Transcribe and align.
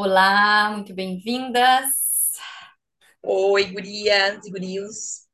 Olá, 0.00 0.70
muito 0.70 0.94
bem-vindas. 0.94 1.84
Oi, 3.20 3.64
gurias 3.64 4.46
e 4.46 4.50
gurios. 4.52 5.26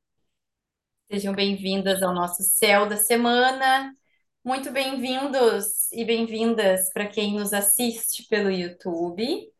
Sejam 1.07 1.35
bem-vindas 1.35 2.03
ao 2.03 2.14
nosso 2.14 2.43
Céu 2.43 2.89
da 2.89 2.96
Semana. 2.96 3.95
Muito 4.43 4.73
bem-vindos 4.73 5.93
e 5.93 6.03
bem-vindas 6.03 6.91
para 6.95 7.07
quem 7.07 7.35
nos 7.35 7.53
assiste 7.53 8.27
pelo 8.27 8.50
YouTube. 8.50 9.53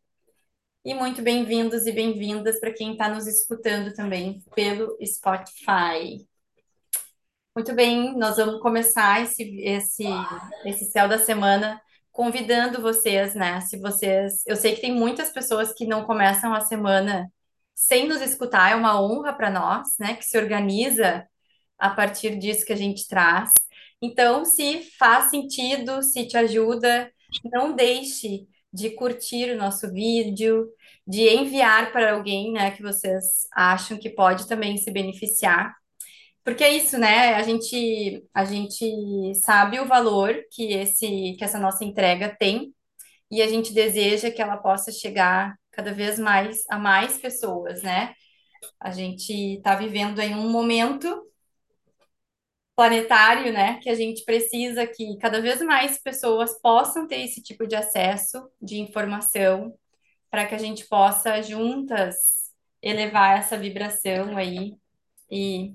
E 0.83 0.95
muito 0.95 1.21
bem-vindos 1.21 1.85
e 1.85 1.93
bem-vindas 1.93 2.59
para 2.59 2.73
quem 2.73 2.93
está 2.93 3.07
nos 3.07 3.27
escutando 3.27 3.93
também 3.93 4.43
pelo 4.55 4.97
Spotify. 5.05 6.27
Muito 7.55 7.75
bem, 7.75 8.17
nós 8.17 8.39
vamos 8.39 8.59
começar 8.63 9.21
esse, 9.21 9.43
esse, 9.61 10.07
esse 10.65 10.87
Céu 10.87 11.07
da 11.07 11.19
Semana 11.19 11.79
convidando 12.15 12.81
vocês, 12.81 13.35
né? 13.35 13.61
Se 13.61 13.77
vocês. 13.79 14.43
Eu 14.47 14.57
sei 14.57 14.75
que 14.75 14.81
tem 14.81 14.95
muitas 14.95 15.31
pessoas 15.31 15.75
que 15.75 15.85
não 15.85 16.05
começam 16.05 16.55
a 16.55 16.61
semana 16.61 17.29
sem 17.75 18.09
nos 18.09 18.23
escutar, 18.23 18.71
é 18.71 18.77
uma 18.77 19.03
honra 19.03 19.33
para 19.33 19.51
nós, 19.51 19.89
né? 19.99 20.15
Que 20.15 20.25
se 20.25 20.39
organiza 20.39 21.27
a 21.77 21.91
partir 21.91 22.39
disso 22.39 22.65
que 22.65 22.73
a 22.73 22.77
gente 22.77 23.09
traz. 23.09 23.51
Então, 24.01 24.45
se 24.45 24.83
faz 24.97 25.31
sentido, 25.31 26.03
se 26.03 26.27
te 26.27 26.37
ajuda, 26.37 27.11
não 27.53 27.75
deixe 27.75 28.47
de 28.73 28.91
curtir 28.91 29.51
o 29.51 29.57
nosso 29.57 29.93
vídeo, 29.93 30.69
de 31.07 31.29
enviar 31.29 31.91
para 31.93 32.13
alguém, 32.13 32.53
né, 32.53 32.71
que 32.73 32.83
vocês 32.83 33.25
acham 33.53 33.99
que 33.99 34.11
pode 34.11 34.47
também 34.49 34.77
se 34.77 34.91
beneficiar. 34.91 35.75
Porque 36.45 36.63
é 36.63 36.75
isso, 36.75 36.99
né? 36.99 37.35
A 37.35 37.43
gente, 37.43 38.25
a 38.35 38.45
gente 38.45 39.35
sabe 39.37 39.81
o 39.81 39.89
valor 39.89 40.35
que 40.51 40.73
esse, 40.75 41.35
que 41.39 41.45
essa 41.45 41.59
nossa 41.59 41.85
entrega 41.85 42.37
tem 42.39 42.75
e 43.31 43.43
a 43.43 43.49
gente 43.49 43.73
deseja 43.73 44.31
que 44.31 44.43
ela 44.43 44.57
possa 44.59 44.93
chegar 44.93 45.57
cada 45.73 45.93
vez 45.93 46.19
mais 46.19 46.65
a 46.71 46.79
mais 46.79 47.19
pessoas, 47.19 47.83
né? 47.83 48.15
A 48.81 48.91
gente 48.93 49.33
está 49.57 49.75
vivendo 49.77 50.21
em 50.21 50.35
um 50.35 50.51
momento 50.51 51.09
planetário, 52.77 53.53
né? 53.53 53.79
Que 53.81 53.89
a 53.89 53.95
gente 53.95 54.25
precisa 54.25 54.87
que 54.87 55.17
cada 55.19 55.41
vez 55.41 55.61
mais 55.63 55.99
pessoas 55.99 56.61
possam 56.61 57.07
ter 57.07 57.21
esse 57.23 57.43
tipo 57.43 57.67
de 57.67 57.77
acesso 57.77 58.49
de 58.61 58.79
informação 58.81 59.75
para 60.31 60.47
que 60.47 60.55
a 60.55 60.59
gente 60.59 60.87
possa 60.87 61.41
juntas 61.43 62.17
elevar 62.83 63.39
essa 63.39 63.57
vibração 63.57 64.37
aí 64.37 64.77
e 65.31 65.75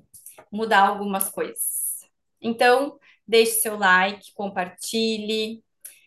mudar 0.52 0.88
algumas 0.88 1.30
coisas. 1.30 2.00
Então, 2.42 3.00
deixe 3.28 3.54
seu 3.62 3.78
like, 3.78 4.34
compartilhe, 4.34 5.64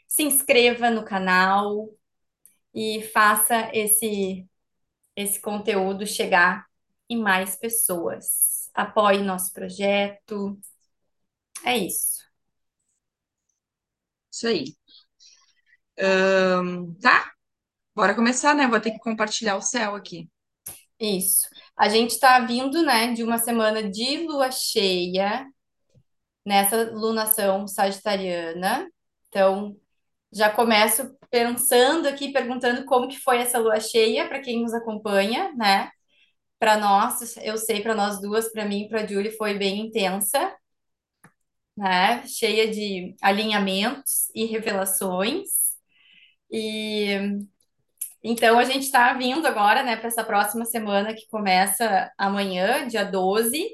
se 0.09 0.23
inscreva 0.23 0.91
no 0.91 1.05
canal 1.05 1.89
e 2.75 3.03
faça 3.03 3.71
esse 3.75 4.47
esse 5.17 5.41
conteúdo 5.41 6.07
chegar 6.07 6.67
em 7.09 7.19
mais 7.21 7.57
pessoas. 7.57 8.71
Apoie 8.75 9.23
nosso 9.23 9.53
projeto. 9.53 10.59
É 11.65 11.77
isso. 11.77 12.23
Isso 14.31 14.47
aí. 14.49 14.77
Ahn, 15.99 16.95
tá? 17.01 17.33
Bora 17.95 18.15
começar, 18.15 18.55
né? 18.55 18.67
Vou 18.67 18.81
ter 18.81 18.93
que 18.93 18.99
compartilhar 18.99 19.57
o 19.57 19.63
céu 19.63 19.95
aqui. 19.95 20.31
Isso. 20.99 21.49
A 21.83 21.89
gente 21.89 22.13
está 22.13 22.39
vindo, 22.39 22.81
né, 22.85 23.13
de 23.13 23.25
uma 23.25 23.39
semana 23.39 23.83
de 23.83 24.19
lua 24.19 24.53
cheia 24.53 25.45
nessa 26.47 26.93
lunação 26.93 27.67
sagitariana. 27.67 28.89
Então, 29.29 29.77
já 30.33 30.49
começo 30.49 31.17
pensando 31.29 32.07
aqui, 32.07 32.33
perguntando 32.33 32.85
como 32.85 33.09
que 33.09 33.19
foi 33.19 33.39
essa 33.39 33.59
lua 33.59 33.81
cheia 33.81 34.29
para 34.29 34.41
quem 34.41 34.63
nos 34.63 34.73
acompanha, 34.73 35.53
né? 35.57 35.91
Para 36.57 36.77
nós, 36.79 37.37
eu 37.39 37.59
sei 37.59 37.83
para 37.83 37.97
nós 37.97 38.21
duas, 38.21 38.53
para 38.53 38.65
mim 38.65 38.83
e 38.85 38.89
para 38.89 39.03
a 39.03 39.07
Julie 39.07 39.37
foi 39.37 39.59
bem 39.59 39.81
intensa, 39.81 40.57
né? 41.77 42.25
Cheia 42.29 42.71
de 42.71 43.17
alinhamentos 43.21 44.31
e 44.37 44.45
revelações. 44.45 45.48
E 46.48 47.42
então 48.23 48.59
a 48.59 48.65
gente 48.65 48.85
está 48.85 49.13
vindo 49.15 49.47
agora, 49.47 49.83
né, 49.83 49.97
para 49.97 50.09
essa 50.09 50.25
próxima 50.25 50.65
semana 50.65 51.15
que 51.15 51.29
começa 51.29 52.13
amanhã, 52.17 52.87
dia 52.87 53.05
12. 53.05 53.67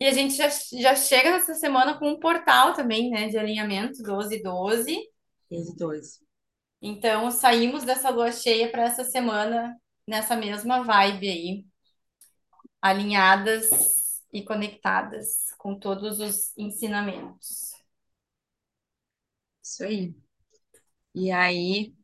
E 0.00 0.06
a 0.06 0.12
gente 0.12 0.34
já, 0.34 0.48
já 0.48 0.94
chega 0.94 1.30
nessa 1.32 1.54
semana 1.54 1.98
com 1.98 2.08
um 2.08 2.20
portal 2.20 2.72
também, 2.72 3.10
né, 3.10 3.28
de 3.28 3.38
alinhamento 3.38 4.02
12 4.02 4.42
12. 4.42 4.96
15 5.48 5.76
dois. 5.76 6.20
Então 6.80 7.30
saímos 7.30 7.84
dessa 7.84 8.10
lua 8.10 8.30
cheia 8.32 8.70
para 8.70 8.82
essa 8.82 9.04
semana 9.04 9.76
nessa 10.06 10.36
mesma 10.36 10.82
vibe 10.82 11.28
aí, 11.28 11.66
alinhadas 12.80 13.68
e 14.32 14.42
conectadas 14.42 15.52
com 15.58 15.78
todos 15.78 16.20
os 16.20 16.56
ensinamentos. 16.56 17.72
Isso 19.62 19.84
aí. 19.84 20.14
E 21.14 21.30
aí, 21.30 21.94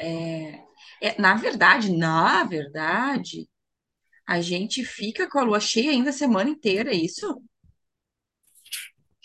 é, 0.00 0.64
é, 1.00 1.20
na 1.20 1.34
verdade, 1.34 1.92
na 1.92 2.44
verdade, 2.44 3.48
a 4.26 4.40
gente 4.40 4.84
fica 4.84 5.28
com 5.28 5.38
a 5.38 5.42
lua 5.42 5.60
cheia 5.60 5.90
ainda 5.90 6.10
a 6.10 6.12
semana 6.12 6.50
inteira, 6.50 6.90
é 6.90 6.96
isso? 6.96 7.42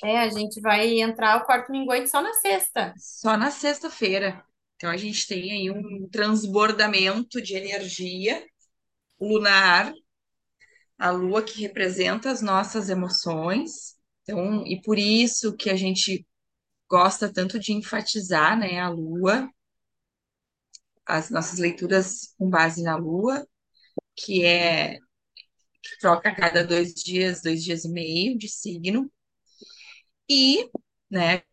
É, 0.04 0.20
a 0.20 0.30
gente 0.30 0.60
vai 0.62 1.00
entrar 1.00 1.38
o 1.38 1.46
quarto 1.46 1.72
minguante 1.72 2.10
só 2.10 2.22
na 2.22 2.34
sexta. 2.34 2.94
Só 2.98 3.38
na 3.38 3.50
sexta-feira. 3.50 4.44
Então 4.76 4.90
a 4.90 4.98
gente 4.98 5.26
tem 5.26 5.52
aí 5.52 5.72
um 5.72 6.08
transbordamento 6.10 7.42
de 7.42 7.56
energia 7.56 8.46
lunar, 9.20 9.94
a 10.98 11.12
lua 11.12 11.42
que 11.42 11.62
representa 11.62 12.30
as 12.30 12.42
nossas 12.42 12.90
emoções. 12.90 13.96
Então, 14.24 14.66
e 14.66 14.82
por 14.82 14.98
isso 14.98 15.56
que 15.56 15.70
a 15.70 15.76
gente 15.76 16.26
gosta 16.90 17.32
tanto 17.32 17.60
de 17.60 17.74
enfatizar, 17.74 18.58
né, 18.58 18.80
a 18.80 18.90
lua, 18.90 19.50
as 21.06 21.30
nossas 21.30 21.60
leituras 21.60 22.34
com 22.38 22.50
base 22.50 22.84
na 22.84 22.96
lua, 22.96 23.48
que 24.16 24.46
é 24.46 25.00
que 25.84 25.98
troca 26.00 26.30
a 26.30 26.36
cada 26.36 26.66
dois 26.66 26.94
dias, 26.96 27.42
dois 27.42 27.64
dias 27.64 27.86
e 27.86 27.90
meio 27.90 28.38
de 28.38 28.50
signo. 28.50 29.12
E, 30.30 30.70
né, 31.10 31.44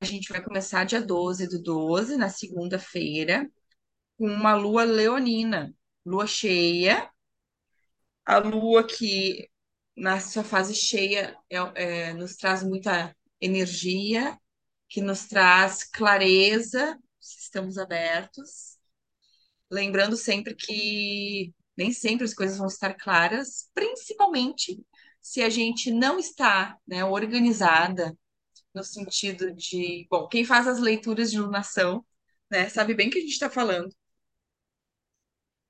a 0.00 0.04
gente 0.04 0.28
vai 0.32 0.42
começar 0.42 0.84
dia 0.84 1.00
12 1.00 1.48
do 1.48 1.62
12, 1.62 2.16
na 2.16 2.28
segunda-feira, 2.28 3.50
com 4.16 4.26
uma 4.26 4.54
lua 4.54 4.84
leonina, 4.84 5.74
lua 6.06 6.26
cheia, 6.26 7.10
a 8.24 8.38
lua 8.38 8.86
que 8.86 9.48
na 9.96 10.20
sua 10.20 10.44
fase 10.44 10.74
cheia 10.74 11.36
é, 11.50 11.56
é, 12.08 12.12
nos 12.14 12.36
traz 12.36 12.62
muita 12.62 13.14
energia, 13.40 14.38
que 14.88 15.00
nos 15.00 15.26
traz 15.26 15.84
clareza, 15.84 16.98
se 17.20 17.40
estamos 17.40 17.78
abertos. 17.78 18.71
Lembrando 19.72 20.18
sempre 20.18 20.54
que 20.54 21.50
nem 21.76 21.92
sempre 21.92 22.24
as 22.26 22.34
coisas 22.34 22.58
vão 22.58 22.66
estar 22.66 22.94
claras, 22.94 23.70
principalmente 23.74 24.84
se 25.20 25.40
a 25.42 25.48
gente 25.48 25.90
não 25.90 26.18
está, 26.18 26.76
né, 26.86 27.02
organizada 27.04 28.16
no 28.74 28.84
sentido 28.84 29.54
de, 29.54 30.06
bom, 30.10 30.28
quem 30.28 30.44
faz 30.44 30.68
as 30.68 30.78
leituras 30.78 31.30
de 31.30 31.40
lunação, 31.40 32.04
né, 32.50 32.68
sabe 32.68 32.94
bem 32.94 33.08
o 33.08 33.10
que 33.12 33.18
a 33.18 33.20
gente 33.22 33.32
está 33.32 33.48
falando. 33.50 33.94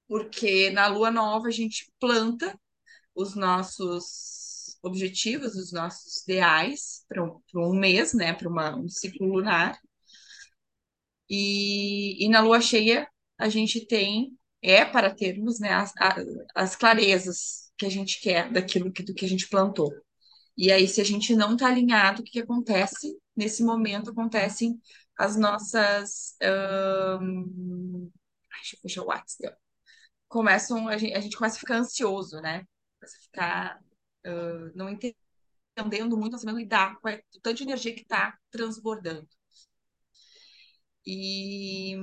Porque 0.09 0.71
na 0.71 0.87
lua 0.89 1.11
nova 1.11 1.49
a 1.49 1.51
gente 1.51 1.93
planta 2.01 2.59
os 3.15 3.35
nossos 3.37 4.77
objetivos, 4.83 5.55
os 5.55 5.73
nossos 5.73 6.23
ideais 6.25 7.05
para 7.09 7.23
um, 7.25 7.41
um, 7.55 7.75
mês, 7.75 8.15
né, 8.15 8.33
para 8.35 8.49
um 8.77 8.89
ciclo 8.89 9.27
lunar. 9.29 9.79
E, 11.29 12.25
e 12.25 12.29
na 12.29 12.41
lua 12.41 12.61
cheia 12.61 13.09
a 13.43 13.49
gente 13.49 13.85
tem, 13.87 14.39
é 14.63 14.85
para 14.85 15.13
termos 15.13 15.59
né, 15.59 15.73
as, 15.73 15.93
as 16.55 16.77
clarezas 16.77 17.73
que 17.77 17.85
a 17.85 17.91
gente 17.91 18.21
quer 18.21 18.53
daquilo 18.53 18.93
que, 18.93 19.03
do 19.03 19.13
que 19.13 19.25
a 19.25 19.29
gente 19.29 19.49
plantou. 19.49 19.93
E 20.57 20.71
aí, 20.71 20.87
se 20.87 21.01
a 21.01 21.05
gente 21.05 21.35
não 21.35 21.55
está 21.55 21.67
alinhado, 21.67 22.21
o 22.21 22.25
que, 22.25 22.33
que 22.33 22.41
acontece? 22.41 23.19
Nesse 23.35 23.65
momento 23.65 24.11
acontecem 24.11 24.81
as 25.19 25.37
nossas. 25.37 26.37
Um... 27.21 28.11
Ai, 28.53 28.61
deixa 28.61 28.77
eu 28.77 28.81
fechar 28.83 29.03
o 29.03 29.07
WhatsApp. 29.07 29.57
Começam, 30.29 30.89
a 30.89 30.97
gente, 30.97 31.15
a 31.15 31.21
gente 31.21 31.37
começa 31.37 31.57
a 31.57 31.61
ficar 31.61 31.77
ansioso, 31.79 32.41
né? 32.41 32.65
Começa 33.01 33.17
a 33.19 33.23
ficar 33.23 33.81
uh, 34.27 34.73
não 34.77 34.89
entendendo 34.89 36.17
muito, 36.17 36.33
não 36.33 36.39
sabendo 36.39 36.59
lidar 36.59 36.97
com 37.01 37.09
o 37.09 37.41
tanto 37.43 37.57
de 37.57 37.65
energia 37.65 37.95
que 37.95 38.03
está 38.03 38.39
transbordando. 38.51 39.29
E 41.05 41.97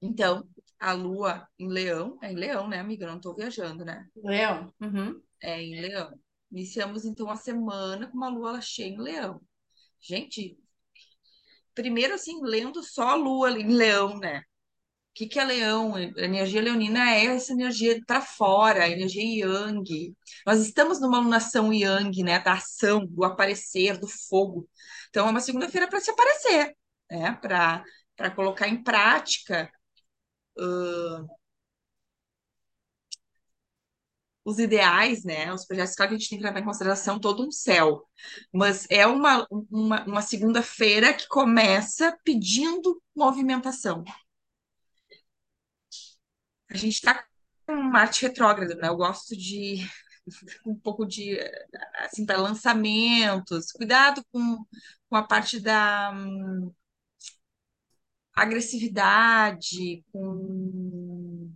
então, 0.00 0.46
a 0.78 0.92
lua 0.92 1.48
em 1.58 1.68
leão, 1.68 2.18
é 2.22 2.32
em 2.32 2.36
leão, 2.36 2.68
né, 2.68 2.78
amiga? 2.78 3.04
Eu 3.04 3.10
não 3.10 3.16
estou 3.16 3.34
viajando, 3.34 3.84
né? 3.84 4.06
Leão. 4.16 4.72
Uhum. 4.80 5.20
É 5.42 5.60
em 5.60 5.80
leão. 5.80 6.18
Iniciamos 6.50 7.04
então 7.04 7.30
a 7.30 7.36
semana 7.36 8.08
com 8.08 8.16
uma 8.16 8.28
lua 8.28 8.60
cheia 8.60 8.88
em 8.88 8.98
leão. 8.98 9.40
Gente, 10.00 10.56
primeiro, 11.74 12.14
assim, 12.14 12.40
lendo 12.42 12.82
só 12.82 13.08
a 13.10 13.14
Lua 13.14 13.50
em 13.50 13.68
Leão, 13.68 14.18
né? 14.18 14.38
O 14.38 14.42
que, 15.14 15.26
que 15.26 15.38
é 15.38 15.44
Leão? 15.44 15.94
A 15.94 16.02
energia 16.02 16.60
leonina 16.60 17.10
é 17.10 17.26
essa 17.26 17.52
energia 17.52 17.98
para 18.06 18.20
fora, 18.20 18.84
a 18.84 18.88
energia 18.88 19.22
Yang. 19.22 20.14
Nós 20.46 20.60
estamos 20.60 21.00
numa 21.00 21.18
alunação 21.18 21.72
Yang, 21.72 22.22
né? 22.22 22.38
Da 22.38 22.52
ação, 22.52 23.06
do 23.06 23.24
aparecer, 23.24 23.98
do 23.98 24.06
fogo. 24.06 24.68
Então, 25.08 25.26
é 25.26 25.30
uma 25.30 25.40
segunda-feira 25.40 25.88
para 25.88 26.00
se 26.00 26.10
aparecer, 26.10 26.76
né? 27.10 27.32
Para 27.34 28.30
colocar 28.34 28.68
em 28.68 28.82
prática 28.82 29.70
uh, 30.58 31.26
os 34.44 34.58
ideais, 34.60 35.24
né? 35.24 35.52
Os 35.52 35.66
projetos, 35.66 35.94
claro 35.96 36.10
que 36.10 36.14
a 36.16 36.18
gente 36.18 36.30
tem 36.30 36.38
que 36.38 36.44
levar 36.44 36.60
em 36.60 36.64
consideração 36.64 37.18
todo 37.18 37.44
um 37.46 37.50
céu, 37.50 38.08
mas 38.52 38.86
é 38.88 39.06
uma, 39.06 39.46
uma, 39.50 40.04
uma 40.04 40.22
segunda-feira 40.22 41.12
que 41.12 41.26
começa 41.28 42.16
pedindo 42.24 43.02
movimentação. 43.14 44.04
A 46.70 46.76
gente 46.76 46.94
está 46.94 47.24
com 47.66 47.74
Marte 47.74 48.22
retrógrado, 48.22 48.74
né? 48.76 48.88
Eu 48.88 48.96
gosto 48.96 49.36
de 49.36 49.78
um 50.66 50.74
pouco 50.76 51.04
de 51.06 51.38
assim 52.00 52.24
para 52.26 52.38
lançamentos, 52.40 53.72
cuidado 53.72 54.24
com, 54.32 54.64
com 55.08 55.16
a 55.16 55.22
parte 55.22 55.60
da 55.60 56.12
hum, 56.14 56.72
agressividade, 58.36 60.04
com 60.12 61.50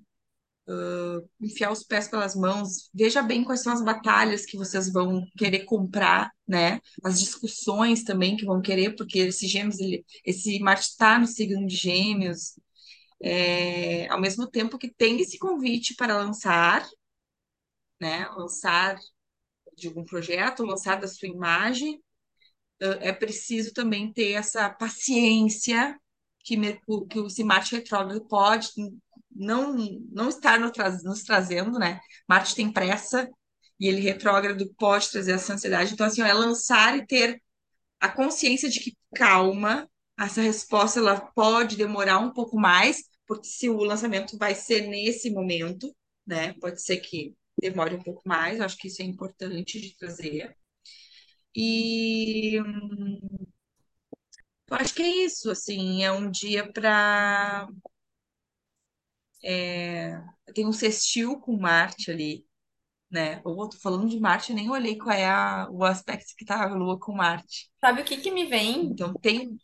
uh, 0.67 1.29
enfiar 1.41 1.71
os 1.71 1.85
pés 1.85 2.09
pelas 2.09 2.35
mãos. 2.35 2.91
Veja 2.95 3.23
bem 3.23 3.45
quais 3.45 3.63
são 3.63 3.73
as 3.73 3.85
batalhas 3.85 4.47
que 4.47 4.57
vocês 4.57 4.91
vão 4.91 5.27
querer 5.37 5.65
comprar, 5.65 6.31
né? 6.49 6.81
As 7.05 7.21
discussões 7.21 8.03
também 8.03 8.37
que 8.37 8.47
vão 8.47 8.63
querer, 8.63 8.97
porque 8.97 9.19
esse 9.21 9.47
Gêmeos, 9.47 9.79
ele, 9.79 10.05
esse 10.25 10.59
Marte 10.61 10.89
está 10.89 11.19
no 11.19 11.27
signo 11.27 11.67
de 11.67 11.77
Gêmeos. 11.77 12.59
É, 13.23 14.09
ao 14.09 14.21
mesmo 14.21 14.49
tempo 14.49 14.79
que 14.79 14.91
tem 14.91 15.21
esse 15.21 15.39
convite 15.39 15.95
para 15.95 16.17
lançar, 16.17 16.89
né? 18.01 18.27
Lançar 18.37 18.99
de 19.77 19.89
algum 19.89 20.05
projeto, 20.05 20.65
lançar 20.65 21.01
da 21.01 21.09
sua 21.09 21.29
imagem, 21.29 22.03
é 22.81 23.13
preciso 23.13 23.75
também 23.75 24.11
ter 24.13 24.33
essa 24.33 24.71
paciência 24.71 25.99
que, 26.45 26.57
que 27.09 27.19
o 27.19 27.47
Marte 27.47 27.77
retrógrado 27.77 28.25
pode 28.27 28.71
não, 29.31 29.75
não 30.11 30.29
estar 30.29 30.59
no 30.59 30.73
nos 31.05 31.23
trazendo, 31.23 31.79
né? 31.79 32.01
Marte 32.29 32.55
tem 32.55 32.73
pressa 32.73 33.29
e 33.79 33.89
ele 33.89 34.01
retrógrado 34.01 34.73
pode 34.79 35.11
trazer 35.11 35.33
essa 35.33 35.55
ansiedade. 35.55 35.93
Então, 35.95 36.07
assim, 36.07 36.23
é 36.23 36.33
lançar 36.33 36.97
e 36.99 37.07
ter 37.07 37.43
a 38.01 38.09
consciência 38.09 38.69
de 38.69 38.81
que 38.81 38.97
calma, 39.15 39.89
essa 40.19 40.43
resposta 40.43 41.01
ela 41.01 41.21
pode 41.21 41.77
demorar 41.77 42.19
um 42.19 42.33
pouco 42.33 42.59
mais, 42.59 43.05
porque 43.27 43.47
se 43.49 43.69
o 43.71 43.79
lançamento 43.85 44.37
vai 44.39 44.55
ser 44.55 44.89
nesse 44.89 45.31
momento, 45.31 45.95
né? 46.27 46.55
Pode 46.61 46.83
ser 46.83 46.99
que 46.99 47.35
demore 47.61 47.97
um 47.97 48.03
pouco 48.03 48.23
mais, 48.27 48.61
acho 48.61 48.77
que 48.79 48.89
isso 48.89 49.03
é 49.03 49.05
importante 49.05 49.81
de 49.81 49.97
trazer. 49.97 50.57
E 51.55 52.61
hum, 52.61 53.50
eu 54.71 54.77
acho 54.77 54.95
que 54.95 55.03
é 55.03 55.25
isso, 55.25 55.51
assim, 55.51 56.03
é 56.05 56.13
um 56.13 56.31
dia 56.31 56.71
para 56.73 57.69
é, 59.43 60.21
tem 60.55 60.67
um 60.67 60.73
sextil 60.73 61.39
com 61.41 61.57
Marte 61.57 62.11
ali, 62.11 62.45
né? 63.11 63.41
Eu 63.45 63.69
tô 63.69 63.79
falando 63.79 64.09
de 64.09 64.21
Marte, 64.21 64.53
nem 64.53 64.71
olhei 64.71 64.97
qual 64.97 65.17
é 65.17 65.27
a, 65.27 65.69
o 65.71 65.85
aspecto 65.85 66.35
que 66.37 66.45
tá 66.45 66.63
a 66.63 66.75
Lua 66.75 66.99
com 66.99 67.13
Marte. 67.13 67.71
Sabe 67.81 68.03
o 68.03 68.05
que 68.05 68.19
que 68.19 68.31
me 68.31 68.47
vem? 68.47 68.87
Então 68.87 69.13
tem. 69.15 69.59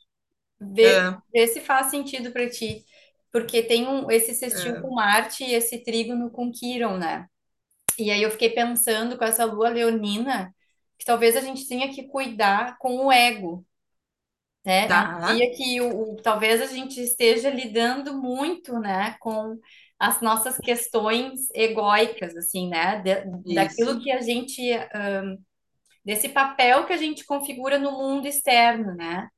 Vê, 0.58 0.98
uh, 0.98 1.22
vê 1.32 1.46
se 1.46 1.60
faz 1.60 1.90
sentido 1.90 2.32
para 2.32 2.48
ti. 2.48 2.84
Porque 3.30 3.62
tem 3.62 3.86
um, 3.86 4.10
esse 4.10 4.34
sextil 4.34 4.78
uh, 4.78 4.80
com 4.80 4.94
Marte 4.94 5.44
e 5.44 5.54
esse 5.54 5.78
trígono 5.82 6.30
com 6.30 6.50
Quiron, 6.50 6.96
né? 6.96 7.26
E 7.98 8.10
aí 8.10 8.22
eu 8.22 8.30
fiquei 8.30 8.50
pensando 8.50 9.16
com 9.18 9.24
essa 9.24 9.44
lua 9.44 9.68
leonina 9.68 10.54
que 10.98 11.04
talvez 11.04 11.36
a 11.36 11.40
gente 11.40 11.68
tenha 11.68 11.92
que 11.92 12.04
cuidar 12.08 12.78
com 12.78 13.06
o 13.06 13.12
ego, 13.12 13.64
né? 14.66 14.92
Um 14.96 15.14
tá. 15.14 15.36
dia 15.36 15.52
que 15.56 15.80
o, 15.80 16.14
o- 16.14 16.16
talvez 16.22 16.60
a 16.62 16.66
gente 16.66 17.00
esteja 17.00 17.50
lidando 17.50 18.14
muito, 18.20 18.78
né, 18.80 19.16
com 19.20 19.58
as 19.98 20.20
nossas 20.20 20.58
questões 20.60 21.48
egóicas, 21.54 22.36
assim, 22.36 22.68
né? 22.68 23.00
De- 23.02 23.24
daquilo 23.54 23.98
que 24.00 24.10
a 24.12 24.20
gente, 24.20 24.62
ahn, 24.94 25.36
desse 26.04 26.28
papel 26.28 26.86
que 26.86 26.92
a 26.92 26.96
gente 26.96 27.24
configura 27.24 27.78
no 27.78 27.92
mundo 27.92 28.26
externo, 28.26 28.94
né? 28.94 29.28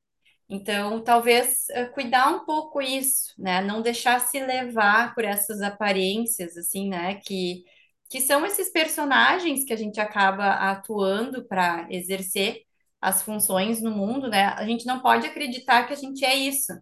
Então, 0.49 1.03
talvez 1.03 1.69
eh, 1.71 1.85
cuidar 1.87 2.29
um 2.29 2.45
pouco 2.45 2.81
isso, 2.81 3.33
né? 3.37 3.61
Não 3.61 3.81
deixar 3.81 4.19
se 4.21 4.39
levar 4.39 5.13
por 5.15 5.25
essas 5.25 5.61
aparências, 5.61 6.57
assim, 6.57 6.89
né? 6.89 7.15
Que, 7.25 7.63
que 8.09 8.21
são 8.21 8.45
esses 8.45 8.69
personagens 8.71 9.63
que 9.65 9.73
a 9.73 9.77
gente 9.77 9.99
acaba 10.01 10.51
atuando 10.71 11.45
para 11.47 11.87
exercer 11.91 12.63
as 13.01 13.21
funções 13.23 13.81
no 13.81 13.91
mundo, 13.91 14.29
né? 14.29 14.47
A 14.49 14.65
gente 14.65 14.85
não 14.85 15.01
pode 15.01 15.27
acreditar 15.27 15.87
que 15.87 15.93
a 15.93 15.95
gente 15.95 16.25
é 16.25 16.35
isso, 16.35 16.73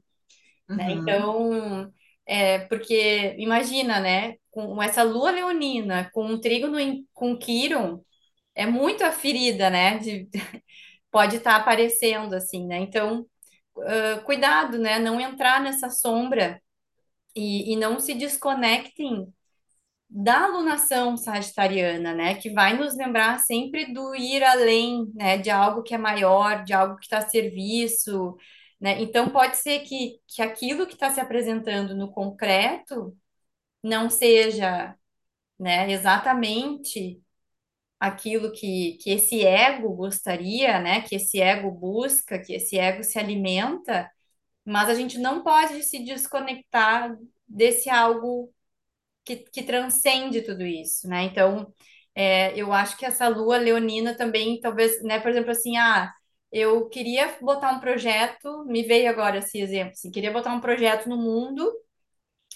né? 0.77 0.91
Uhum. 0.91 0.93
Então, 0.93 1.91
é, 2.25 2.59
porque 2.67 3.35
imagina, 3.39 3.99
né? 3.99 4.35
Com 4.51 4.81
essa 4.81 5.03
lua 5.03 5.31
leonina, 5.31 6.09
com 6.13 6.25
um 6.25 6.39
trígono 6.41 6.79
em- 6.79 7.07
com 7.13 7.37
Quirón, 7.37 7.99
é 8.55 8.65
muito 8.67 9.03
a 9.05 9.11
ferida, 9.11 9.69
né? 9.69 9.99
De, 9.99 10.29
pode 11.11 11.37
estar 11.37 11.55
aparecendo, 11.57 12.35
assim, 12.35 12.67
né? 12.67 12.79
Então 12.79 13.27
uh, 13.77 14.23
cuidado, 14.25 14.77
né? 14.79 14.99
Não 14.99 15.21
entrar 15.21 15.61
nessa 15.61 15.89
sombra 15.91 16.61
e, 17.35 17.73
e 17.73 17.75
não 17.75 17.99
se 17.99 18.13
desconectem 18.15 19.33
da 20.09 20.45
alunação 20.45 21.17
sagitariana, 21.17 22.13
né? 22.13 22.35
Que 22.35 22.49
vai 22.51 22.77
nos 22.77 22.95
lembrar 22.97 23.39
sempre 23.39 23.93
do 23.93 24.15
ir 24.15 24.43
além, 24.43 25.11
né? 25.15 25.37
De 25.37 25.49
algo 25.49 25.83
que 25.83 25.93
é 25.95 25.97
maior, 25.97 26.63
de 26.63 26.73
algo 26.73 26.95
que 26.97 27.03
está 27.05 27.19
a 27.19 27.29
serviço, 27.29 28.35
né? 28.79 29.01
Então 29.01 29.29
pode 29.29 29.57
ser 29.57 29.79
que, 29.81 30.19
que 30.27 30.41
aquilo 30.41 30.87
que 30.87 30.93
está 30.93 31.11
se 31.11 31.19
apresentando 31.19 31.95
no 31.95 32.11
concreto 32.11 33.17
não 33.83 34.09
seja, 34.09 34.95
né? 35.59 35.91
Exatamente 35.91 37.21
aquilo 37.99 38.51
que, 38.53 38.97
que 39.01 39.11
esse 39.11 39.45
ego 39.45 39.93
gostaria, 39.95 40.79
né? 40.79 41.01
Que 41.01 41.15
esse 41.15 41.41
ego 41.41 41.71
busca, 41.71 42.39
que 42.39 42.53
esse 42.53 42.77
ego 42.79 43.03
se 43.03 43.19
alimenta 43.19 44.09
mas 44.65 44.89
a 44.89 44.95
gente 44.95 45.17
não 45.17 45.43
pode 45.43 45.81
se 45.83 45.99
desconectar 46.03 47.17
desse 47.47 47.89
algo 47.89 48.53
que, 49.27 49.37
que 49.37 49.63
transcende 49.63 50.41
tudo 50.43 50.65
isso, 50.65 51.07
né? 51.09 51.23
Então, 51.25 51.73
é, 52.15 52.57
eu 52.59 52.73
acho 52.73 52.97
que 52.97 53.05
essa 53.05 53.27
lua 53.29 53.57
leonina 53.59 54.15
também, 54.17 54.59
talvez, 54.61 55.03
né? 55.03 55.19
Por 55.19 55.31
exemplo, 55.31 55.51
assim, 55.51 55.77
ah, 55.77 56.13
eu 56.51 56.89
queria 56.89 57.37
botar 57.41 57.71
um 57.73 57.79
projeto, 57.81 58.65
me 58.65 58.83
veio 58.83 59.09
agora 59.09 59.39
esse 59.39 59.59
exemplo, 59.59 59.91
assim, 59.93 60.11
queria 60.11 60.31
botar 60.31 60.53
um 60.53 60.61
projeto 60.61 61.09
no 61.09 61.17
mundo, 61.17 61.71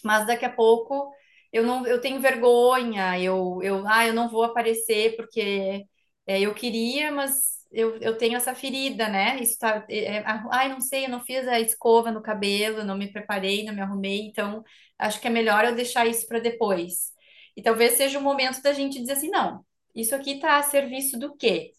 mas 0.03 0.27
daqui 0.27 0.45
a 0.45 0.51
pouco 0.53 1.11
eu 1.53 1.63
não, 1.65 1.85
eu 1.87 2.01
tenho 2.01 2.21
vergonha, 2.21 3.19
eu, 3.19 3.59
eu, 3.63 3.87
ah, 3.87 4.07
eu 4.07 4.13
não 4.13 4.29
vou 4.29 4.43
aparecer 4.43 5.15
porque 5.17 5.85
é, 6.27 6.41
eu 6.41 6.53
queria, 6.53 7.11
mas 7.11 7.60
eu, 7.71 7.97
eu 7.97 8.17
tenho 8.17 8.35
essa 8.37 8.53
ferida, 8.55 9.07
né? 9.09 9.39
Isso 9.41 9.57
tá, 9.59 9.85
é, 9.89 10.17
é, 10.17 10.23
ah, 10.25 10.43
ai, 10.51 10.69
não 10.69 10.81
sei, 10.81 11.05
eu 11.05 11.09
não 11.09 11.21
fiz 11.23 11.47
a 11.47 11.59
escova 11.59 12.11
no 12.11 12.21
cabelo, 12.21 12.83
não 12.83 12.97
me 12.97 13.11
preparei, 13.11 13.63
não 13.63 13.73
me 13.73 13.81
arrumei, 13.81 14.21
então 14.27 14.63
acho 14.99 15.19
que 15.21 15.27
é 15.27 15.29
melhor 15.29 15.65
eu 15.65 15.75
deixar 15.75 16.05
isso 16.07 16.27
para 16.27 16.39
depois. 16.39 17.11
E 17.55 17.61
talvez 17.61 17.93
seja 17.93 18.19
o 18.19 18.21
momento 18.23 18.61
da 18.61 18.73
gente 18.73 18.99
dizer 18.99 19.13
assim, 19.13 19.29
não, 19.29 19.65
isso 19.95 20.15
aqui 20.15 20.31
está 20.33 20.57
a 20.57 20.63
serviço 20.63 21.17
do 21.19 21.35
quê? 21.35 21.71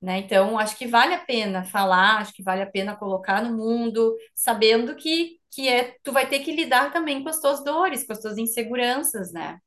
né? 0.00 0.18
Então, 0.18 0.58
acho 0.58 0.76
que 0.76 0.86
vale 0.86 1.14
a 1.14 1.24
pena 1.24 1.64
falar, 1.64 2.18
acho 2.20 2.32
que 2.34 2.42
vale 2.42 2.62
a 2.62 2.66
pena 2.70 2.96
colocar 2.96 3.42
no 3.42 3.56
mundo, 3.56 4.16
sabendo 4.34 4.94
que, 4.96 5.40
que 5.50 5.68
é, 5.68 5.96
tu 6.02 6.12
vai 6.12 6.28
ter 6.28 6.40
que 6.40 6.52
lidar 6.52 6.92
também 6.92 7.22
com 7.22 7.28
as 7.28 7.40
tuas 7.40 7.64
dores, 7.64 8.06
com 8.06 8.12
as 8.12 8.20
tuas 8.20 8.38
inseguranças, 8.38 9.32
né? 9.32 9.58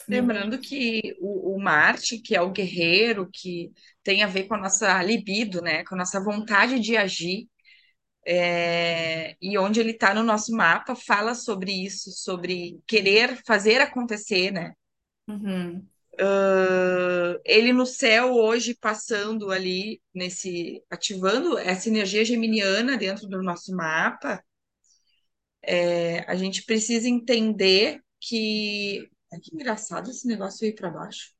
Lembrando 0.11 0.59
que 0.59 1.15
o, 1.19 1.55
o 1.55 1.61
Marte, 1.61 2.17
que 2.17 2.35
é 2.35 2.41
o 2.41 2.51
guerreiro, 2.51 3.29
que 3.31 3.71
tem 4.03 4.23
a 4.23 4.27
ver 4.27 4.43
com 4.43 4.55
a 4.55 4.57
nossa 4.57 5.01
libido, 5.01 5.61
né? 5.61 5.83
Com 5.85 5.95
a 5.95 5.99
nossa 5.99 6.21
vontade 6.21 6.79
de 6.79 6.97
agir, 6.97 7.47
é, 8.27 9.35
e 9.41 9.57
onde 9.57 9.79
ele 9.79 9.91
está 9.91 10.13
no 10.13 10.21
nosso 10.21 10.51
mapa, 10.51 10.95
fala 10.95 11.33
sobre 11.33 11.71
isso, 11.71 12.11
sobre 12.11 12.79
querer 12.85 13.41
fazer 13.45 13.79
acontecer, 13.79 14.51
né? 14.51 14.73
Uhum, 15.27 15.85
Uh, 16.15 17.39
ele 17.45 17.71
no 17.71 17.85
céu 17.85 18.33
hoje 18.33 18.75
passando 18.75 19.49
ali 19.49 20.01
nesse 20.13 20.83
ativando 20.89 21.57
essa 21.57 21.87
energia 21.87 22.25
geminiana 22.25 22.97
dentro 22.97 23.29
do 23.29 23.41
nosso 23.41 23.73
mapa 23.73 24.43
é, 25.63 26.19
a 26.29 26.35
gente 26.35 26.63
precisa 26.63 27.07
entender 27.07 28.01
que 28.19 29.09
Ai, 29.33 29.39
que 29.39 29.55
engraçado 29.55 30.09
esse 30.09 30.27
negócio 30.27 30.65
aí 30.65 30.73
para 30.73 30.89
baixo 30.89 31.33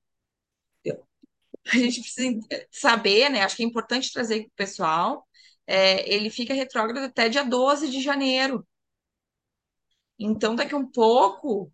a 1.67 1.77
gente 1.77 2.01
precisa 2.01 2.39
saber, 2.71 3.29
né? 3.29 3.41
Acho 3.41 3.55
que 3.55 3.63
é 3.63 3.65
importante 3.65 4.12
trazer 4.12 4.41
para 4.41 4.48
o 4.48 4.55
pessoal. 4.55 5.27
É, 5.67 6.12
ele 6.13 6.29
fica 6.29 6.53
retrógrado 6.53 7.05
até 7.05 7.29
dia 7.29 7.43
12 7.43 7.89
de 7.89 8.01
janeiro. 8.01 8.65
Então, 10.19 10.55
daqui 10.55 10.75
um 10.75 10.89
pouco, 10.89 11.71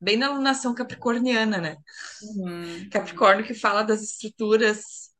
bem 0.00 0.16
na 0.16 0.28
alunação 0.28 0.74
capricorniana, 0.74 1.58
né? 1.58 1.76
Uhum. 2.22 2.88
Capricórnio 2.90 3.46
que 3.46 3.54
fala 3.54 3.82
das 3.82 4.02
estruturas. 4.02 5.10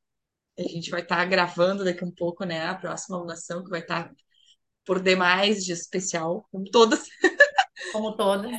A 0.58 0.62
gente 0.62 0.90
vai 0.90 1.02
estar 1.02 1.24
gravando 1.26 1.84
daqui 1.84 2.04
um 2.04 2.14
pouco, 2.14 2.44
né? 2.44 2.66
A 2.66 2.74
próxima 2.74 3.16
alunação, 3.16 3.62
que 3.62 3.70
vai 3.70 3.80
estar 3.80 4.12
por 4.84 5.00
demais 5.00 5.64
de 5.64 5.72
especial, 5.72 6.46
como 6.50 6.70
todas. 6.70 7.04
Como 7.92 8.16
todas. 8.16 8.50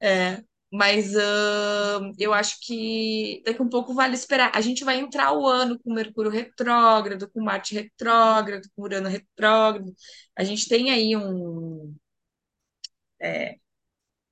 É, 0.00 0.42
mas 0.72 1.14
ahn, 1.16 2.12
eu 2.18 2.32
acho 2.34 2.58
que 2.60 3.42
daqui 3.44 3.60
a 3.62 3.64
um 3.64 3.68
pouco 3.68 3.94
vale 3.94 4.14
esperar. 4.14 4.50
A 4.54 4.60
gente 4.60 4.84
vai 4.84 4.98
entrar 4.98 5.32
o 5.32 5.46
ano 5.46 5.78
com 5.78 5.92
Mercúrio 5.94 6.30
retrógrado, 6.30 7.30
com 7.30 7.42
Marte 7.42 7.74
retrógrado, 7.74 8.68
com 8.74 8.82
Urano 8.82 9.08
retrógrado. 9.08 9.94
A 10.36 10.44
gente 10.44 10.68
tem 10.68 10.90
aí 10.90 11.16
um, 11.16 11.94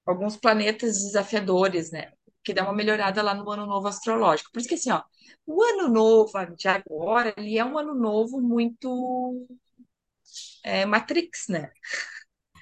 alguns 0.06 0.36
planetas 0.36 0.94
desafiadores, 1.02 1.90
né? 1.90 2.12
Que 2.42 2.52
dá 2.52 2.62
uma 2.64 2.72
melhorada 2.74 3.22
lá 3.22 3.34
no 3.34 3.48
ano 3.50 3.66
novo 3.66 3.88
astrológico. 3.88 4.50
Por 4.52 4.60
isso 4.60 4.68
que 4.68 4.74
assim, 4.74 4.90
ó, 4.90 5.02
o 5.46 5.62
ano 5.62 5.88
novo 5.88 6.32
de 6.56 6.68
agora, 6.68 7.34
ele 7.36 7.58
é 7.58 7.64
um 7.64 7.78
ano 7.78 7.94
novo 7.94 8.40
muito 8.40 9.46
é, 10.62 10.84
Matrix, 10.86 11.48
né? 11.48 11.70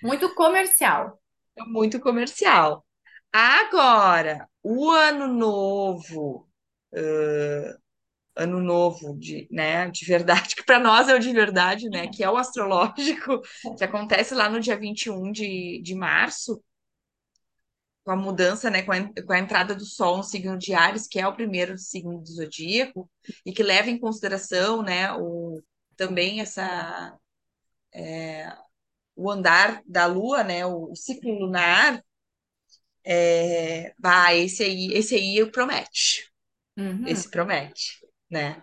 Muito 0.02 0.35
comercial. 0.35 1.21
É 1.57 1.64
muito 1.64 2.00
comercial. 2.00 2.85
Agora, 3.33 4.49
o 4.62 4.91
ano 4.91 5.27
novo 5.27 6.49
ano 8.37 8.61
novo 8.61 9.17
de, 9.19 9.47
né, 9.51 9.91
de 9.91 10.05
verdade, 10.05 10.55
que 10.57 10.65
para 10.65 10.79
nós 10.79 11.09
é 11.09 11.15
o 11.15 11.19
de 11.19 11.33
verdade, 11.33 11.89
né, 11.89 12.09
que 12.09 12.25
é 12.25 12.31
o 12.31 12.37
astrológico, 12.37 13.41
que 13.77 13.85
acontece 13.85 14.35
lá 14.35 14.49
no 14.49 14.61
dia 14.61 14.77
21 14.77 15.31
de, 15.31 15.81
de 15.83 15.95
março, 15.95 16.62
com 18.05 18.11
a 18.11 18.17
mudança, 18.17 18.69
né, 18.69 18.83
com 18.83 18.93
a, 18.93 19.23
com 19.23 19.33
a 19.33 19.39
entrada 19.39 19.75
do 19.75 19.85
Sol 19.85 20.17
no 20.17 20.25
signo 20.25 20.59
de 20.59 20.75
Áries, 20.75 21.07
que 21.07 21.21
é 21.21 21.27
o 21.27 21.35
primeiro 21.35 21.79
signo 21.79 22.19
do 22.19 22.27
zodíaco, 22.27 23.09
e 23.47 23.53
que 23.53 23.62
leva 23.62 23.91
em 23.91 23.99
consideração, 23.99 24.83
né, 24.83 25.12
o, 25.12 25.62
também 25.97 26.41
essa 26.41 27.17
é, 27.95 28.53
o 29.15 29.31
andar 29.31 29.83
da 29.87 30.07
Lua, 30.07 30.43
né, 30.43 30.67
o, 30.67 30.91
o 30.91 30.97
ciclo 30.97 31.33
lunar, 31.39 32.03
é, 33.05 33.95
esse 34.37 34.63
aí, 34.65 34.89
esse 34.95 35.15
aí 35.15 35.51
promete, 35.51 36.31
Uhum. 36.77 37.07
esse 37.07 37.31
promete, 37.31 38.01
né? 38.31 38.63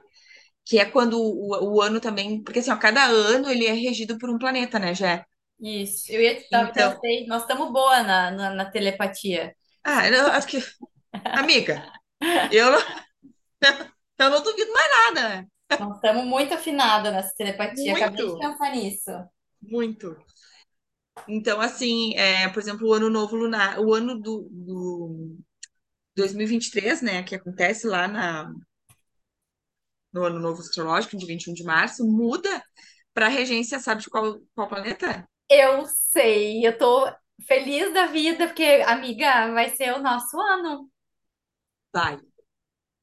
que 0.66 0.80
é 0.80 0.86
quando 0.86 1.20
o, 1.22 1.76
o 1.78 1.82
ano 1.82 2.00
também, 2.02 2.44
porque 2.44 2.60
assim, 2.60 2.72
ó, 2.72 2.78
cada 2.78 3.06
ano 3.06 3.50
ele 3.52 3.66
é 3.68 3.74
regido 3.74 4.18
por 4.20 4.30
um 4.30 4.38
planeta, 4.40 4.80
né, 4.80 4.94
Jé? 4.96 5.26
Isso. 5.62 6.12
Eu 6.12 6.22
ia 6.22 6.42
tá, 6.50 6.72
Então, 6.72 7.00
pensei, 7.00 7.26
nós 7.28 7.42
estamos 7.44 7.72
boa 7.72 8.02
na, 8.04 8.32
na, 8.32 8.50
na 8.56 8.72
telepatia. 8.72 9.56
ah, 9.84 10.08
eu 10.08 10.28
acho 10.28 10.48
que, 10.48 10.58
amiga, 11.34 11.92
eu 12.52 12.72
não, 12.72 12.80
eu 14.20 14.30
não 14.30 14.44
duvido 14.44 14.72
mais 14.74 14.92
nada, 15.16 15.30
né? 15.30 15.48
Nós 15.80 15.96
estamos 15.96 16.26
muito 16.28 16.54
afinados 16.54 17.12
nessa 17.12 17.34
telepatia. 17.36 17.94
Acabei 17.94 18.28
de 18.28 18.36
Muito, 18.36 18.38
pensar 18.38 18.72
nisso. 18.72 19.10
muito. 19.62 20.18
Então, 21.28 21.62
assim, 21.62 22.16
é, 22.16 22.50
por 22.50 22.60
exemplo, 22.60 22.88
o 22.88 22.94
ano 22.94 23.10
novo 23.10 23.36
lunar, 23.36 23.80
o 23.80 23.94
ano 23.94 24.20
do, 24.20 24.48
do 24.52 25.38
2023, 26.16 27.02
né, 27.02 27.24
que 27.24 27.36
acontece 27.36 27.88
lá 27.88 28.08
na, 28.08 28.52
no 30.14 30.24
ano 30.24 30.40
novo 30.40 30.62
astrológico, 30.62 31.18
de 31.18 31.26
21 31.26 31.54
de 31.54 31.64
março, 31.64 32.06
muda 32.06 32.64
para 33.14 33.28
a 33.28 33.30
regência, 33.30 33.80
sabe 33.80 34.02
de 34.02 34.10
qual, 34.10 34.40
qual 34.56 34.68
planeta? 34.68 35.28
Eu 35.50 35.86
sei, 35.86 36.66
eu 36.66 36.78
tô 36.78 37.12
feliz 37.48 37.94
da 37.94 38.06
vida, 38.08 38.48
porque, 38.48 38.84
amiga, 38.86 39.52
vai 39.54 39.70
ser 39.70 39.94
o 39.94 40.02
nosso 40.02 40.40
ano. 40.40 40.90
Vai, 41.94 42.18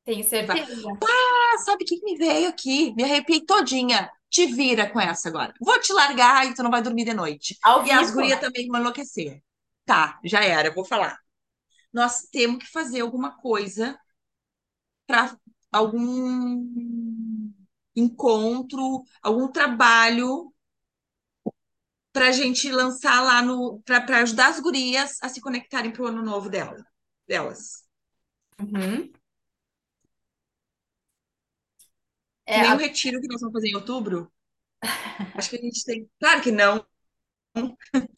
Tenho 0.05 0.23
vai. 0.47 0.59
certeza. 0.59 0.73
Ah, 1.03 1.59
sabe 1.65 1.85
o 1.85 1.87
que 1.87 1.99
que 1.99 2.05
me 2.05 2.17
veio 2.17 2.49
aqui? 2.49 2.95
Me 2.95 3.05
arrepiei 3.05 3.45
todinha. 3.45 4.11
Te 4.37 4.45
vira 4.45 4.91
com 4.91 5.01
essa 5.01 5.31
agora. 5.31 5.55
Vou 5.59 5.81
te 5.81 5.95
largar 5.95 6.47
e 6.47 6.53
tu 6.53 6.63
não 6.63 6.71
vai 6.71 6.83
dormir 6.83 7.07
de 7.07 7.15
noite. 7.15 7.57
Ao 7.63 7.87
E 7.87 7.91
as 7.91 8.11
gurias 8.11 8.39
também 8.39 8.69
vão 8.69 8.79
enlouquecer. 8.79 9.43
Tá, 9.87 10.21
já 10.23 10.45
era, 10.45 10.71
vou 10.71 10.85
falar. 10.85 11.19
Nós 11.91 12.29
temos 12.31 12.59
que 12.63 12.71
fazer 12.71 13.01
alguma 13.01 13.35
coisa 13.39 13.99
para 15.07 15.35
algum 15.73 17.51
encontro, 17.97 19.05
algum 19.23 19.49
trabalho 19.49 20.53
para 22.13 22.29
a 22.29 22.33
gente 22.33 22.71
lançar 22.71 23.23
lá 23.23 23.41
no. 23.41 23.81
para 23.87 24.19
ajudar 24.19 24.49
as 24.49 24.61
gurias 24.61 25.17
a 25.23 25.31
se 25.31 25.41
conectarem 25.41 25.91
para 25.91 26.03
o 26.03 26.07
ano 26.09 26.23
novo 26.23 26.51
dela, 26.51 26.85
delas. 27.27 27.87
Uhum. 28.61 29.11
Que 29.11 29.19
É, 32.47 32.61
nem 32.61 32.73
o 32.75 32.77
a- 32.77 32.79
retiro 32.79 33.21
que 33.21 33.29
nós 33.29 33.41
vamos 33.41 33.55
fazer 33.55 33.69
em 33.69 33.77
outubro. 33.77 34.33
Acho 35.35 35.51
que 35.51 35.57
a 35.57 35.61
gente 35.61 35.85
tem. 35.85 36.11
Claro 36.21 36.43
que 36.43 36.51
não, 36.51 36.85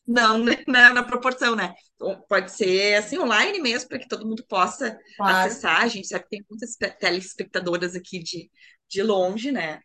Não, 0.06 0.42
né, 0.42 0.64
na, 0.66 0.92
na 0.94 1.02
proporção, 1.04 1.54
né? 1.54 1.75
Então, 1.94 2.20
Pode 2.28 2.50
ser 2.52 2.94
assim 2.94 3.18
online 3.18 3.61
mesmo, 3.61 3.88
para 3.88 3.99
que 3.99 4.08
todo 4.08 4.26
mundo 4.26 4.44
possa 4.49 4.99
claro. 5.16 5.37
acessar. 5.49 5.82
A 5.82 5.88
gente 5.88 6.06
sabe 6.08 6.25
que 6.25 6.30
tem 6.30 6.44
muitas 6.49 6.76
pe- 6.76 6.90
telespectadoras 6.90 7.94
aqui 7.94 8.18
de, 8.23 8.50
de 8.88 9.02
longe, 9.02 9.52
né? 9.52 9.80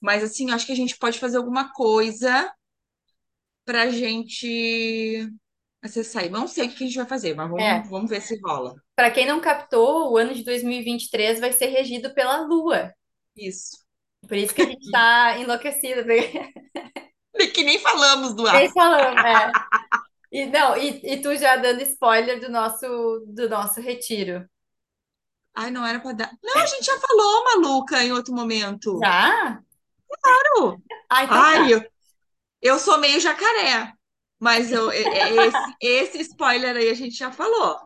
Mas 0.00 0.22
assim, 0.24 0.50
acho 0.50 0.66
que 0.66 0.72
a 0.72 0.76
gente 0.76 0.98
pode 0.98 1.18
fazer 1.18 1.38
alguma 1.38 1.72
coisa 1.72 2.52
para 3.64 3.82
a 3.82 3.90
gente 3.90 5.28
acessar. 5.82 6.24
E 6.24 6.28
não 6.30 6.46
sei 6.48 6.66
o 6.68 6.70
que 6.74 6.84
a 6.84 6.86
gente 6.86 6.96
vai 6.96 7.06
fazer, 7.06 7.34
mas 7.34 7.50
vamos, 7.50 7.64
É. 7.64 7.82
vamos 7.88 8.10
ver 8.10 8.20
se 8.22 8.38
rola. 8.40 8.74
Para 8.96 9.10
quem 9.12 9.24
não 9.26 9.40
captou, 9.40 10.12
o 10.12 10.16
ano 10.16 10.34
de 10.34 10.42
2023 10.44 11.38
vai 11.40 11.52
ser 11.52 11.66
regido 11.66 12.12
pela 12.14 12.38
Lua. 12.46 12.92
Isso. 13.36 13.83
Por 14.26 14.36
isso 14.36 14.54
que 14.54 14.62
a 14.62 14.66
gente 14.66 14.84
está 14.84 15.38
enlouquecido. 15.38 16.00
E 16.10 17.48
Que 17.52 17.64
nem 17.64 17.78
falamos 17.78 18.34
do 18.34 18.44
Nem 18.44 18.66
astro. 18.66 18.72
falando, 18.74 19.18
é. 19.18 19.52
E, 20.32 20.46
não, 20.46 20.76
e, 20.76 21.00
e 21.04 21.20
tu 21.22 21.34
já 21.36 21.56
dando 21.56 21.82
spoiler 21.82 22.40
do 22.40 22.48
nosso, 22.50 23.24
do 23.28 23.48
nosso 23.48 23.80
retiro. 23.80 24.48
Ai, 25.54 25.70
não 25.70 25.86
era 25.86 26.00
para 26.00 26.12
dar. 26.12 26.32
Não, 26.42 26.58
a 26.60 26.66
gente 26.66 26.84
já 26.84 26.98
falou, 26.98 27.44
maluca, 27.44 28.02
em 28.02 28.12
outro 28.12 28.34
momento. 28.34 28.98
Já? 29.02 29.60
Claro. 30.22 30.82
Ah, 31.08 31.24
então 31.24 31.36
Ai, 31.36 31.56
tá. 31.58 31.70
eu, 31.70 31.90
eu 32.62 32.78
sou 32.78 32.98
meio 32.98 33.20
jacaré. 33.20 33.92
Mas 34.40 34.72
eu, 34.72 34.90
é- 34.90 35.02
é 35.02 35.46
esse, 35.46 35.56
esse 35.80 36.20
spoiler 36.22 36.76
aí 36.76 36.90
a 36.90 36.94
gente 36.94 37.14
já 37.16 37.30
falou. 37.30 37.78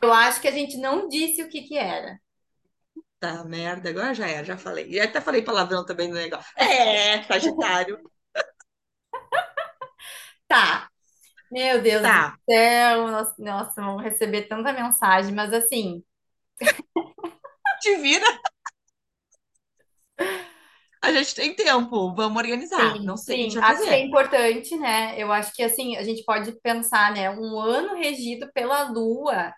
Eu 0.00 0.12
acho 0.12 0.40
que 0.40 0.48
a 0.48 0.52
gente 0.52 0.76
não 0.76 1.08
disse 1.08 1.42
o 1.42 1.48
que 1.48 1.62
que 1.62 1.76
era. 1.76 2.18
Tá, 3.22 3.44
merda, 3.44 3.88
agora 3.90 4.12
já 4.14 4.26
era, 4.28 4.44
já 4.44 4.56
falei. 4.58 4.86
E 4.90 5.00
até 5.00 5.20
falei 5.20 5.42
palavrão 5.42 5.84
também 5.86 6.08
no 6.08 6.14
negócio. 6.14 6.52
É, 6.56 7.22
Sagitário. 7.24 7.98
Tá. 10.48 10.88
Meu 11.50 11.82
Deus 11.82 12.12
do 12.12 12.12
Tá, 12.12 12.36
céu. 12.50 13.08
Nossa, 13.08 13.34
nossa, 13.38 13.82
vamos 13.82 14.02
receber 14.04 14.48
tanta 14.48 14.72
mensagem, 14.72 15.34
mas 15.34 15.52
assim, 15.54 16.04
te 17.80 17.96
vira. 18.02 18.26
A 21.02 21.12
gente 21.12 21.34
tem 21.34 21.54
tempo, 21.54 22.12
vamos 22.14 22.38
organizar. 22.42 23.00
Não 23.02 23.16
sim, 23.16 23.18
sei 23.18 23.36
o 23.36 23.38
que 23.38 23.44
a 23.46 23.48
gente 23.48 23.56
sim, 23.56 23.60
acho 23.60 23.88
que 23.88 23.94
é 23.94 23.98
fazer. 23.98 24.04
importante, 24.04 24.76
né? 24.78 25.14
Eu 25.20 25.32
acho 25.32 25.52
que 25.54 25.62
assim, 25.62 25.96
a 25.96 26.02
gente 26.04 26.24
pode 26.24 26.52
pensar, 26.62 27.12
né? 27.14 27.30
Um 27.30 27.58
ano 27.58 27.94
regido 27.96 28.50
pela 28.52 28.84
Lua 28.90 29.52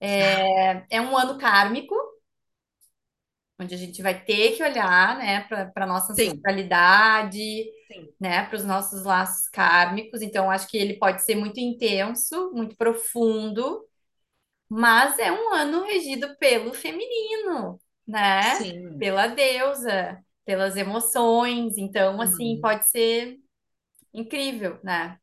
é, 0.00 0.84
é 0.90 1.00
um 1.00 1.16
ano 1.16 1.38
kármico, 1.38 1.94
onde 3.58 3.74
a 3.74 3.78
gente 3.78 4.02
vai 4.02 4.24
ter 4.24 4.56
que 4.56 4.62
olhar, 4.62 5.18
né, 5.18 5.42
para 5.48 5.66
para 5.72 5.86
nossa 5.86 6.12
ancestralidade, 6.12 7.64
sim, 7.90 8.14
né, 8.20 8.44
para 8.46 8.56
os 8.56 8.64
nossos 8.64 9.04
laços 9.04 9.48
kármicos. 9.50 10.22
Então, 10.22 10.50
acho 10.50 10.68
que 10.68 10.76
ele 10.78 10.94
pode 10.98 11.22
ser 11.24 11.34
muito 11.36 11.58
intenso, 11.60 12.52
muito 12.54 12.76
profundo, 12.76 13.84
mas 14.68 15.18
é 15.18 15.30
um 15.32 15.54
ano 15.54 15.84
regido 15.84 16.36
pelo 16.38 16.74
feminino, 16.74 17.80
né? 18.06 18.66
sim. 18.66 18.96
Pela 18.98 19.26
deusa, 19.28 20.22
pelas 20.44 20.76
emoções. 20.76 21.76
Então, 21.78 22.20
assim, 22.20 22.58
Uhum. 22.58 22.60
pode 22.60 22.88
ser 22.90 23.38
incrível, 24.14 24.80
né? 24.84 25.18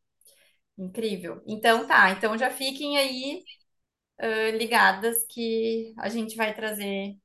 Incrível. 0.78 1.42
Então, 1.48 1.88
tá. 1.88 2.12
Então, 2.12 2.38
já 2.38 2.50
fiquem 2.52 2.98
aí, 2.98 3.44
eh, 4.20 4.52
ligadas 4.52 5.26
que 5.30 5.94
a 6.00 6.10
gente 6.10 6.36
vai 6.38 6.54
trazer 6.56 7.16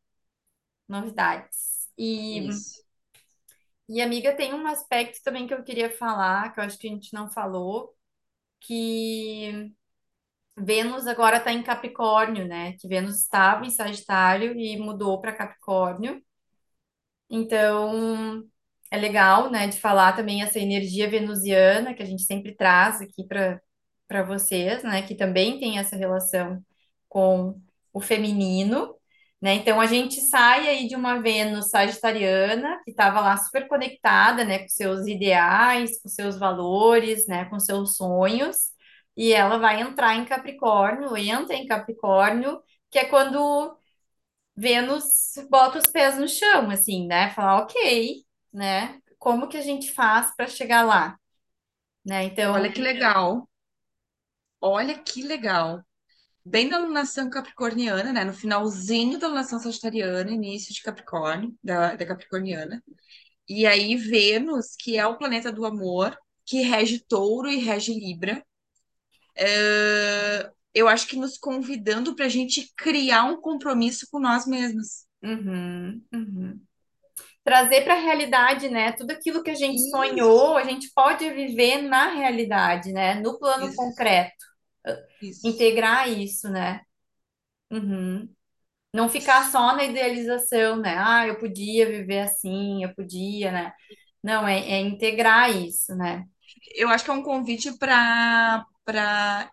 novidades. 0.89 1.89
E 1.97 2.49
Isso. 2.49 2.89
E, 3.89 4.03
amiga, 4.03 4.35
tem 4.37 4.53
um 4.53 4.67
aspecto 4.67 5.23
também 5.23 5.47
que 5.47 5.55
eu 5.55 5.65
queria 5.65 5.91
falar, 5.91 6.53
que 6.53 6.61
eu 6.61 6.65
acho 6.65 6.79
que 6.79 6.87
a 6.89 6.91
gente 6.91 7.15
não 7.15 7.31
falou, 7.31 7.95
que 8.61 9.73
Vênus 10.57 11.07
agora 11.07 11.39
está 11.39 11.53
em 11.53 11.63
Capricórnio, 11.63 12.47
né? 12.47 12.75
Que 12.75 12.89
Vênus 12.89 13.17
estava 13.23 13.67
em 13.67 13.71
Sagitário 13.71 14.59
e 14.59 14.79
mudou 14.79 15.21
para 15.21 15.33
Capricórnio. 15.35 16.23
Então, 17.31 18.45
é 18.91 18.97
legal, 18.99 19.51
né, 19.51 19.69
de 19.69 19.79
falar 19.81 20.15
também 20.15 20.43
essa 20.43 20.59
energia 20.59 21.09
venusiana 21.11 21.95
que 21.95 22.03
a 22.03 22.07
gente 22.07 22.23
sempre 22.23 22.55
traz 22.55 23.01
aqui 23.01 23.25
para 23.27 23.61
para 24.09 24.23
vocês, 24.23 24.83
né, 24.83 25.03
que 25.03 25.15
também 25.15 25.61
tem 25.61 25.79
essa 25.79 25.95
relação 25.97 26.65
com 27.09 27.61
o 27.93 28.01
feminino, 28.01 28.98
né? 29.41 29.55
Então 29.55 29.81
a 29.81 29.87
gente 29.87 30.21
sai 30.21 30.69
aí 30.69 30.89
de 30.89 30.97
uma 30.97 31.21
Vênus 31.21 31.71
sagitariana 31.71 32.81
que 32.85 32.91
estava 32.91 33.21
lá 33.21 33.37
super 33.37 33.69
conectada, 33.69 34.45
né, 34.45 34.61
com 34.61 34.69
seus 34.69 35.07
ideais, 35.07 36.01
com 36.03 36.09
seus 36.09 36.39
valores, 36.39 37.27
né, 37.29 37.45
com 37.47 37.61
seus 37.61 37.97
sonhos, 37.97 38.57
e 39.17 39.33
ela 39.33 39.59
vai 39.59 39.81
entrar 39.81 40.17
em 40.17 40.25
Capricórnio, 40.25 41.17
entra 41.17 41.55
em 41.57 41.67
Capricórnio, 41.67 42.61
que 42.91 42.99
é 42.99 43.05
quando 43.05 43.77
Vênus 44.57 45.35
bota 45.51 45.79
os 45.79 45.87
pés 45.89 46.19
no 46.19 46.29
chão, 46.29 46.71
assim, 46.71 47.07
né? 47.07 47.31
Falar, 47.31 47.59
ok, 47.63 48.25
né? 48.53 49.01
Como 49.19 49.49
que 49.49 49.57
a 49.57 49.63
gente 49.63 49.93
faz 49.93 50.35
para 50.37 50.47
chegar 50.49 50.83
lá, 50.85 51.19
né? 52.07 52.25
Então, 52.25 52.55
Olha 52.55 52.73
que 52.73 52.81
legal. 52.81 53.49
Olha 54.61 54.97
que 55.03 55.21
legal. 55.23 55.85
Bem 56.49 56.69
da 56.69 56.79
lunação 56.79 57.29
capricorniana, 57.29 58.13
né? 58.13 58.25
No 58.25 58.33
finalzinho 58.33 59.19
da 59.19 59.29
lunação 59.29 59.59
sagitariana, 59.59 60.31
início 60.31 60.73
de 60.73 60.83
Capricórnio, 60.83 61.55
da, 61.63 61.95
da 61.95 62.07
Capricorniana. 62.07 62.83
E 63.49 63.67
aí, 63.67 63.97
Vênus, 63.97 64.75
que 64.79 64.97
é 64.97 65.07
o 65.07 65.19
planeta 65.19 65.53
do 65.53 65.67
amor, 65.67 66.19
que 66.47 66.63
rege 66.63 67.05
Touro 67.07 67.51
e 67.51 67.57
rege 67.57 67.93
Libra, 67.93 68.43
é, 69.37 70.51
eu 70.75 70.89
acho 70.89 71.07
que 71.07 71.17
nos 71.17 71.37
convidando 71.37 72.15
para 72.17 72.25
a 72.27 72.31
gente 72.31 72.73
criar 72.77 73.25
um 73.25 73.41
compromisso 73.41 74.07
com 74.11 74.19
nós 74.19 74.47
mesmos. 74.47 75.07
uhum, 75.23 76.03
uhum. 76.13 76.61
Trazer 77.45 77.83
para 77.83 77.95
a 77.95 78.01
realidade, 78.01 78.69
né? 78.69 78.93
Tudo 78.93 79.11
aquilo 79.11 79.43
que 79.43 79.51
a 79.51 79.55
gente 79.55 79.77
Isso, 79.77 79.91
sonhou, 79.91 80.57
a 80.57 80.65
gente 80.65 80.91
pode 80.95 81.29
viver 81.31 81.83
na 81.83 82.13
realidade, 82.13 82.93
né? 82.93 83.15
No 83.15 83.39
plano 83.39 83.67
isso, 83.67 83.77
concreto. 83.77 84.48
Isso, 85.21 85.49
Integrar 85.49 86.09
isso, 86.11 86.49
né? 86.51 86.83
Uhum. 87.71 88.29
Não 88.95 89.09
ficar 89.09 89.51
só 89.53 89.77
na 89.77 89.85
idealização, 89.85 90.77
né? 90.79 90.97
Ah, 90.99 91.27
eu 91.29 91.39
podia 91.39 91.87
viver 91.87 92.21
assim, 92.21 92.85
eu 92.85 92.95
podia, 92.95 93.53
né? 93.53 93.73
Não, 94.23 94.49
é, 94.49 94.59
é 94.61 94.81
integrar 94.81 95.51
isso, 95.57 95.95
né? 95.97 96.25
Eu 96.77 96.89
acho 96.91 97.05
que 97.05 97.11
é 97.11 97.15
um 97.15 97.23
convite 97.25 97.77
para 97.79 98.65
para 98.85 99.51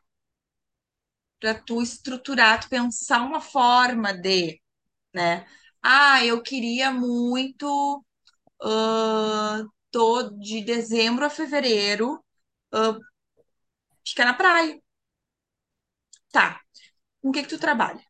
para 1.39 1.53
tu 1.53 1.81
estruturar, 1.81 2.61
tu 2.61 2.69
pensar 2.69 3.21
uma 3.21 3.41
forma 3.41 4.13
de, 4.13 4.59
né? 5.13 5.47
Ah, 5.83 6.25
eu 6.25 6.43
queria 6.43 6.91
muito 6.91 8.05
ah, 8.63 9.63
tô 9.91 10.31
de 10.39 10.61
dezembro 10.63 11.25
a 11.25 11.31
fevereiro 11.31 12.23
ah, 12.73 12.97
ficar 14.05 14.25
na 14.25 14.33
praia. 14.33 14.79
Tá. 16.35 16.59
Com 17.21 17.29
o 17.29 17.31
que 17.31 17.43
que 17.43 17.49
tu 17.49 17.57
trabalha? 17.57 18.03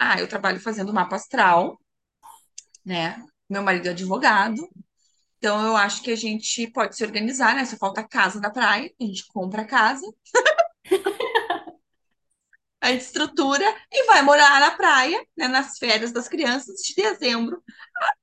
Ah, 0.00 0.20
eu 0.20 0.28
trabalho 0.28 0.60
fazendo 0.60 0.92
mapa 0.94 1.16
astral, 1.16 1.78
né? 2.84 3.22
Meu 3.48 3.62
marido 3.62 3.88
é 3.88 3.90
advogado, 3.90 4.56
então 5.38 5.66
eu 5.66 5.76
acho 5.76 6.02
que 6.02 6.10
a 6.12 6.16
gente 6.16 6.68
pode 6.72 6.96
se 6.96 7.04
organizar, 7.04 7.54
né? 7.56 7.64
Só 7.64 7.76
falta 7.76 8.06
casa 8.06 8.40
na 8.40 8.50
praia, 8.50 8.92
a 9.00 9.04
gente 9.04 9.26
compra 9.28 9.62
a 9.62 9.66
casa, 9.66 10.06
a 12.80 12.90
gente 12.90 13.02
estrutura 13.02 13.64
e 13.92 14.06
vai 14.06 14.22
morar 14.22 14.60
na 14.60 14.72
praia, 14.72 15.24
né? 15.36 15.48
Nas 15.48 15.78
férias 15.78 16.12
das 16.12 16.28
crianças 16.28 16.76
de 16.82 16.94
dezembro 16.94 17.62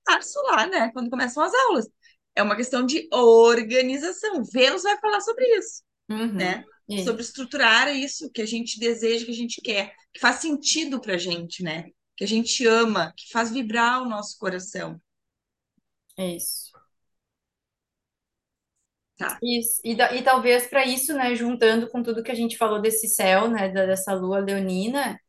a 0.07 0.11
março 0.13 0.39
lá, 0.43 0.67
né? 0.67 0.91
Quando 0.91 1.09
começam 1.09 1.43
as 1.43 1.53
aulas. 1.53 1.87
É 2.35 2.43
uma 2.43 2.55
questão 2.55 2.85
de 2.85 3.07
organização. 3.11 4.43
Vênus 4.43 4.83
vai 4.83 4.97
falar 4.99 5.21
sobre 5.21 5.45
isso, 5.57 5.83
Uhum. 6.09 6.33
né? 6.33 6.63
Sobre 6.97 7.21
Isso, 7.21 7.21
estruturar 7.21 7.87
isso 7.95 8.31
que 8.31 8.41
a 8.41 8.45
gente 8.45 8.79
deseja, 8.79 9.25
que 9.25 9.31
a 9.31 9.35
gente 9.35 9.61
quer, 9.61 9.93
que 10.13 10.19
faz 10.19 10.37
sentido 10.37 10.99
pra 10.99 11.17
gente, 11.17 11.63
né? 11.63 11.85
Que 12.17 12.23
a 12.23 12.27
gente 12.27 12.65
ama, 12.65 13.13
que 13.15 13.31
faz 13.31 13.51
vibrar 13.51 14.01
o 14.01 14.09
nosso 14.09 14.37
coração. 14.37 14.99
é 16.17 16.35
isso. 16.35 16.69
Tá. 19.17 19.37
Isso. 19.43 19.81
E, 19.83 19.91
e 19.91 20.23
talvez 20.23 20.67
para 20.67 20.85
isso, 20.85 21.13
né, 21.13 21.35
juntando 21.35 21.89
com 21.89 22.01
tudo 22.01 22.23
que 22.23 22.31
a 22.31 22.35
gente 22.35 22.57
falou 22.57 22.81
desse 22.81 23.07
céu, 23.07 23.49
né, 23.49 23.69
dessa 23.69 24.13
lua 24.13 24.39
leonina 24.39 25.19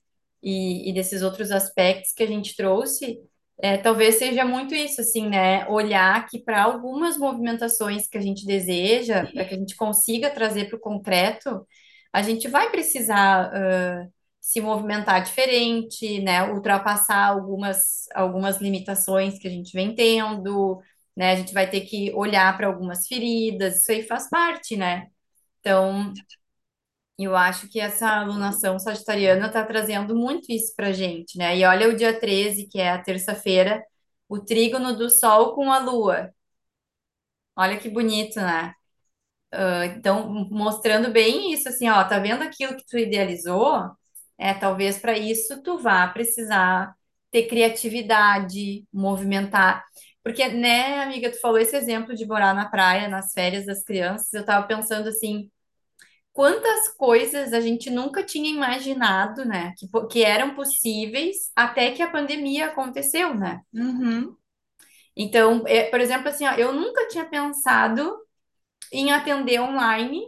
e, 0.42 0.88
e 0.90 0.92
desses 0.94 1.23
outros 1.23 1.51
aspectos 1.51 2.12
que 2.12 2.23
a 2.23 2.27
gente 2.27 2.55
trouxe, 2.57 3.20
é, 3.62 3.77
talvez 3.77 4.16
seja 4.16 4.44
muito 4.44 4.75
isso, 4.75 5.01
assim, 5.01 5.29
né, 5.29 5.66
olhar 5.68 6.27
que 6.29 6.38
para 6.42 6.62
algumas 6.62 7.16
movimentações 7.18 8.07
que 8.09 8.18
a 8.18 8.20
gente 8.20 8.46
deseja, 8.46 9.27
para 9.33 9.44
que 9.44 9.55
a 9.55 9.59
gente 9.59 9.77
consiga 9.77 10.31
trazer 10.31 10.68
para 10.68 10.77
o 10.77 10.81
concreto, 10.81 11.66
a 12.12 12.23
gente 12.23 12.49
vai 12.49 12.70
precisar, 12.70 13.51
ãh, 13.55 14.09
se 14.40 14.61
movimentar 14.61 15.23
diferente, 15.23 16.20
né, 16.23 16.42
ultrapassar 16.51 17.27
algumas, 17.29 18.07
algumas 18.14 18.59
limitações 18.61 19.38
que 19.38 19.46
a 19.46 19.51
gente 19.51 19.73
vem 19.73 19.94
tendo 19.94 20.81
né? 21.16 21.33
A 21.33 21.37
gente 21.37 21.53
vai 21.53 21.68
ter 21.68 21.83
que 21.83 22.12
olhar 22.14 22.57
para 22.57 22.66
algumas 22.66 23.07
feridas, 23.07 23.83
isso 23.83 23.92
aí 23.92 24.03
faz 24.03 24.29
parte, 24.29 24.77
né? 24.77 25.09
Então, 25.61 26.12
eu 27.24 27.37
acho 27.37 27.68
que 27.68 27.80
essa 27.80 28.09
alunação 28.09 28.78
sagitariana 28.78 29.46
está 29.48 29.64
trazendo 29.64 30.14
muito 30.16 30.50
isso 30.52 30.74
para 30.76 30.92
gente, 30.92 31.37
né? 31.38 31.56
E 31.59 31.64
olha 31.64 31.88
o 31.88 31.96
dia 31.96 32.18
13, 32.18 32.66
que 32.68 32.78
é 32.80 32.90
a 32.90 33.02
terça-feira, 33.02 33.83
o 34.28 34.38
trígono 34.40 34.96
do 34.96 35.11
Sol 35.11 35.54
com 35.54 35.70
a 35.72 35.78
Lua. 35.78 36.33
Olha 37.56 37.78
que 37.78 37.88
bonito, 37.88 38.37
né? 38.40 38.74
Então, 39.96 40.28
mostrando 40.50 41.11
bem 41.12 41.52
isso, 41.52 41.68
assim, 41.68 41.88
ó, 41.88 42.02
tá 42.04 42.18
vendo 42.18 42.42
aquilo 42.42 42.76
que 42.76 42.85
tu 42.87 42.96
idealizou? 42.98 43.90
É, 44.38 44.54
talvez 44.54 44.98
para 44.98 45.18
isso 45.18 45.62
tu 45.62 45.78
vá 45.78 46.06
precisar 46.09 46.94
ter 47.30 47.46
criatividade, 47.46 48.85
movimentar. 48.92 49.85
Porque, 50.22 50.46
né, 50.48 51.02
amiga, 51.02 51.30
tu 51.30 51.40
falou 51.40 51.59
esse 51.59 51.76
exemplo 51.76 52.14
de 52.14 52.26
morar 52.26 52.54
na 52.54 52.68
praia, 52.68 53.09
nas 53.09 53.33
férias 53.33 53.66
das 53.66 53.83
crianças, 53.85 54.33
eu 54.33 54.44
tava 54.44 54.66
pensando 54.66 55.09
assim, 55.09 55.50
quantas 56.33 56.88
coisas 56.97 57.53
a 57.53 57.61
gente 57.61 57.90
nunca 57.90 58.23
tinha 58.25 58.51
imaginado, 58.51 59.45
né, 59.45 59.75
que, 59.77 59.88
que 60.09 60.25
eram 60.25 60.55
possíveis 60.55 61.51
até 61.55 61.93
que 61.93 62.03
a 62.03 62.11
pandemia 62.11 62.66
aconteceu, 62.66 63.35
né? 63.35 63.61
Uhum. 63.73 64.37
Então, 65.16 65.64
é, 65.66 65.85
por 65.90 66.01
exemplo, 66.01 66.29
assim, 66.29 66.47
ó, 66.47 66.53
eu 66.55 66.73
nunca 66.73 67.09
tinha 67.09 67.25
pensado 67.29 68.16
em 68.93 69.12
atender 69.12 69.61
online 69.61 70.23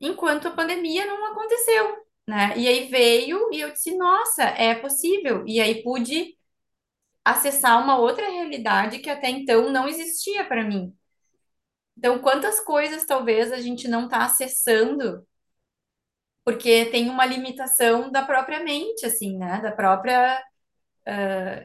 enquanto 0.00 0.48
a 0.48 0.50
pandemia 0.50 1.06
não 1.06 1.32
aconteceu, 1.32 1.96
né? 2.26 2.54
E 2.56 2.66
aí 2.68 2.88
veio 2.88 3.48
e 3.52 3.60
eu 3.60 3.72
disse, 3.72 3.96
nossa, 3.96 4.42
é 4.44 4.74
possível. 4.74 5.44
E 5.46 5.60
aí 5.60 5.82
pude 5.82 6.36
acessar 7.24 7.82
uma 7.82 7.98
outra 7.98 8.28
realidade 8.30 8.98
que 8.98 9.10
até 9.10 9.28
então 9.30 9.70
não 9.70 9.88
existia 9.88 10.44
para 10.44 10.64
mim. 10.64 10.94
Então, 12.00 12.18
quantas 12.20 12.60
coisas 12.60 13.04
talvez 13.04 13.52
a 13.52 13.60
gente 13.60 13.86
não 13.86 14.04
está 14.06 14.24
acessando 14.24 15.22
porque 16.42 16.86
tem 16.86 17.10
uma 17.10 17.26
limitação 17.26 18.10
da 18.10 18.22
própria 18.24 18.64
mente, 18.64 19.04
assim, 19.04 19.36
né? 19.36 19.60
Da 19.60 19.70
própria 19.70 20.42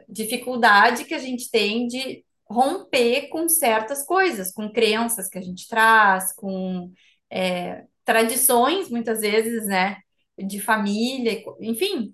dificuldade 0.07 1.05
que 1.05 1.13
a 1.13 1.19
gente 1.19 1.49
tem 1.49 1.87
de 1.87 2.23
romper 2.47 3.29
com 3.29 3.47
certas 3.49 4.05
coisas, 4.05 4.51
com 4.51 4.71
crenças 4.71 5.27
que 5.29 5.37
a 5.37 5.41
gente 5.41 5.67
traz, 5.67 6.33
com 6.35 6.91
é, 7.29 7.85
tradições, 8.03 8.89
muitas 8.89 9.21
vezes, 9.21 9.65
né? 9.67 9.97
De 10.37 10.59
família, 10.59 11.41
enfim, 11.61 12.13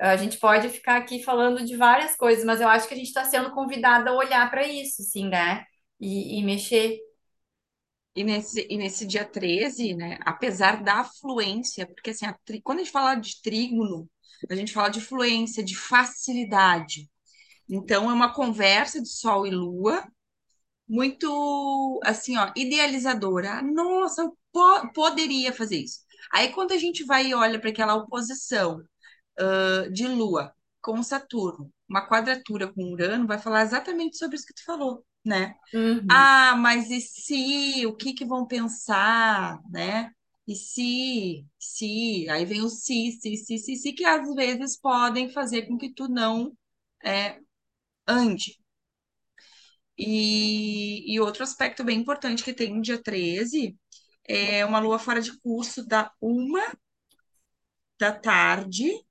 a 0.00 0.16
gente 0.16 0.38
pode 0.38 0.68
ficar 0.68 0.96
aqui 0.96 1.22
falando 1.22 1.64
de 1.64 1.76
várias 1.76 2.16
coisas, 2.16 2.44
mas 2.44 2.60
eu 2.60 2.68
acho 2.68 2.88
que 2.88 2.94
a 2.94 2.96
gente 2.96 3.06
está 3.08 3.24
sendo 3.24 3.52
convidada 3.52 4.10
a 4.10 4.14
olhar 4.16 4.50
para 4.50 4.66
isso, 4.66 5.02
assim, 5.02 5.28
né? 5.28 5.64
E, 6.00 6.40
e 6.40 6.42
mexer. 6.44 6.98
E 8.16 8.22
nesse, 8.24 8.66
e 8.70 8.76
nesse 8.76 9.06
dia 9.06 9.24
13, 9.24 9.94
né, 9.94 10.18
apesar 10.24 10.82
da 10.82 11.04
fluência, 11.04 11.86
porque 11.86 12.10
assim, 12.10 12.26
a 12.26 12.32
tri- 12.44 12.62
quando 12.62 12.78
a 12.80 12.84
gente 12.84 12.92
fala 12.92 13.14
de 13.16 13.40
trígono, 13.42 14.08
a 14.50 14.54
gente 14.54 14.72
fala 14.72 14.88
de 14.88 15.00
fluência, 15.00 15.64
de 15.64 15.76
facilidade. 15.76 17.10
Então, 17.68 18.10
é 18.10 18.14
uma 18.14 18.32
conversa 18.34 19.00
de 19.02 19.08
Sol 19.08 19.46
e 19.46 19.50
Lua, 19.50 20.04
muito, 20.88 22.00
assim, 22.04 22.36
ó, 22.36 22.52
idealizadora. 22.56 23.62
Nossa, 23.62 24.22
eu 24.22 24.38
po- 24.52 24.92
poderia 24.92 25.52
fazer 25.52 25.78
isso. 25.78 26.00
Aí, 26.32 26.52
quando 26.52 26.72
a 26.72 26.78
gente 26.78 27.04
vai 27.04 27.28
e 27.28 27.34
olha 27.34 27.60
para 27.60 27.70
aquela 27.70 27.94
oposição, 27.96 28.82
ah, 29.38 29.88
de 29.92 30.06
Lua 30.08 30.54
com 30.84 31.02
Saturno, 31.02 31.72
uma 31.88 32.06
quadratura 32.08 32.72
com 32.72 32.92
Urano, 32.92 33.26
vai 33.26 33.38
falar 33.38 33.62
exatamente 33.64 34.18
sobre 34.18 34.36
isso 34.36 34.46
que 34.46 34.54
tu 34.54 34.64
falou, 34.64 35.04
né? 35.24 35.54
Uhum, 35.74 36.08
Ah, 36.08 36.56
mas 36.58 36.90
e 36.90 37.00
se? 37.00 37.86
O 37.86 37.96
que 37.96 38.14
que 38.14 38.24
vão 38.26 38.46
pensar, 38.46 39.60
né? 39.70 40.10
E 40.48 40.54
se, 40.56 41.46
se, 41.58 42.28
aí 42.30 42.44
vem 42.46 42.62
o 42.62 42.68
se, 42.70 43.12
se, 43.20 43.36
se, 43.38 43.58
se, 43.58 43.76
se, 43.76 43.92
que 43.94 44.04
às 44.04 44.34
vezes 44.34 44.78
podem 44.80 45.30
fazer 45.32 45.66
com 45.68 45.78
que 45.78 45.92
tu 45.94 46.08
não 46.08 46.52
é, 47.04 47.40
ande. 48.08 48.58
E, 49.96 51.04
e 51.14 51.20
outro 51.20 51.42
aspecto 51.44 51.84
bem 51.84 52.00
importante 52.00 52.42
que 52.44 52.52
tem 52.52 52.74
no 52.74 52.82
dia 52.82 53.00
13 53.02 53.76
é 54.26 54.64
uma 54.64 54.80
lua 54.80 54.98
fora 54.98 55.20
de 55.20 55.38
curso 55.40 55.86
da 55.86 56.10
uma 56.20 56.60
da 57.98 58.12
tarde 58.12 59.04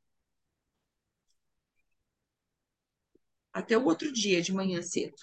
até 3.54 3.78
o 3.78 3.86
outro 3.86 4.12
dia 4.12 4.42
de 4.42 4.54
manhã 4.54 4.82
cedo. 4.82 5.16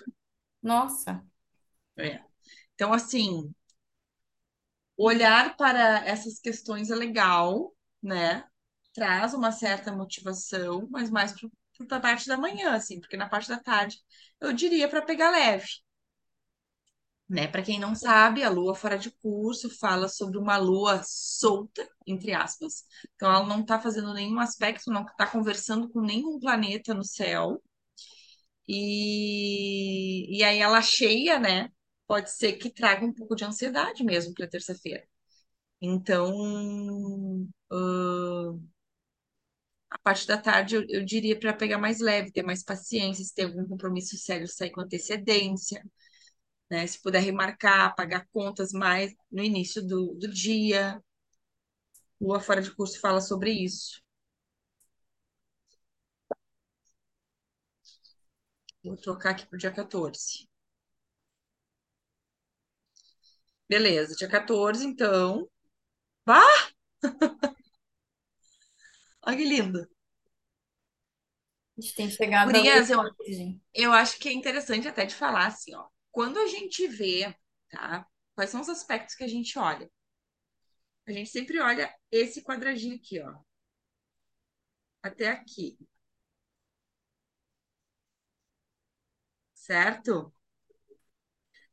Nossa, 0.62 1.22
É. 1.98 2.22
Então, 2.74 2.92
assim, 2.92 3.52
olhar 4.96 5.56
para 5.56 6.04
essas 6.06 6.38
questões 6.40 6.90
é 6.90 6.94
legal, 6.94 7.74
né? 8.02 8.44
Traz 8.94 9.34
uma 9.34 9.50
certa 9.52 9.92
motivação, 9.92 10.86
mas 10.90 11.10
mais 11.10 11.32
para 11.88 11.96
a 11.96 12.00
parte 12.00 12.28
da 12.28 12.36
manhã, 12.36 12.72
assim, 12.74 13.00
porque 13.00 13.16
na 13.16 13.28
parte 13.28 13.48
da 13.48 13.58
tarde 13.58 13.98
eu 14.40 14.52
diria 14.52 14.88
para 14.88 15.02
pegar 15.02 15.30
leve. 15.30 15.66
Né? 17.28 17.46
Para 17.46 17.62
quem 17.62 17.78
não 17.78 17.94
sabe, 17.94 18.42
a 18.42 18.50
lua 18.50 18.74
fora 18.74 18.98
de 18.98 19.10
curso 19.12 19.70
fala 19.78 20.08
sobre 20.08 20.36
uma 20.36 20.56
lua 20.56 21.00
solta, 21.04 21.88
entre 22.04 22.32
aspas. 22.34 22.84
Então, 23.14 23.30
ela 23.32 23.46
não 23.46 23.60
está 23.60 23.80
fazendo 23.80 24.12
nenhum 24.12 24.40
aspecto, 24.40 24.90
não 24.90 25.02
está 25.04 25.26
conversando 25.26 25.88
com 25.88 26.00
nenhum 26.00 26.40
planeta 26.40 26.92
no 26.92 27.04
céu. 27.04 27.62
E, 28.70 30.38
e 30.38 30.44
aí, 30.44 30.58
ela 30.60 30.82
cheia, 30.82 31.38
né? 31.40 31.70
Pode 32.06 32.30
ser 32.32 32.54
que 32.54 32.70
traga 32.70 33.04
um 33.06 33.12
pouco 33.14 33.34
de 33.36 33.44
ansiedade 33.44 34.04
mesmo 34.04 34.34
para 34.34 34.48
terça-feira. 34.48 35.04
Então, 35.82 36.32
uh, 37.72 38.60
a 39.90 39.98
parte 39.98 40.26
da 40.26 40.36
tarde 40.38 40.74
eu, 40.76 40.84
eu 40.88 41.04
diria 41.04 41.38
para 41.38 41.52
pegar 41.52 41.78
mais 41.78 42.00
leve, 42.00 42.32
ter 42.32 42.42
mais 42.42 42.62
paciência, 42.64 43.24
se 43.24 43.34
tem 43.34 43.44
algum 43.46 43.66
compromisso 43.66 44.16
sério, 44.16 44.46
sair 44.48 44.70
com 44.70 44.80
antecedência 44.80 45.82
né? 46.70 46.86
Se 46.86 47.00
puder 47.02 47.20
remarcar, 47.22 47.94
pagar 47.96 48.26
contas 48.32 48.72
mais 48.72 49.12
no 49.30 49.42
início 49.42 49.86
do, 49.86 50.14
do 50.14 50.28
dia. 50.28 51.02
Lua 52.20 52.38
Fora 52.40 52.62
de 52.62 52.70
Curso 52.72 53.00
fala 53.00 53.20
sobre 53.20 53.50
isso. 53.50 54.00
Vou 58.82 58.96
trocar 58.96 59.30
aqui 59.30 59.46
para 59.46 59.56
o 59.56 59.58
dia 59.58 59.70
14. 59.70 60.48
Beleza, 63.68 64.16
dia 64.16 64.28
14, 64.28 64.84
então. 64.84 65.48
Ah! 66.26 66.70
Olha 69.22 69.36
que 69.36 69.44
lindo. 69.44 69.88
a 71.76 71.80
gente 71.80 71.94
tem 71.94 72.10
chegado 72.10 72.50
a 72.50 72.52
Gurias, 72.52 72.90
eu, 72.90 73.00
eu 73.74 73.92
acho 73.92 74.18
que 74.18 74.28
é 74.28 74.32
interessante 74.32 74.88
até 74.88 75.04
de 75.04 75.14
falar 75.14 75.46
assim, 75.46 75.74
ó. 75.74 75.88
Quando 76.10 76.38
a 76.38 76.46
gente 76.46 76.86
vê, 76.88 77.34
tá? 77.70 78.06
Quais 78.34 78.50
são 78.50 78.60
os 78.60 78.68
aspectos 78.68 79.14
que 79.14 79.24
a 79.24 79.28
gente 79.28 79.58
olha? 79.58 79.90
A 81.06 81.12
gente 81.12 81.30
sempre 81.30 81.60
olha 81.60 81.94
esse 82.10 82.42
quadradinho 82.42 82.96
aqui, 82.96 83.20
ó. 83.20 83.38
Até 85.02 85.28
aqui. 85.28 85.78
Certo? 89.70 90.34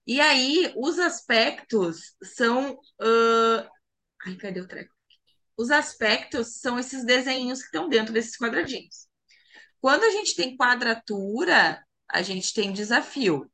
E 0.05 0.21
aí, 0.21 0.71
os 0.77 0.99
aspectos 0.99 2.15
são. 2.21 2.73
Uh... 3.01 3.67
Ai, 4.23 4.35
cadê 4.35 4.61
o 4.61 4.67
treco? 4.67 4.93
Os 5.57 5.71
aspectos 5.71 6.59
são 6.59 6.77
esses 6.77 7.03
desenhos 7.03 7.57
que 7.57 7.65
estão 7.65 7.89
dentro 7.89 8.13
desses 8.13 8.37
quadradinhos. 8.37 9.07
Quando 9.81 10.03
a 10.03 10.11
gente 10.11 10.35
tem 10.35 10.55
quadratura, 10.55 11.83
a 12.07 12.21
gente 12.21 12.53
tem 12.53 12.71
desafio. 12.71 13.51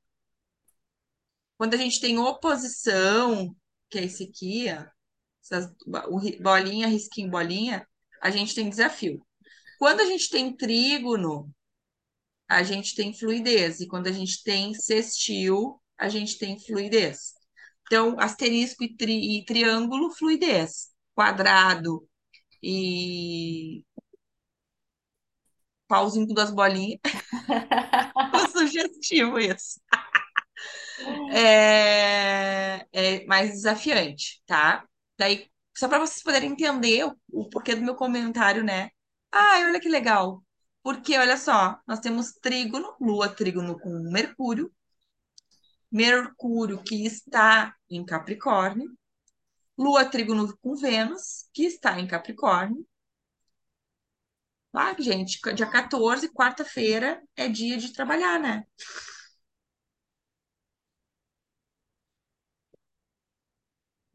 Quando 1.58 1.76
a 1.76 1.78
gente 1.78 2.02
tem 2.02 2.20
oposição, 2.20 3.56
que 3.90 3.98
é 3.98 4.04
esse 4.04 4.26
aqui, 4.26 4.66
ó, 4.70 4.86
essas, 5.42 5.74
bolinha, 6.42 6.88
risquinho, 6.88 7.32
bolinha, 7.32 7.88
a 8.22 8.30
gente 8.30 8.54
tem 8.54 8.70
desafio. 8.70 9.26
Quando 9.80 10.02
a 10.02 10.06
gente 10.06 10.30
tem 10.30 10.54
trígono, 10.54 11.50
a 12.58 12.64
gente 12.64 12.96
tem 12.96 13.14
fluidez. 13.14 13.80
E 13.80 13.88
quando 13.88 14.08
a 14.08 14.12
gente 14.12 14.44
tem 14.44 14.74
sextil, 14.74 15.82
a 15.98 16.10
gente 16.10 16.38
tem 16.38 16.60
fluidez. 16.60 17.34
Então, 17.88 18.16
asterisco 18.20 18.84
e, 18.84 18.96
tri, 18.96 19.40
e 19.40 19.46
triângulo, 19.46 20.12
fluidez. 20.12 20.90
Quadrado 21.16 22.08
e 22.62 23.84
pauzinho 25.88 26.28
com 26.28 26.34
duas 26.34 26.52
bolinhas. 26.52 27.00
sugestivo 28.52 29.40
isso. 29.40 29.80
É, 31.34 32.86
é 32.94 33.26
mais 33.26 33.52
desafiante, 33.52 34.42
tá? 34.46 34.86
Daí, 35.18 35.48
só 35.76 35.88
para 35.88 36.00
vocês 36.00 36.24
poderem 36.24 36.52
entender 36.52 37.06
o, 37.06 37.16
o 37.32 37.50
porquê 37.50 37.76
do 37.76 37.82
meu 37.82 37.96
comentário, 37.96 38.64
né? 38.64 38.90
Ai, 39.32 39.66
olha 39.66 39.80
que 39.80 39.90
legal. 39.90 40.44
Porque, 40.84 41.18
olha 41.18 41.36
só, 41.38 41.80
nós 41.88 42.00
temos 42.00 42.34
trígono, 42.34 42.96
lua 43.00 43.28
trígono 43.30 43.80
com 43.80 43.90
Mercúrio, 44.12 44.72
Mercúrio 45.92 46.84
que 46.84 47.06
está 47.06 47.74
em 47.90 48.04
Capricórnio, 48.06 48.92
lua 49.78 50.06
trígono 50.06 50.58
com 50.60 50.76
Vênus, 50.76 51.48
que 51.54 51.64
está 51.66 52.00
em 52.00 52.08
Capricórnio. 52.08 52.86
Ah, 54.76 54.96
gente, 55.00 55.40
dia 55.56 55.66
14, 55.70 56.30
quarta-feira, 56.34 57.22
é 57.36 57.48
dia 57.48 57.78
de 57.78 57.94
trabalhar, 57.94 58.40
né? 58.40 58.64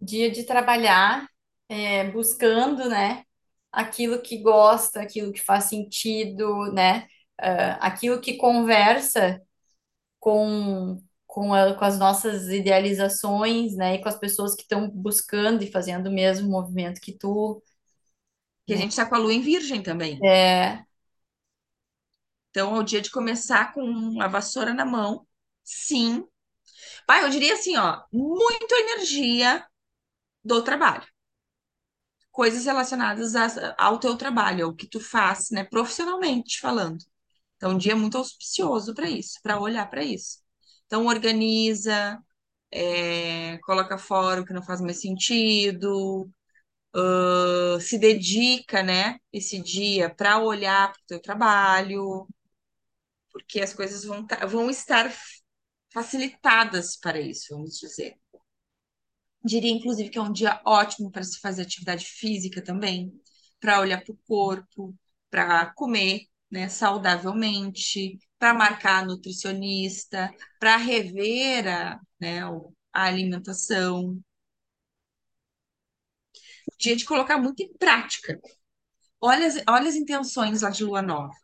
Dia 0.01 0.31
de 0.31 0.45
trabalhar, 0.45 1.29
é, 1.69 2.11
buscando, 2.11 2.89
né? 2.89 3.25
Aquilo 3.79 4.21
que 4.23 4.39
gosta, 4.43 5.01
aquilo 5.03 5.33
que 5.33 5.41
faz 5.43 5.65
sentido, 5.67 6.73
né? 6.73 7.07
ah, 7.41 7.75
aquilo 7.87 8.21
que 8.21 8.37
conversa 8.37 9.41
com, 10.21 11.03
com, 11.27 11.55
a- 11.55 11.75
com 11.77 11.85
as 11.85 11.99
nossas 11.99 12.49
idealizações, 12.49 13.77
né? 13.77 13.97
E 13.97 14.03
com 14.03 14.09
as 14.09 14.19
pessoas 14.19 14.55
que 14.57 14.63
estão 14.63 14.91
buscando 14.91 15.63
e 15.65 15.71
fazendo 15.73 16.09
o 16.09 16.13
mesmo 16.15 16.51
movimento 16.51 17.01
que 17.01 17.13
tu, 17.19 17.63
Que 18.67 18.75
a 18.75 18.77
né? 18.77 18.83
gente 18.83 18.91
está 18.93 19.05
com 19.05 19.17
a 19.17 19.19
lua 19.19 19.33
em 19.35 19.41
Virgem 19.41 19.83
também. 19.83 20.25
É, 20.25 20.85
Então, 22.51 22.77
é 22.77 22.81
o 22.81 22.83
dia 22.83 23.01
de 23.01 23.11
começar 23.11 23.73
com 23.73 24.21
a 24.21 24.29
vassoura 24.29 24.75
na 24.75 24.85
mão. 24.85 25.27
Sim. 25.65 26.27
Pai, 27.07 27.25
eu 27.25 27.31
diria 27.31 27.55
assim, 27.55 27.77
ó, 27.79 28.03
muita 28.13 28.77
energia 28.77 29.67
do 30.45 30.63
trabalho. 30.65 31.07
Coisas 32.39 32.67
relacionadas 32.67 33.35
a- 33.37 33.75
ao 33.79 33.99
teu 33.99 34.17
trabalho, 34.17 34.67
ao 34.67 34.75
que 34.75 34.87
tu 34.89 35.01
faz, 35.01 35.51
né, 35.51 35.65
profissionalmente 35.65 36.61
falando. 36.61 37.05
Então, 37.57 37.73
um 37.73 37.79
dia 37.79 37.97
muito 37.97 38.19
auspicioso 38.19 38.95
para 38.95 39.11
isso, 39.11 39.39
para 39.43 39.61
olhar 39.61 39.89
para 39.91 40.05
isso. 40.05 40.39
Então, 40.87 41.07
organiza, 41.07 42.19
é, 42.73 43.59
coloca 43.61 43.99
fora 43.99 44.41
o 44.43 44.47
que 44.47 44.53
não 44.55 44.63
faz 44.63 44.81
mais 44.83 45.01
sentido, 45.01 46.31
ah, 46.95 47.79
se 47.81 47.99
dedica, 47.99 48.83
né, 48.83 49.19
esse 49.33 49.61
dia 49.63 50.11
para 50.15 50.39
olhar 50.41 50.93
para 50.93 51.01
o 51.03 51.07
teu 51.07 51.21
trabalho, 51.23 52.27
porque 53.33 53.61
as 53.61 53.73
coisas 53.75 54.05
vão, 54.05 54.27
tá- 54.27 54.47
vão 54.47 54.71
estar 54.71 55.13
facilitadas 55.93 56.97
para 56.99 57.21
isso, 57.21 57.55
vamos 57.55 57.79
dizer. 57.79 58.17
Diria, 59.45 59.71
inclusive, 59.73 60.11
que 60.11 60.19
é 60.19 60.23
um 60.23 60.33
dia 60.33 60.61
ótimo 60.65 61.11
para 61.11 61.23
se 61.25 61.39
fazer 61.41 61.63
atividade 61.63 62.05
física 62.07 62.63
também, 62.63 63.13
para 63.61 63.81
olhar 63.81 64.03
para 64.05 64.13
o 64.13 64.19
corpo, 64.27 64.95
para 65.31 65.67
comer, 65.75 66.23
né, 66.51 66.69
saudavelmente, 66.69 68.19
para 68.39 68.55
marcar 68.55 69.07
nutricionista, 69.07 70.33
para 70.59 70.77
rever 70.77 71.67
a, 71.69 72.01
né, 72.21 72.43
a 72.93 73.05
alimentação. 73.05 74.21
Dia 76.79 76.97
de 76.97 77.05
colocar 77.05 77.39
muito 77.39 77.63
em 77.63 77.73
prática. 77.77 78.39
Olha 79.21 79.47
as, 79.47 79.57
olha 79.69 79.89
as 79.89 79.97
intenções 79.97 80.63
lá 80.63 80.71
de 80.71 80.85
lua 80.85 81.03
nova, 81.03 81.35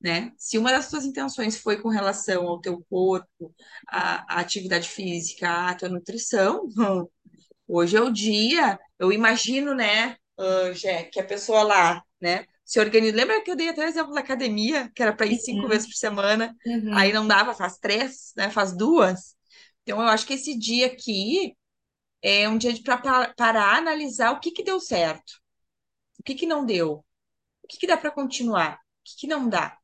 né? 0.00 0.32
Se 0.36 0.58
uma 0.58 0.70
das 0.70 0.88
tuas 0.90 1.04
intenções 1.04 1.58
foi 1.58 1.80
com 1.80 1.88
relação 1.88 2.46
ao 2.46 2.60
teu 2.60 2.84
corpo, 2.88 3.54
à, 3.88 4.36
à 4.36 4.40
atividade 4.40 4.88
física, 4.88 5.68
à 5.70 5.74
tua 5.74 5.88
nutrição, 5.88 6.68
Hoje 7.66 7.96
é 7.96 8.00
o 8.00 8.10
dia, 8.10 8.78
eu 8.98 9.12
imagino, 9.12 9.74
né, 9.74 10.16
uh, 10.38 10.72
Jé, 10.72 11.04
que 11.04 11.20
a 11.20 11.24
pessoa 11.24 11.62
lá, 11.62 12.02
né, 12.20 12.46
se 12.64 12.80
organiza. 12.80 13.14
Lembra 13.16 13.42
que 13.42 13.50
eu 13.50 13.56
dei 13.56 13.68
até 13.68 13.84
o 13.84 13.88
exemplo 13.88 14.12
da 14.14 14.20
academia, 14.20 14.90
que 14.94 15.02
era 15.02 15.14
para 15.14 15.26
ir 15.26 15.38
cinco 15.38 15.68
vezes 15.68 15.84
uhum, 15.84 15.90
por 15.90 15.96
semana, 15.96 16.56
aí 16.94 17.10
uhum. 17.10 17.14
não 17.16 17.28
dava, 17.28 17.54
faz 17.54 17.78
três, 17.78 18.32
né, 18.36 18.50
faz 18.50 18.74
duas. 18.76 19.36
Então, 19.82 20.00
eu 20.00 20.08
acho 20.08 20.26
que 20.26 20.34
esse 20.34 20.58
dia 20.58 20.86
aqui 20.86 21.54
É 22.22 22.48
um 22.48 22.58
dia 22.58 22.74
para 22.82 22.98
parar, 23.36 23.76
analisar 23.78 24.32
o 24.32 24.40
que 24.40 24.50
que 24.50 24.62
deu 24.64 24.80
certo, 24.80 25.32
o 26.18 26.22
que 26.22 26.34
que 26.34 26.46
não 26.46 26.64
deu, 26.66 27.04
o 27.62 27.68
que 27.68 27.78
que 27.78 27.86
dá 27.86 27.96
para 27.96 28.10
continuar, 28.10 28.74
o 28.76 28.78
que 29.04 29.16
que 29.20 29.26
não 29.26 29.48
dá, 29.48 29.76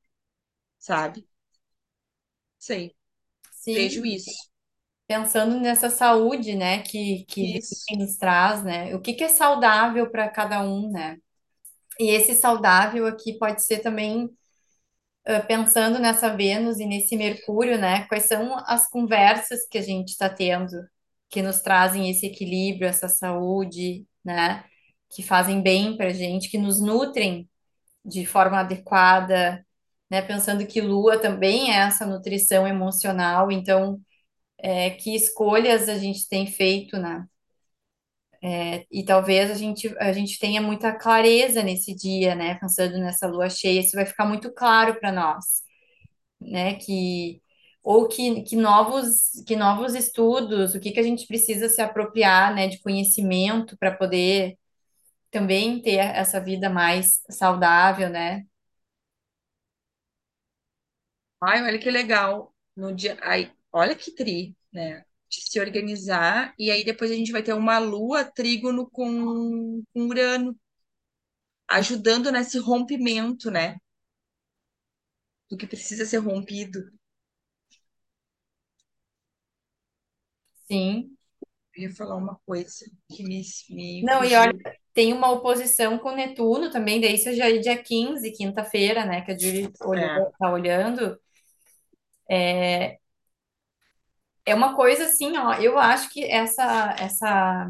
sabe? 0.85 1.27
Sei, 2.59 2.95
vejo 3.67 4.03
Sim, 4.03 4.15
isso. 4.15 4.31
pensando 5.07 5.61
nessa 5.61 5.91
saúde, 5.91 6.55
né, 6.55 6.83
que, 6.83 7.25
que 7.27 7.59
Isso. 7.59 7.75
Nos 7.97 8.17
traz, 8.17 8.63
né? 8.65 8.95
O 8.95 9.01
que 9.01 9.15
que 9.15 9.25
é 9.25 9.29
saudável 9.29 10.11
para 10.11 10.29
cada 10.31 10.63
um, 10.63 10.91
né? 10.91 11.19
E 12.01 12.11
esse 12.11 12.35
saudável 12.35 13.07
aqui 13.07 13.39
pode 13.39 13.65
ser 13.65 13.81
também 13.81 14.31
ah, 15.27 15.41
pensando 15.41 15.99
nessa 15.99 16.37
Vênus 16.37 16.79
e 16.81 16.87
nesse 16.87 17.17
Mercúrio, 17.17 17.79
né? 17.79 18.07
Quais 18.09 18.27
são 18.27 18.57
as 18.67 18.89
conversas 18.89 19.67
que 19.71 19.79
a 19.79 19.83
gente 19.83 20.11
está 20.11 20.29
tendo 20.29 20.71
que 21.31 21.43
nos 21.43 21.61
trazem 21.63 22.11
esse 22.11 22.27
equilíbrio, 22.27 22.89
essa 22.89 23.09
saúde, 23.09 24.07
né? 24.25 24.65
Que 25.11 25.23
fazem 25.23 25.63
bem 25.63 25.97
para 25.97 26.09
a 26.09 26.13
gente, 26.13 26.51
que 26.51 26.59
nos 26.59 26.81
nutrem 26.81 27.49
de 28.05 28.27
forma 28.27 28.61
adequada, 28.61 29.65
né? 30.11 30.23
Pensando 30.23 30.67
que 30.67 30.81
Lua 30.81 31.19
também 31.21 31.73
é 31.73 31.77
essa 31.79 32.07
nutrição 32.07 32.67
emocional, 32.67 33.51
então, 33.53 34.01
é, 34.59 34.91
que 34.91 35.15
escolhas 35.17 35.89
a 35.89 35.99
gente 35.99 36.29
tem 36.29 36.47
feito, 36.47 36.99
né? 36.99 37.27
E 38.91 39.05
talvez 39.05 39.51
a 39.51 39.55
gente, 39.55 39.95
a 39.99 40.13
gente 40.13 40.39
tenha 40.39 40.61
muita 40.61 40.93
clareza 40.93 41.63
nesse 41.63 41.95
dia, 41.95 42.35
né? 42.35 42.55
Pensando 42.57 42.99
nessa 42.99 43.27
lua 43.27 43.49
cheia, 43.51 43.81
isso 43.81 43.97
vai 43.97 44.07
ficar 44.07 44.27
muito 44.27 44.53
claro 44.53 44.99
para 45.01 45.13
nós 45.13 45.65
né? 46.41 46.75
Que 46.77 47.43
ou 47.83 48.09
que, 48.09 48.43
que 48.45 48.57
novos 48.57 49.33
que 49.47 49.57
novos 49.57 49.95
estudos, 49.95 50.75
o 50.75 50.81
que 50.81 50.93
que 50.93 51.01
a 51.01 51.03
gente 51.03 51.27
precisa 51.27 51.69
se 51.69 51.83
apropriar, 51.83 52.55
né, 52.55 52.69
de 52.69 52.81
conhecimento 52.81 53.77
para 53.79 53.93
poder 53.95 54.59
também 55.31 55.83
ter 55.83 55.97
essa 55.99 56.41
vida 56.41 56.71
mais 56.71 57.21
saudável, 57.31 58.11
né? 58.11 58.45
Ai, 61.47 61.63
olha 61.63 61.79
que 61.79 61.91
legal. 61.91 62.55
No 62.77 62.95
dia, 62.95 63.17
ai, 63.23 63.53
olha 63.73 63.95
que 63.95 64.11
tri, 64.15 64.57
né? 64.73 65.05
De 65.31 65.41
se 65.43 65.61
organizar 65.61 66.55
e 66.59 66.71
aí 66.71 66.85
depois 66.85 67.11
a 67.11 67.15
gente 67.15 67.33
vai 67.33 67.43
ter 67.43 67.53
uma 67.55 67.79
lua 67.79 68.25
trígono 68.25 68.89
com, 68.91 69.83
com 69.93 70.01
Urano, 70.09 70.57
ajudando 71.69 72.33
nesse 72.33 72.57
rompimento, 72.59 73.51
né? 73.51 73.77
Do 75.49 75.57
que 75.57 75.67
precisa 75.67 76.05
ser 76.05 76.19
rompido. 76.19 76.81
Sim. 80.67 81.17
Eu 81.77 81.83
ia 81.85 81.95
falar 81.95 82.17
uma 82.17 82.37
coisa 82.47 82.85
que 83.11 83.23
me, 83.23 83.43
me 83.71 84.03
Não, 84.03 84.25
e 84.25 84.35
olha, 84.37 84.53
tem 84.93 85.13
uma 85.13 85.31
oposição 85.31 85.99
com 85.99 86.13
Netuno 86.15 86.71
também, 86.71 87.01
daí 87.01 87.15
isso 87.15 87.33
já 87.35 87.49
é 87.51 87.59
dia 87.59 87.83
15, 87.83 88.33
quinta-feira, 88.33 89.05
né, 89.07 89.23
que 89.23 89.33
a 89.33 89.37
olhou, 89.85 90.09
É. 90.09 90.31
tá 90.39 90.53
olhando. 90.53 91.19
É 94.47 94.55
uma 94.55 94.75
coisa 94.77 95.07
assim, 95.07 95.37
ó, 95.39 95.55
eu 95.55 95.79
acho 95.79 96.11
que 96.11 96.25
essa 96.25 96.95
essa 96.99 97.69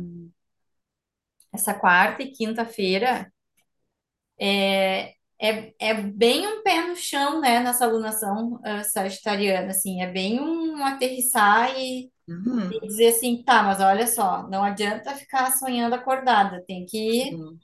essa 1.55 1.73
quarta 1.73 2.23
e 2.23 2.31
quinta-feira 2.33 3.33
É, 4.39 5.15
é, 5.41 5.75
é 5.79 5.95
bem 5.95 6.47
um 6.47 6.63
pé 6.63 6.87
no 6.87 6.97
chão, 6.97 7.41
né, 7.41 7.61
nessa 7.61 7.85
alunação 7.87 8.61
ah, 8.65 8.83
sagitariana, 8.85 9.69
assim, 9.71 10.03
é 10.03 10.11
bem 10.11 10.41
um 10.41 10.85
aterrissar 10.85 11.79
e, 11.79 12.11
Uhum, 12.29 12.73
e 12.73 12.87
dizer 12.89 13.09
assim, 13.09 13.43
tá, 13.45 13.63
mas 13.65 13.81
olha 13.81 14.07
só, 14.09 14.49
não 14.49 14.65
adianta 14.65 15.15
ficar 15.17 15.53
sonhando 15.53 15.95
acordada, 15.97 16.65
tem 16.67 16.87
que, 16.87 17.39
sim. 17.39 17.61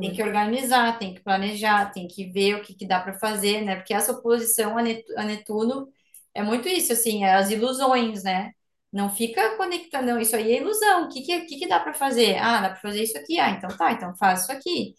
tem 0.00 0.12
que 0.12 0.22
Uhum. 0.22 0.24
organizar, 0.24 0.98
tem 0.98 1.14
que 1.14 1.22
planejar, 1.22 1.92
tem 1.92 2.08
que 2.08 2.26
ver 2.30 2.56
o 2.56 2.62
que, 2.62 2.74
que 2.74 2.86
dá 2.86 3.00
para 3.00 3.14
fazer, 3.18 3.62
né, 3.62 3.76
porque 3.76 3.94
essa 3.94 4.12
oposição 4.12 4.78
a 4.78 4.82
Netu- 4.82 5.14
a 5.18 5.24
Netuno 5.24 5.88
é 6.34 6.42
muito 6.42 6.68
isso, 6.68 6.92
assim, 6.92 7.24
é 7.24 7.34
as 7.34 7.50
ilusões, 7.50 8.22
né, 8.24 8.52
não 8.92 9.10
fica 9.10 9.56
conectando, 9.56 10.06
não, 10.06 10.20
isso 10.20 10.36
aí 10.36 10.52
é 10.52 10.60
ilusão, 10.60 11.04
o 11.04 11.08
que 11.08 11.22
que, 11.22 11.40
que 11.42 11.58
que 11.58 11.68
dá 11.68 11.80
para 11.80 11.94
fazer? 11.94 12.36
Ah, 12.38 12.60
dá 12.62 12.70
para 12.70 12.80
fazer 12.80 13.02
isso 13.04 13.16
aqui, 13.18 13.38
ah, 13.38 13.50
então 13.50 13.68
tá, 13.76 13.92
então 13.92 14.14
faz 14.16 14.42
isso 14.42 14.52
aqui 14.52 14.94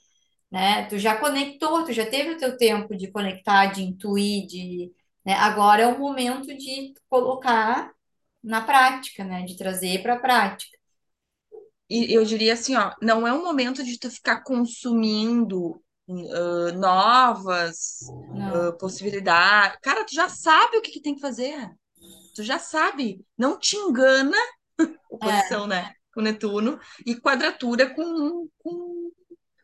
né? 0.51 0.85
Tu 0.87 0.99
já 0.99 1.15
conectou, 1.17 1.85
tu 1.85 1.93
já 1.93 2.05
teve 2.05 2.31
o 2.31 2.37
teu 2.37 2.57
tempo 2.57 2.95
de 2.95 3.09
conectar, 3.11 3.67
de 3.67 3.83
intuir, 3.83 4.45
de, 4.47 4.91
né? 5.25 5.33
Agora 5.35 5.83
é 5.83 5.87
o 5.87 5.97
momento 5.99 6.47
de 6.55 6.93
colocar 7.09 7.91
na 8.43 8.61
prática, 8.61 9.23
né? 9.23 9.43
De 9.43 9.55
trazer 9.57 10.01
para 10.03 10.15
a 10.15 10.19
prática. 10.19 10.77
E 11.89 12.13
eu 12.13 12.23
diria 12.25 12.53
assim, 12.53 12.75
ó, 12.75 12.93
não 13.01 13.27
é 13.27 13.33
um 13.33 13.43
momento 13.43 13.83
de 13.83 13.97
tu 13.99 14.09
ficar 14.09 14.43
consumindo 14.43 15.81
ah, 16.33 16.71
novas 16.73 17.99
Não, 18.33 18.77
possibilidades. 18.77 19.79
Cara, 19.81 20.05
tu 20.05 20.13
já 20.13 20.29
sabe 20.29 20.77
o 20.77 20.81
que 20.81 20.91
que 20.91 21.01
tem 21.01 21.15
que 21.15 21.21
fazer. 21.21 21.69
Tu 22.35 22.43
já 22.43 22.59
sabe. 22.59 23.25
Não 23.37 23.57
te 23.59 23.75
engana, 23.75 24.37
é, 24.79 24.85
oposição, 25.09 25.67
né? 25.67 25.93
Com 26.13 26.21
Netuno, 26.21 26.79
e 27.05 27.15
quadratura 27.15 27.93
com, 27.93 28.47
com 28.59 29.11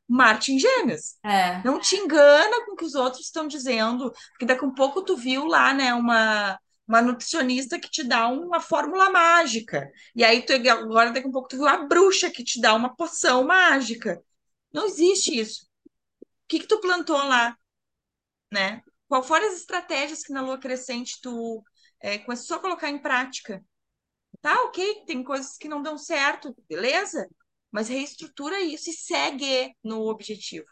Marte 0.07 0.53
em 0.53 0.59
Gêmeos. 0.59 1.15
é, 1.23 1.61
Não 1.63 1.79
te 1.79 1.95
engana 1.95 2.65
com 2.65 2.73
o 2.73 2.75
que 2.75 2.85
os 2.85 2.95
outros 2.95 3.25
estão 3.25 3.47
dizendo, 3.47 4.11
porque 4.31 4.45
daqui 4.45 4.63
a 4.63 4.67
um 4.67 4.73
pouco 4.73 5.03
tu 5.03 5.17
viu 5.17 5.45
lá, 5.45 5.73
né, 5.73 5.93
uma, 5.93 6.57
uma 6.87 7.01
nutricionista 7.01 7.77
que 7.79 7.89
te 7.89 8.03
dá 8.03 8.27
uma 8.29 8.61
fórmula 8.61 9.09
mágica. 9.09 9.89
E 10.15 10.23
aí 10.23 10.41
tu 10.45 10.53
agora 10.53 11.11
daqui 11.11 11.25
a 11.25 11.29
um 11.29 11.33
pouco 11.33 11.49
tu 11.49 11.57
viu 11.57 11.67
a 11.67 11.85
bruxa 11.85 12.31
que 12.31 12.43
te 12.43 12.61
dá 12.61 12.73
uma 12.73 12.95
poção 12.95 13.43
mágica. 13.43 14.21
Não 14.73 14.85
existe 14.85 15.37
isso. 15.37 15.66
O 16.47 16.49
que 16.49 16.59
que 16.61 16.67
tu 16.67 16.79
plantou 16.81 17.17
lá, 17.17 17.57
né? 18.51 18.81
Qual 19.07 19.23
foram 19.23 19.47
as 19.47 19.55
estratégias 19.57 20.23
que 20.23 20.33
na 20.33 20.41
lua 20.41 20.59
crescente 20.59 21.19
tu 21.21 21.63
é, 22.01 22.17
começou 22.19 22.57
a 22.57 22.61
colocar 22.61 22.89
em 22.89 22.99
prática? 22.99 23.63
Tá, 24.41 24.55
ok, 24.65 25.05
tem 25.07 25.23
coisas 25.23 25.57
que 25.57 25.69
não 25.69 25.81
dão 25.83 25.97
certo, 25.97 26.55
beleza? 26.69 27.27
Mas 27.71 27.89
reestrutura 27.89 28.61
isso 28.61 28.89
e 28.89 28.93
segue 28.93 29.75
no 29.83 30.07
objetivo. 30.09 30.67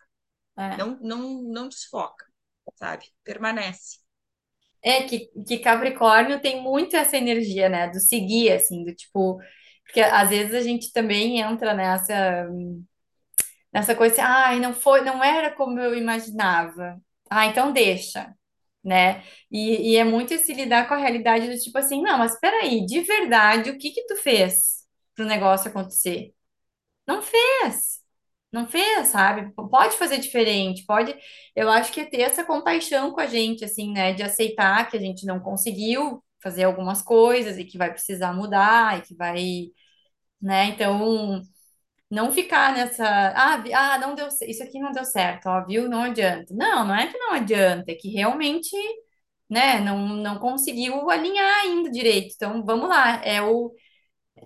é. 0.57 0.77
Não, 0.77 0.99
não, 1.01 1.41
não 1.43 1.69
desfoca, 1.69 2.25
sabe? 2.75 3.05
Permanece. 3.23 3.99
É 4.83 5.03
que, 5.03 5.29
que 5.47 5.57
Capricórnio 5.59 6.39
tem 6.41 6.61
muito 6.61 6.95
essa 6.95 7.17
energia, 7.17 7.67
né? 7.69 7.89
Do 7.89 7.99
seguir, 7.99 8.51
assim, 8.51 8.83
do 8.83 8.93
tipo. 8.93 9.39
Porque 9.83 9.99
às 10.01 10.29
vezes 10.29 10.53
a 10.53 10.61
gente 10.61 10.91
também 10.91 11.39
entra 11.41 11.73
nessa, 11.73 12.47
nessa 13.75 13.95
coisa 13.95 14.15
assim, 14.15 14.23
ai, 14.23 14.61
não 14.61 14.73
foi, 14.73 15.01
não 15.03 15.23
era 15.23 15.51
como 15.55 15.79
eu 15.81 15.95
imaginava. 15.95 17.01
Ah, 17.29 17.47
então 17.47 17.73
deixa. 17.73 18.33
né? 18.83 19.23
E, 19.51 19.93
e 19.93 19.97
é 19.97 20.05
muito 20.05 20.33
esse 20.33 20.53
lidar 20.53 20.88
com 20.89 20.95
a 20.95 20.97
realidade 20.97 21.49
do 21.49 21.59
tipo 21.59 21.77
assim, 21.79 22.01
não, 22.03 22.19
mas 22.19 22.33
espera 22.35 22.63
aí, 22.63 22.85
de 22.88 23.01
verdade, 23.01 23.71
o 23.71 23.79
que 23.79 23.91
que 23.91 24.05
tu 24.07 24.15
fez 24.17 24.85
pro 25.15 25.25
negócio 25.25 25.69
acontecer? 25.69 26.33
Não 27.07 27.21
fez. 27.21 28.01
Não 28.51 28.67
fez, 28.67 29.09
sabe? 29.09 29.51
Pode 29.69 29.97
fazer 29.97 30.17
diferente, 30.19 30.85
pode. 30.85 31.15
Eu 31.55 31.69
acho 31.69 31.91
que 31.91 32.01
é 32.01 32.05
ter 32.05 32.21
essa 32.21 32.45
compaixão 32.45 33.11
com 33.11 33.19
a 33.21 33.25
gente, 33.27 33.65
assim, 33.65 33.91
né? 33.93 34.13
De 34.13 34.23
aceitar 34.23 34.89
que 34.89 34.95
a 34.97 34.99
gente 34.99 35.25
não 35.25 35.39
conseguiu 35.39 36.23
fazer 36.41 36.63
algumas 36.63 37.01
coisas 37.01 37.57
e 37.57 37.65
que 37.65 37.77
vai 37.77 37.91
precisar 37.91 38.33
mudar 38.33 38.99
e 38.99 39.01
que 39.01 39.15
vai, 39.15 39.67
né? 40.41 40.65
Então, 40.69 41.41
não 42.10 42.32
ficar 42.32 42.74
nessa, 42.74 43.06
ah, 43.06 43.63
ah, 43.74 43.98
não 44.00 44.15
deu, 44.15 44.28
isso 44.28 44.63
aqui 44.63 44.80
não 44.80 44.91
deu 44.91 45.06
certo, 45.06 45.48
ó, 45.48 45.65
viu? 45.65 45.89
Não 45.89 46.04
adianta. 46.04 46.54
Não, 46.54 46.86
não 46.88 46.96
é 46.96 47.08
que 47.08 47.18
não 47.18 47.34
adianta, 47.34 47.91
é 47.91 47.96
que 47.96 48.10
realmente 48.10 48.76
né? 49.50 49.80
Não, 49.80 50.00
não 50.18 50.39
conseguiu 50.39 51.10
alinhar 51.10 51.62
ainda 51.62 51.89
direito. 51.91 52.34
Então, 52.36 52.63
vamos 52.65 52.89
lá. 52.89 53.24
É 53.24 53.41
o, 53.41 53.74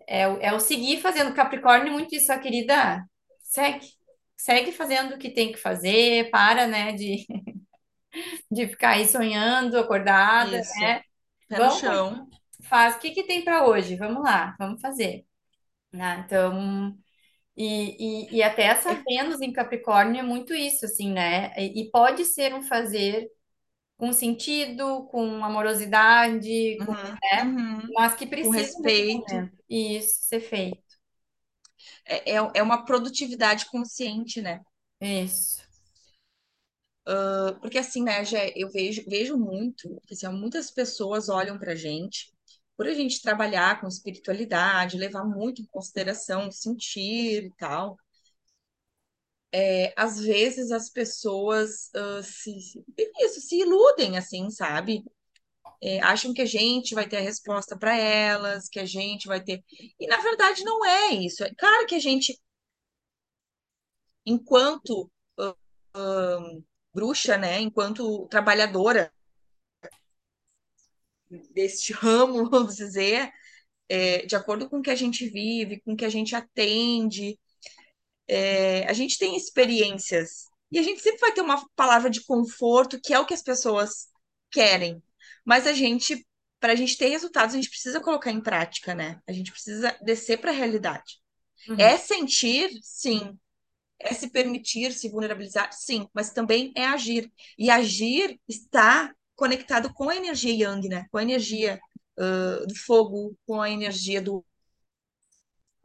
é 0.07 0.27
o, 0.27 0.37
é 0.41 0.53
o 0.53 0.59
seguir 0.59 1.01
fazendo. 1.01 1.33
Capricórnio, 1.33 1.93
muito 1.93 2.15
isso, 2.15 2.31
a 2.31 2.39
querida. 2.39 3.03
Segue. 3.41 3.87
Segue 4.37 4.71
fazendo 4.71 5.15
o 5.15 5.17
que 5.17 5.29
tem 5.31 5.51
que 5.51 5.57
fazer. 5.57 6.29
Para, 6.31 6.67
né, 6.67 6.93
de, 6.93 7.25
de 8.51 8.67
ficar 8.67 8.91
aí 8.91 9.07
sonhando, 9.07 9.77
acordada, 9.77 10.59
Isso. 10.59 10.79
né? 10.79 11.01
Pé 11.47 11.57
no 11.57 11.65
Vamos, 11.65 11.79
chão. 11.79 12.27
faz. 12.63 12.95
O 12.95 12.99
que 12.99 13.11
que 13.11 13.23
tem 13.23 13.43
para 13.43 13.65
hoje? 13.67 13.95
Vamos 13.95 14.23
lá, 14.23 14.55
vamos 14.59 14.81
fazer. 14.81 15.25
Né? 15.91 16.23
Então, 16.25 16.95
e, 17.59 18.33
e, 18.35 18.37
e 18.37 18.43
até 18.43 18.63
essa 18.65 18.93
É- 18.93 19.03
Vênus 19.07 19.41
em 19.41 19.53
Capricórnio 19.53 20.19
é 20.21 20.23
muito 20.23 20.53
isso, 20.55 20.85
assim, 20.85 21.11
né? 21.13 21.53
E, 21.57 21.81
e 21.83 21.91
pode 21.91 22.25
ser 22.25 22.53
um 22.55 22.61
fazer 22.63 23.29
com 23.97 24.13
sentido, 24.13 25.05
com 25.07 25.43
amorosidade, 25.45 26.83
com, 26.85 26.93
Uhum, 26.93 27.19
né? 27.23 27.53
uhum. 27.81 27.95
Mas 27.95 28.15
que 28.15 28.27
Com 28.41 28.51
precisa 28.51 28.81
nesse 28.81 29.03
respeito. 29.03 29.33
momento. 29.33 29.57
Isso, 29.69 30.23
ser 30.23 30.41
feito. 30.41 30.83
É, 32.05 32.31
é, 32.33 32.51
é 32.55 32.63
uma 32.63 32.83
produtividade 32.85 33.65
consciente, 33.67 34.41
né? 34.41 34.61
Isso. 35.01 35.61
Porque 37.61 37.77
assim, 37.77 38.03
né, 38.03 38.23
já 38.25 38.39
eu 38.55 38.69
vejo, 38.69 39.03
vejo 39.07 39.37
muito, 39.37 40.01
que 40.07 40.13
assim, 40.13 40.27
muitas 40.29 40.71
pessoas 40.71 41.29
olham 41.29 41.57
pra 41.57 41.75
gente 41.75 42.31
por 42.79 42.87
a 42.87 42.93
gente 42.93 43.21
trabalhar 43.21 43.81
com 43.81 43.89
espiritualidade, 43.89 44.97
levar 44.97 45.25
muito 45.25 45.61
em 45.61 45.65
consideração 45.65 46.47
o 46.47 46.51
sentir 46.51 47.43
e 47.43 47.53
tal, 47.57 47.97
é, 49.51 49.93
às 49.97 50.17
vezes 50.17 50.71
as 50.71 50.89
pessoas 50.89 51.91
uh, 51.93 52.23
se, 52.23 52.55
isso, 53.19 53.41
se 53.41 53.59
iludem, 53.59 54.17
assim, 54.17 54.49
sabe? 54.49 55.03
É, 55.83 55.99
acham 55.99 56.33
que 56.33 56.41
a 56.41 56.45
gente 56.45 56.95
vai 56.95 57.05
ter 57.05 57.17
a 57.17 57.21
resposta 57.21 57.77
para 57.77 57.97
elas, 57.97 58.69
que 58.69 58.79
a 58.79 58.85
gente 58.85 59.27
vai 59.27 59.43
ter. 59.43 59.61
E 59.99 60.07
na 60.07 60.21
verdade 60.21 60.63
não 60.63 60.85
é 60.85 61.09
isso. 61.15 61.43
É 61.43 61.53
claro 61.55 61.85
que 61.85 61.95
a 61.95 61.99
gente, 61.99 62.39
enquanto 64.25 65.11
uh, 65.37 65.49
uh, 65.97 66.63
bruxa, 66.93 67.37
né, 67.37 67.59
enquanto 67.59 68.25
trabalhadora 68.29 69.11
deste 71.51 71.93
ramo, 71.93 72.49
vamos 72.49 72.75
dizer, 72.75 73.31
é, 73.87 74.25
de 74.25 74.35
acordo 74.35 74.69
com 74.69 74.79
o 74.79 74.81
que 74.81 74.91
a 74.91 74.95
gente 74.95 75.27
vive, 75.29 75.81
com 75.81 75.93
o 75.93 75.97
que 75.97 76.05
a 76.05 76.09
gente 76.09 76.35
atende, 76.35 77.39
é, 78.27 78.87
a 78.87 78.93
gente 78.93 79.17
tem 79.17 79.35
experiências 79.35 80.49
e 80.71 80.77
a 80.77 80.83
gente 80.83 81.01
sempre 81.01 81.19
vai 81.19 81.31
ter 81.33 81.41
uma 81.41 81.67
palavra 81.75 82.09
de 82.09 82.23
conforto, 82.23 82.99
que 83.01 83.13
é 83.13 83.19
o 83.19 83.25
que 83.25 83.33
as 83.33 83.41
pessoas 83.41 84.07
querem. 84.51 85.01
Mas 85.43 85.65
a 85.65 85.73
gente, 85.73 86.25
para 86.59 86.73
a 86.73 86.75
gente 86.75 86.97
ter 86.97 87.07
resultados, 87.07 87.55
a 87.55 87.57
gente 87.57 87.69
precisa 87.69 87.99
colocar 87.99 88.31
em 88.31 88.41
prática, 88.41 88.93
né? 88.93 89.19
A 89.27 89.31
gente 89.31 89.51
precisa 89.51 89.97
descer 90.03 90.37
para 90.37 90.51
a 90.51 90.53
realidade. 90.53 91.19
Uhum. 91.67 91.79
É 91.79 91.97
sentir, 91.97 92.69
sim. 92.83 93.37
É 93.99 94.13
se 94.13 94.29
permitir, 94.29 94.93
se 94.93 95.09
vulnerabilizar, 95.09 95.71
sim. 95.73 96.07
Mas 96.13 96.31
também 96.31 96.71
é 96.75 96.85
agir. 96.85 97.31
E 97.57 97.69
agir 97.69 98.39
está 98.47 99.13
conectado 99.39 99.93
com 99.93 100.09
a 100.09 100.15
energia 100.17 100.53
yang, 100.53 100.89
né? 100.89 101.07
Com 101.09 101.17
a 101.17 101.23
energia 101.23 101.79
uh, 102.17 102.67
do 102.67 102.75
fogo, 102.75 103.37
com 103.47 103.61
a 103.61 103.69
energia 103.69 104.21
do 104.21 104.45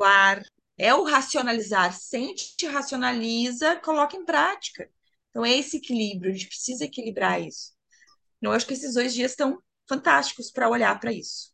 ar. 0.01 0.43
É 0.77 0.93
o 0.93 1.05
racionalizar. 1.05 1.93
Sente, 1.97 2.67
racionaliza, 2.67 3.77
coloca 3.77 4.17
em 4.17 4.25
prática. 4.25 4.91
Então 5.31 5.45
é 5.45 5.53
esse 5.57 5.77
equilíbrio. 5.77 6.33
A 6.33 6.35
gente 6.35 6.49
precisa 6.49 6.85
equilibrar 6.85 7.41
isso. 7.41 7.73
Então, 8.39 8.53
eu 8.53 8.57
acho 8.57 8.67
que 8.67 8.75
esses 8.75 8.95
dois 8.95 9.15
dias 9.15 9.31
estão 9.33 9.63
fantásticos 9.89 10.51
para 10.51 10.69
olhar 10.69 10.99
para 11.01 11.13
isso. 11.13 11.53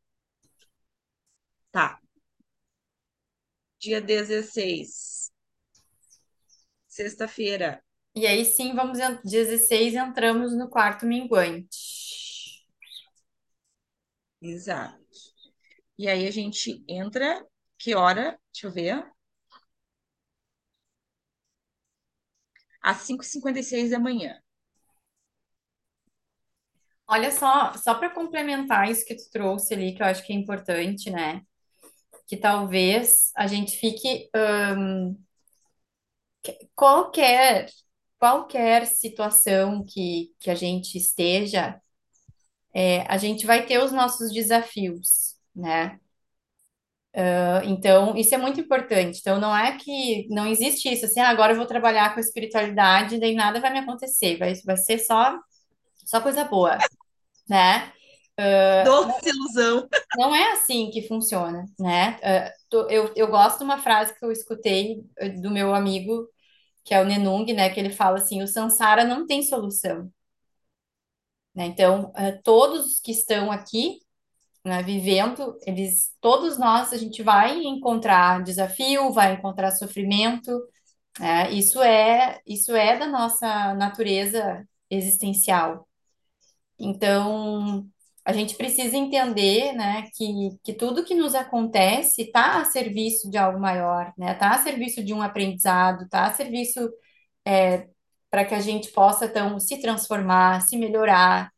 Tá. 1.71 2.01
Dia 3.79 4.01
16. 4.01 5.31
Sexta-feira. 6.89 7.83
E 8.21 8.27
aí 8.27 8.45
sim, 8.45 8.75
vamos, 8.75 8.99
16, 9.25 9.95
entramos 9.95 10.55
no 10.55 10.69
quarto 10.69 11.07
minguante. 11.07 11.67
Exato. 14.43 15.01
E 15.99 16.09
aí 16.09 16.27
a 16.27 16.31
gente 16.33 16.85
entra, 16.89 17.47
que 17.79 17.95
hora? 17.95 18.39
Deixa 18.53 18.67
eu 18.69 18.73
ver. 18.73 19.05
Às 22.83 22.99
5h56 23.07 23.91
da 23.91 23.99
manhã. 23.99 24.39
Olha 27.07 27.31
só, 27.33 27.73
só 27.75 27.95
para 27.95 28.11
complementar 28.11 28.89
isso 28.91 29.05
que 29.05 29.17
tu 29.17 29.29
trouxe 29.33 29.75
ali, 29.75 29.95
que 29.95 30.03
eu 30.03 30.07
acho 30.07 30.25
que 30.25 30.33
é 30.33 30.37
importante, 30.37 31.11
né? 31.11 31.43
Que 32.29 32.37
talvez 32.37 33.33
a 33.37 33.47
gente 33.47 33.77
fique 33.79 34.31
hum, 34.77 35.17
qualquer 36.75 37.67
qualquer 38.21 38.87
situação 38.87 39.85
que, 39.87 40.35
que 40.41 40.51
a 40.51 40.57
gente 40.57 40.99
esteja, 40.99 41.81
é, 42.75 43.03
a 43.13 43.19
gente 43.19 43.47
vai 43.47 43.67
ter 43.67 43.79
os 43.83 43.93
nossos 43.93 44.33
desafios, 44.33 45.37
né? 45.55 45.99
Ah, 47.33 47.63
Então, 47.65 48.17
isso 48.17 48.35
é 48.35 48.39
muito 48.39 48.61
importante. 48.61 49.19
Então, 49.21 49.39
não 49.41 49.55
é 49.57 49.77
que 49.79 50.27
não 50.31 50.47
existe 50.47 50.89
isso, 50.93 51.05
assim, 51.07 51.21
ah, 51.21 51.29
agora 51.29 51.53
eu 51.53 51.57
vou 51.57 51.67
trabalhar 51.67 52.15
com 52.15 52.21
espiritualidade, 52.21 53.19
daí 53.21 53.35
nada 53.35 53.61
vai 53.61 53.73
me 53.73 53.79
acontecer, 53.81 54.37
vai, 54.39 54.55
vai 54.65 54.77
ser 54.77 54.99
só, 54.99 55.39
só 56.07 56.21
coisa 56.21 56.45
boa, 56.45 56.79
né? 57.49 57.93
Doce 58.83 59.29
ilusão. 59.29 59.89
Não 60.17 60.35
é 60.35 60.53
assim 60.53 60.91
que 60.91 61.07
funciona, 61.07 61.65
né? 61.79 62.19
Ah, 62.23 62.53
tô- 62.69 62.89
eu, 62.89 63.13
eu 63.17 63.29
gosto 63.29 63.59
de 63.59 63.65
uma 63.65 63.79
frase 63.79 64.17
que 64.19 64.25
eu 64.25 64.33
escutei 64.33 65.05
eh, 65.19 65.29
do 65.31 65.51
meu 65.51 65.75
amigo, 65.75 66.29
que 66.85 66.95
é 66.95 67.01
o 67.01 67.05
Nenung, 67.05 67.45
né? 67.55 67.71
Que 67.71 67.81
ele 67.81 67.90
fala 67.90 68.19
assim, 68.19 68.43
o 68.43 68.49
Sansara 68.49 69.05
não 69.05 69.27
tem 69.27 69.43
solução, 69.43 70.11
né? 71.55 71.66
Então, 71.66 72.12
ah, 72.14 72.33
todos 72.43 72.87
os 72.87 73.01
que 73.01 73.12
estão 73.12 73.51
aqui, 73.51 73.99
né, 74.64 74.83
vivendo, 74.83 75.59
eles, 75.66 76.12
todos 76.21 76.59
nós, 76.59 76.93
a 76.93 76.99
gente 76.99 77.23
vai 77.23 77.59
encontrar 77.64 78.43
desafio, 78.43 79.12
vai 79.12 79.35
encontrar 79.35 79.73
sofrimento, 79.73 80.51
né? 81.19 81.53
Isso 81.53 81.83
é, 81.83 82.40
isso 82.47 82.75
é 82.77 82.99
da 82.99 83.07
nossa 83.07 83.75
natureza 83.75 84.66
existencial. 84.90 85.88
Então, 86.79 87.87
a 88.31 88.33
gente 88.33 88.57
precisa 88.57 88.97
entender, 88.97 89.73
né, 89.73 90.05
que, 90.14 90.51
que 90.62 90.73
tudo 90.73 91.05
que 91.05 91.14
nos 91.14 91.35
acontece 91.35 92.23
está 92.23 92.61
a 92.61 92.64
serviço 92.64 93.31
de 93.31 93.37
algo 93.37 93.59
maior, 93.61 94.12
né? 94.16 94.33
Está 94.33 94.53
a 94.53 94.59
serviço 94.59 95.03
de 95.05 95.12
um 95.12 95.21
aprendizado, 95.23 96.05
está 96.05 96.27
a 96.27 96.33
serviço 96.33 96.90
para 98.31 98.45
que 98.45 98.55
a 98.55 98.61
gente 98.61 98.90
possa, 98.93 99.27
então, 99.27 99.59
se 99.59 99.81
transformar, 99.81 100.61
se 100.62 100.77
melhorar, 100.77 101.51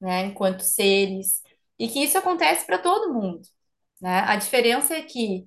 né, 0.00 0.26
enquanto 0.26 0.60
seres, 0.62 1.42
e 1.78 1.88
que 1.88 2.02
isso 2.02 2.18
acontece 2.18 2.66
para 2.66 2.78
todo 2.78 3.12
mundo, 3.12 3.42
né? 4.00 4.20
A 4.26 4.36
diferença 4.36 4.94
é 4.94 5.02
que 5.02 5.46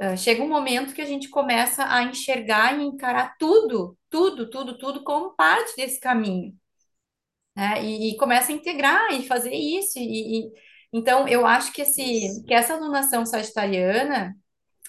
eh, 0.00 0.16
chega 0.16 0.42
um 0.42 0.48
momento 0.48 0.94
que 0.94 1.02
a 1.02 1.06
gente 1.06 1.28
começa 1.30 1.84
a 1.86 2.02
enxergar 2.04 2.78
e 2.78 2.84
encarar 2.84 3.36
tudo, 3.38 3.96
tudo, 4.10 4.50
tudo, 4.50 4.78
tudo 4.78 5.04
como 5.04 5.34
parte 5.36 5.76
desse 5.76 6.00
caminho 6.00 6.59
né? 7.56 7.82
E, 7.84 8.10
e 8.12 8.16
começa 8.16 8.52
a 8.52 8.54
integrar 8.54 9.12
e 9.12 9.26
fazer 9.26 9.54
isso. 9.54 9.98
E, 9.98 10.46
e- 10.48 10.52
então, 10.92 11.28
eu 11.28 11.46
acho 11.46 11.72
que, 11.72 11.82
esse, 11.82 12.44
que 12.46 12.54
essa 12.54 12.74
alunação 12.74 13.24
sagitariana, 13.26 14.34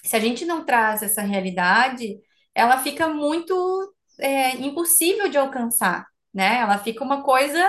se 0.03 0.15
a 0.15 0.19
gente 0.19 0.45
não 0.45 0.65
traz 0.65 1.03
essa 1.03 1.21
realidade, 1.21 2.17
ela 2.55 2.79
fica 2.79 3.07
muito 3.09 3.93
é, 4.19 4.51
impossível 4.57 5.29
de 5.29 5.37
alcançar, 5.37 6.05
né? 6.33 6.59
Ela 6.59 6.77
fica 6.79 7.03
uma 7.03 7.23
coisa, 7.23 7.59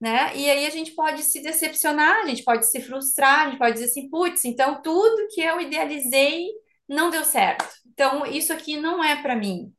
né? 0.00 0.36
E 0.36 0.50
aí 0.50 0.66
a 0.66 0.70
gente 0.70 0.92
pode 0.94 1.22
se 1.22 1.42
decepcionar, 1.42 2.22
a 2.22 2.26
gente 2.26 2.42
pode 2.44 2.66
se 2.70 2.80
frustrar, 2.80 3.46
a 3.46 3.50
gente 3.50 3.58
pode 3.58 3.74
dizer 3.74 3.86
assim, 3.86 4.08
putz, 4.10 4.44
então 4.44 4.82
tudo 4.82 5.28
que 5.32 5.40
eu 5.40 5.60
idealizei 5.60 6.46
não 6.88 7.10
deu 7.10 7.24
certo. 7.24 7.64
Então, 7.92 8.26
isso 8.26 8.52
aqui 8.52 8.76
não 8.76 9.02
é 9.02 9.20
para 9.22 9.36
mim, 9.36 9.72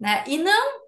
né? 0.00 0.24
E 0.28 0.38
não 0.38 0.80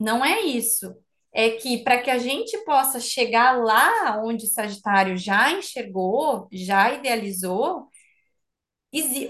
não 0.00 0.24
é 0.24 0.40
isso. 0.42 0.94
É 1.32 1.50
que 1.52 1.78
para 1.84 2.02
que 2.02 2.10
a 2.10 2.18
gente 2.18 2.56
possa 2.64 3.00
chegar 3.00 3.52
lá 3.58 4.20
onde 4.24 4.46
Sagitário 4.48 5.16
já 5.16 5.52
enxergou, 5.52 6.48
já 6.52 6.92
idealizou, 6.94 7.88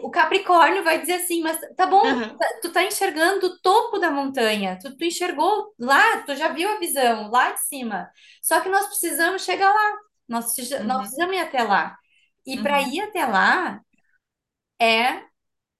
o 0.02 0.10
Capricórnio 0.10 0.84
vai 0.84 1.00
dizer 1.00 1.14
assim, 1.14 1.40
mas 1.42 1.58
tá 1.76 1.86
bom, 1.86 2.02
Uhum, 2.02 2.42
tu 2.62 2.72
tá 2.72 2.84
enxergando 2.84 3.46
o 3.46 3.58
topo 3.60 3.98
da 3.98 4.10
montanha, 4.10 4.78
tu, 4.80 4.96
tu 4.96 5.04
enxergou 5.04 5.74
lá, 5.78 6.22
tu 6.22 6.34
já 6.36 6.48
viu 6.48 6.68
a 6.70 6.78
visão 6.78 7.28
lá 7.30 7.52
de 7.52 7.60
cima. 7.66 8.10
Só 8.42 8.60
que 8.60 8.68
nós 8.68 8.86
precisamos 8.86 9.42
chegar 9.44 9.72
lá, 9.72 9.96
nós, 10.28 10.54
precisa- 10.54 10.84
nós 10.84 10.98
uhum, 10.98 11.08
precisamos 11.08 11.36
ir 11.36 11.40
até 11.40 11.62
lá. 11.62 11.96
E 12.46 12.62
para 12.62 12.80
uhum, 12.80 12.88
ir 12.88 13.00
até 13.00 13.26
lá 13.26 13.80
é 14.80 15.24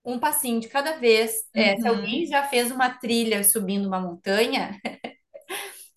um 0.05 0.19
passinho 0.21 0.61
de 0.61 0.69
cada 0.69 0.99
vez. 0.99 1.33
É, 1.55 1.77
se 1.79 1.89
alguém 1.89 2.27
uhum, 2.27 2.27
já 2.27 2.45
fez 2.49 2.71
uma 2.73 2.91
trilha 2.91 3.45
subindo 3.45 3.87
uma 3.89 4.01
montanha, 4.01 4.79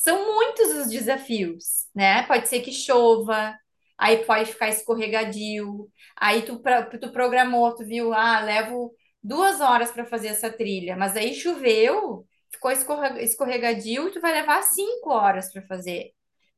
São 0.02 0.26
muitos 0.34 0.68
os 0.74 0.90
desafios, 0.90 1.88
né? 1.96 2.24
Pode 2.24 2.48
ser 2.50 2.62
que 2.62 2.72
chova, 2.72 3.56
aí 3.98 4.26
pode 4.26 4.52
ficar 4.52 4.70
escorregadio, 4.70 5.90
aí 6.18 6.42
tu, 6.44 6.60
tu 7.00 7.12
programou, 7.12 7.76
tu 7.76 7.86
viu, 7.86 8.12
ah, 8.14 8.40
levo 8.42 8.96
duas 9.24 9.62
horas 9.62 9.92
para 9.92 10.06
fazer 10.06 10.30
essa 10.30 10.52
trilha, 10.52 10.96
mas 10.98 11.16
aí 11.16 11.36
choveu, 11.36 12.26
ficou 12.52 12.72
escorre- 12.72 13.21
escorregadio 13.23 14.08
e 14.08 14.12
tu 14.12 14.19
vai 14.21 14.32
levar 14.34 14.63
cinco 14.63 15.12
horas 15.12 15.52
para 15.54 15.62
fazer, 15.67 16.12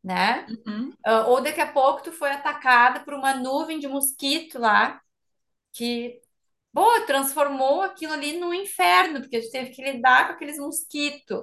né? 0.04 0.48
uhum, 0.48 0.94
Ah, 1.06 1.28
ou 1.28 1.42
daqui 1.42 1.62
a 1.62 1.72
pouco 1.72 2.04
tu 2.04 2.12
foi 2.14 2.32
atacada 2.32 3.02
por 3.02 3.14
uma 3.16 3.36
nuvem 3.36 3.80
de 3.80 3.88
mosquito 3.88 4.60
lá, 4.60 5.02
que, 5.74 6.20
pô, 6.74 6.86
transformou 7.08 7.82
aquilo 7.82 8.14
ali 8.14 8.40
num 8.40 8.54
inferno, 8.54 9.22
porque 9.22 9.42
tu 9.42 9.52
teve 9.52 9.72
que 9.72 9.84
lidar 9.84 10.28
com 10.28 10.34
aqueles 10.34 10.58
mosquitos. 10.60 11.40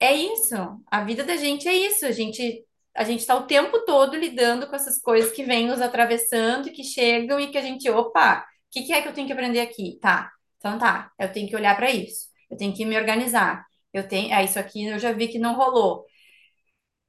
É 0.00 0.12
isso. 0.14 0.54
A 0.90 1.04
vida 1.04 1.24
da 1.24 1.36
gente 1.36 1.68
é 1.68 1.74
isso. 1.74 2.04
A 2.06 2.12
gente 2.12 2.64
a 2.94 3.04
gente 3.04 3.20
está 3.20 3.36
o 3.36 3.46
tempo 3.46 3.84
todo 3.84 4.16
lidando 4.16 4.66
com 4.68 4.74
essas 4.74 4.98
coisas 5.00 5.30
que 5.32 5.44
vêm 5.44 5.66
nos 5.68 5.82
atravessando, 5.82 6.72
que 6.72 6.82
chegam 6.82 7.38
e 7.38 7.48
que 7.50 7.58
a 7.58 7.60
gente, 7.60 7.90
opa, 7.90 8.40
o 8.40 8.44
que 8.70 8.84
que 8.84 8.92
é 8.92 9.02
que 9.02 9.08
eu 9.08 9.12
tenho 9.12 9.26
que 9.26 9.32
aprender 9.34 9.60
aqui? 9.60 9.98
Tá. 10.00 10.32
Então 10.56 10.78
tá, 10.78 11.10
eu 11.18 11.30
tenho 11.30 11.46
que 11.48 11.54
olhar 11.56 11.76
para 11.76 11.90
isso. 11.90 12.28
Eu 12.50 12.56
tenho 12.56 12.74
que 12.74 12.84
me 12.86 12.96
organizar. 12.98 13.66
Eu 13.92 14.08
tenho, 14.08 14.32
é 14.34 14.42
isso 14.44 14.58
aqui 14.58 14.86
eu 14.86 14.98
já 14.98 15.12
vi 15.12 15.28
que 15.28 15.38
não 15.38 15.54
rolou. 15.56 16.06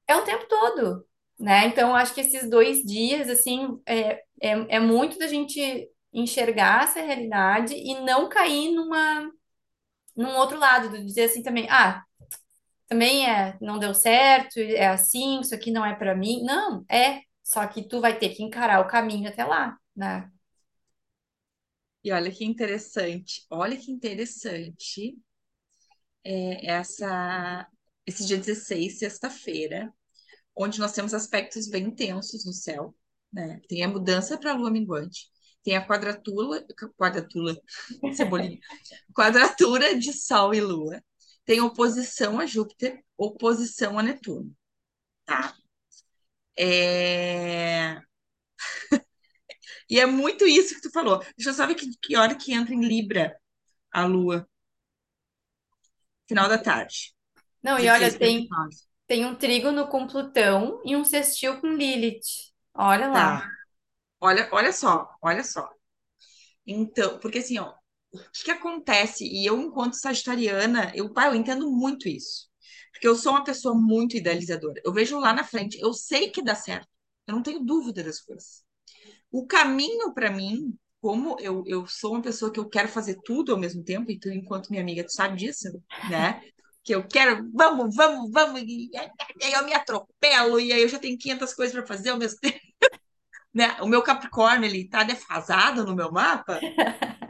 É 0.08 0.16
o 0.16 0.24
tempo 0.24 0.48
todo. 0.48 1.06
né? 1.40 1.68
Então, 1.68 1.96
acho 1.96 2.14
que 2.14 2.22
esses 2.22 2.50
dois 2.50 2.84
dias, 2.84 3.30
assim, 3.30 3.80
é, 3.86 4.14
é, 4.42 4.78
é 4.78 4.80
muito 4.80 5.18
da 5.20 5.28
gente 5.28 5.90
enxergar 6.14 6.86
essa 6.86 7.02
realidade 7.02 7.74
e 7.76 8.00
não 8.02 8.30
cair 8.30 8.72
numa, 8.74 9.30
num 10.16 10.36
outro 10.38 10.60
lado, 10.60 10.90
de 10.90 11.04
dizer 11.06 11.26
assim 11.26 11.44
também, 11.44 11.68
ah, 11.70 12.04
também 12.88 13.30
é, 13.30 13.58
não 13.62 13.80
deu 13.80 13.94
certo, 13.94 14.60
é 14.60 14.88
assim, 14.88 15.42
isso 15.42 15.54
aqui 15.54 15.72
não 15.72 15.86
é 15.86 15.96
para 15.96 16.16
mim. 16.16 16.44
Não, 16.44 16.86
é, 16.90 17.22
só 17.44 17.66
que 17.68 17.88
tu 17.88 18.02
vai 18.02 18.18
ter 18.18 18.30
que 18.30 18.44
encarar 18.44 18.82
o 18.82 18.88
caminho 18.88 19.30
até 19.30 19.44
lá, 19.44 19.78
né? 19.96 20.30
E 22.04 22.12
olha 22.12 22.32
que 22.32 22.46
interessante, 22.46 23.46
olha 23.50 23.76
que 23.76 23.92
interessante 23.92 25.18
é, 26.24 26.72
essa, 26.72 27.68
esse 28.06 28.26
dia 28.26 28.38
16, 28.38 29.00
sexta-feira, 29.00 29.94
onde 30.56 30.80
nós 30.80 30.94
temos 30.94 31.14
aspectos 31.14 31.70
bem 31.70 31.92
tensos 31.92 32.46
no 32.46 32.54
céu, 32.54 32.96
né? 33.32 33.60
Tem 33.68 33.84
a 33.84 33.90
mudança 33.90 34.38
para 34.38 34.52
a 34.52 34.56
lua 34.56 34.72
minguante, 34.72 35.28
tem 35.64 35.76
a 35.76 35.86
quadratura, 35.86 36.66
quadratura, 36.98 37.56
cebolinha, 38.16 38.60
quadratura 39.14 39.98
de 39.98 40.14
Sol 40.14 40.54
e 40.54 40.62
Lua, 40.62 41.04
tem 41.48 41.62
oposição 41.62 42.40
a 42.42 42.46
Júpiter, 42.46 43.02
oposição 43.18 43.98
a 43.98 44.04
Netuno, 44.04 44.54
tá? 45.26 45.56
É... 46.60 48.00
E 49.90 50.02
é 50.02 50.06
muito 50.06 50.46
isso 50.46 50.76
que 50.76 50.82
tu 50.82 50.92
falou. 50.92 51.20
Deixa 51.38 51.52
eu 51.52 51.54
saber 51.54 51.74
que, 51.74 51.90
que 52.02 52.18
hora 52.18 52.36
que 52.36 52.52
entra 52.52 52.74
em 52.74 52.86
Libra 52.86 53.40
a 53.90 54.06
Lua. 54.06 54.46
Final 56.28 56.50
da 56.50 56.58
tarde. 56.58 57.16
Não, 57.64 57.80
e 57.80 57.88
olha, 57.88 58.12
16 58.12 58.18
para 58.18 58.28
tem, 58.28 58.42
19. 58.42 58.76
tem 59.08 59.26
um 59.26 59.36
trígono 59.36 59.88
com 59.88 60.06
Plutão 60.06 60.82
e 60.84 60.94
um 60.94 61.06
sextil 61.06 61.62
com 61.62 61.68
Lilith. 61.68 62.52
Olha 62.74 63.08
lá. 63.08 63.40
Tá. 63.40 63.50
Olha, 64.20 64.50
olha 64.52 64.74
só, 64.74 65.10
olha 65.22 65.44
só. 65.46 65.72
Então, 66.66 67.18
porque 67.20 67.38
assim, 67.38 67.58
ó, 67.58 67.74
o 68.14 68.44
que 68.44 68.52
acontece? 68.52 69.26
E 69.26 69.46
eu, 69.46 69.60
enquanto 69.60 69.96
sagitariana, 69.96 70.92
eu, 70.96 71.12
eu 71.16 71.36
entendo 71.36 71.70
muito 71.72 72.08
isso. 72.08 72.48
Porque 72.92 73.08
eu 73.08 73.16
sou 73.16 73.34
uma 73.34 73.44
pessoa 73.44 73.76
muito 73.76 74.18
idealizadora. 74.18 74.82
Eu 74.84 74.94
vejo 74.94 75.20
lá 75.20 75.34
na 75.34 75.44
frente, 75.44 75.78
eu 75.80 75.94
sei 75.94 76.30
que 76.30 76.42
dá 76.42 76.56
certo. 76.56 76.88
Eu 77.28 77.36
não 77.36 77.44
tenho 77.44 77.60
dúvida 77.60 78.04
das 78.04 78.22
coisas. 78.22 78.64
O 79.32 79.46
caminho 79.46 80.14
para 80.14 80.32
mim, 80.32 80.76
como 81.02 81.38
eu, 81.40 81.64
eu 81.68 81.86
sou 81.86 82.14
uma 82.14 82.22
pessoa 82.22 82.52
que 82.52 82.60
eu 82.60 82.68
quero 82.68 82.88
fazer 82.88 83.18
tudo 83.24 83.52
ao 83.52 83.60
mesmo 83.60 83.84
tempo, 83.84 84.10
e 84.10 84.20
tu, 84.20 84.30
enquanto 84.30 84.70
minha 84.70 84.82
amiga, 84.82 85.04
tu 85.04 85.12
sabe 85.12 85.38
disso, 85.38 85.70
né? 86.10 86.42
Que 86.84 86.96
eu 86.96 87.06
quero, 87.08 87.50
vamos, 87.54 87.96
vamos, 87.96 88.32
vamos, 88.32 88.62
e 88.62 88.90
aí 88.96 89.54
eu 89.54 89.66
me 89.66 89.74
atropelo, 89.74 90.60
e 90.60 90.72
aí 90.72 90.82
eu 90.82 90.88
já 90.90 90.98
tenho 90.98 91.18
500 91.18 91.54
coisas 91.54 91.76
para 91.76 91.86
fazer 91.86 92.10
ao 92.12 92.18
mesmo 92.18 92.40
tempo, 92.42 92.60
né? 93.54 93.78
O 93.82 93.88
meu 93.88 94.02
Capricórnio, 94.02 94.68
ele 94.70 94.88
tá 94.90 95.04
defasado 95.04 95.86
no 95.86 95.96
meu 95.96 96.12
mapa. 96.12 96.60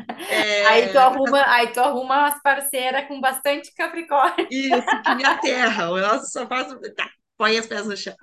Aí 0.63 0.91
tu 0.91 0.97
É, 0.97 0.99
arruma, 0.99 1.41
aí 1.47 1.71
tu 1.73 1.79
arruma 1.79 2.19
umas 2.19 2.41
parceiras 2.41 3.07
com 3.07 3.19
bastante 3.21 3.73
Capricórnio. 3.75 4.47
isso, 4.49 5.01
que 5.01 5.13
me 5.13 5.23
aterra, 5.25 5.89
o 5.91 5.99
nosso 5.99 6.31
só 6.31 6.47
faz, 6.47 6.67
tá, 6.95 7.09
põe 7.37 7.57
as 7.57 7.65
pés 7.67 7.85
no 7.87 7.95
chão. 7.97 8.15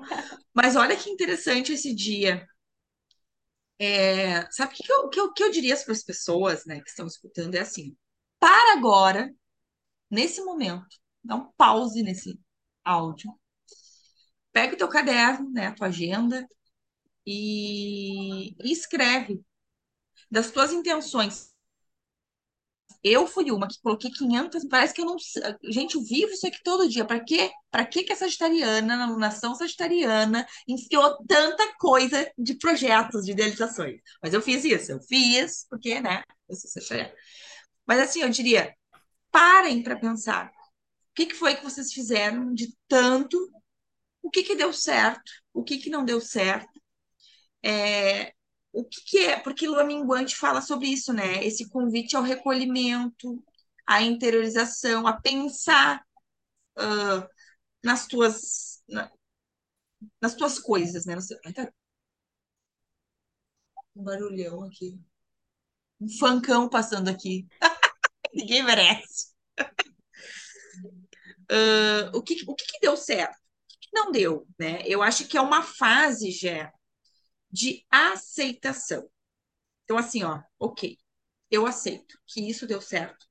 Mas 0.54 0.76
olha 0.76 0.96
que 0.96 1.10
interessante 1.10 1.72
esse 1.74 1.94
dia. 1.94 2.46
É, 3.78 4.50
sabe 4.52 4.72
o 4.72 4.76
que, 4.76 4.82
que 4.84 4.92
eu, 4.92 5.08
que 5.10 5.20
eu, 5.20 5.32
que 5.32 5.42
eu 5.44 5.50
diria 5.50 5.76
para 5.76 5.92
as 5.92 6.02
pessoas, 6.04 6.64
né, 6.66 6.80
que 6.80 6.88
estão 6.88 7.06
escutando? 7.06 7.54
É 7.54 7.60
assim, 7.60 7.96
para 8.38 8.72
agora, 8.78 9.34
nesse 10.10 10.42
momento, 10.44 10.86
dá 11.24 11.36
um 11.36 11.52
pause 11.54 12.02
nesse 12.02 12.40
áudio, 12.84 13.32
pega 14.52 14.74
o 14.74 14.78
teu 14.78 14.88
caderno, 14.88 15.50
né, 15.52 15.66
a 15.68 15.74
tua 15.74 15.88
agenda 15.88 16.46
e, 17.26 18.50
e 18.64 18.72
escreve 18.72 19.44
das 20.30 20.52
tuas 20.52 20.72
intenções. 20.72 21.53
Eu 23.04 23.26
fui 23.26 23.50
uma 23.50 23.68
que 23.68 23.80
coloquei 23.82 24.10
500, 24.10 24.66
parece 24.66 24.94
que 24.94 25.00
eu 25.02 25.04
não, 25.04 25.16
gente, 25.70 25.94
eu 25.94 26.02
vivo 26.02 26.32
isso 26.32 26.46
aqui 26.46 26.58
todo 26.64 26.88
dia. 26.88 27.04
Para 27.04 27.20
quê? 27.22 27.50
Para 27.70 27.84
que 27.84 28.02
que 28.02 28.12
a 28.14 28.16
sagitariana, 28.16 28.96
na 28.96 29.18
nação 29.18 29.54
sagitariana, 29.54 30.46
enfiou 30.66 31.18
tanta 31.26 31.74
coisa 31.76 32.30
de 32.38 32.54
projetos, 32.56 33.26
de 33.26 33.32
idealizações? 33.32 34.00
Mas 34.22 34.32
eu 34.32 34.40
fiz 34.40 34.64
isso, 34.64 34.92
eu 34.92 35.00
fiz, 35.02 35.66
porque, 35.68 36.00
né, 36.00 36.22
eu 36.48 36.56
sou 36.56 36.70
sagitariana. 36.70 37.12
Mas 37.86 38.00
assim, 38.00 38.20
eu 38.22 38.30
diria, 38.30 38.74
parem 39.30 39.82
para 39.82 39.96
pensar. 39.98 40.48
O 40.48 41.14
que 41.14 41.26
que 41.26 41.34
foi 41.34 41.56
que 41.56 41.64
vocês 41.64 41.92
fizeram 41.92 42.54
de 42.54 42.74
tanto? 42.88 43.38
O 44.22 44.30
que 44.30 44.42
que 44.42 44.56
deu 44.56 44.72
certo? 44.72 45.30
O 45.52 45.62
que 45.64 45.78
que 45.78 45.90
não 45.90 46.04
deu 46.04 46.20
certo? 46.20 46.80
É, 47.62 48.32
o 48.74 48.84
que 48.84 49.00
que 49.06 49.18
é? 49.20 49.40
Porque 49.40 49.66
Lua 49.68 49.84
Minguante 49.84 50.36
fala 50.36 50.60
sobre 50.62 50.88
isso, 50.88 51.12
né? 51.12 51.44
Esse 51.44 51.68
convite 51.68 52.16
ao 52.16 52.22
recolhimento, 52.22 53.42
à 53.86 54.02
interiorização, 54.02 55.06
a 55.06 55.14
pensar 55.20 56.02
nas 57.82 58.06
tuas, 58.06 58.82
na- 58.88 59.10
nas 60.20 60.34
tuas 60.34 60.58
coisas, 60.58 61.06
né? 61.06 61.14
Tá 61.54 61.70
um 63.96 64.04
barulhão 64.04 64.62
aqui. 64.64 64.98
Um 66.00 66.08
funkão 66.08 66.68
passando 66.68 67.08
aqui. 67.08 67.46
Ninguém 68.34 68.62
merece. 68.64 69.32
Ah, 71.50 72.10
o 72.14 72.22
que, 72.22 72.34
o 72.46 72.54
que 72.54 72.64
que 72.66 72.80
deu 72.80 72.96
certo? 72.96 73.34
O 73.34 73.68
que 73.68 73.88
que 73.88 73.94
não 73.94 74.10
deu, 74.12 74.46
né? 74.58 74.82
Eu 74.86 75.02
acho 75.02 75.26
que 75.28 75.36
é 75.36 75.40
uma 75.40 75.62
fase, 75.62 76.30
já 76.30 76.72
de 77.54 77.86
aceitação. 77.90 79.08
Então, 79.84 79.98
assim, 79.98 80.24
ó, 80.24 80.42
ok, 80.58 80.98
eu 81.50 81.66
aceito 81.66 82.18
que 82.26 82.48
isso 82.50 82.66
deu 82.66 82.80
certo 82.82 83.26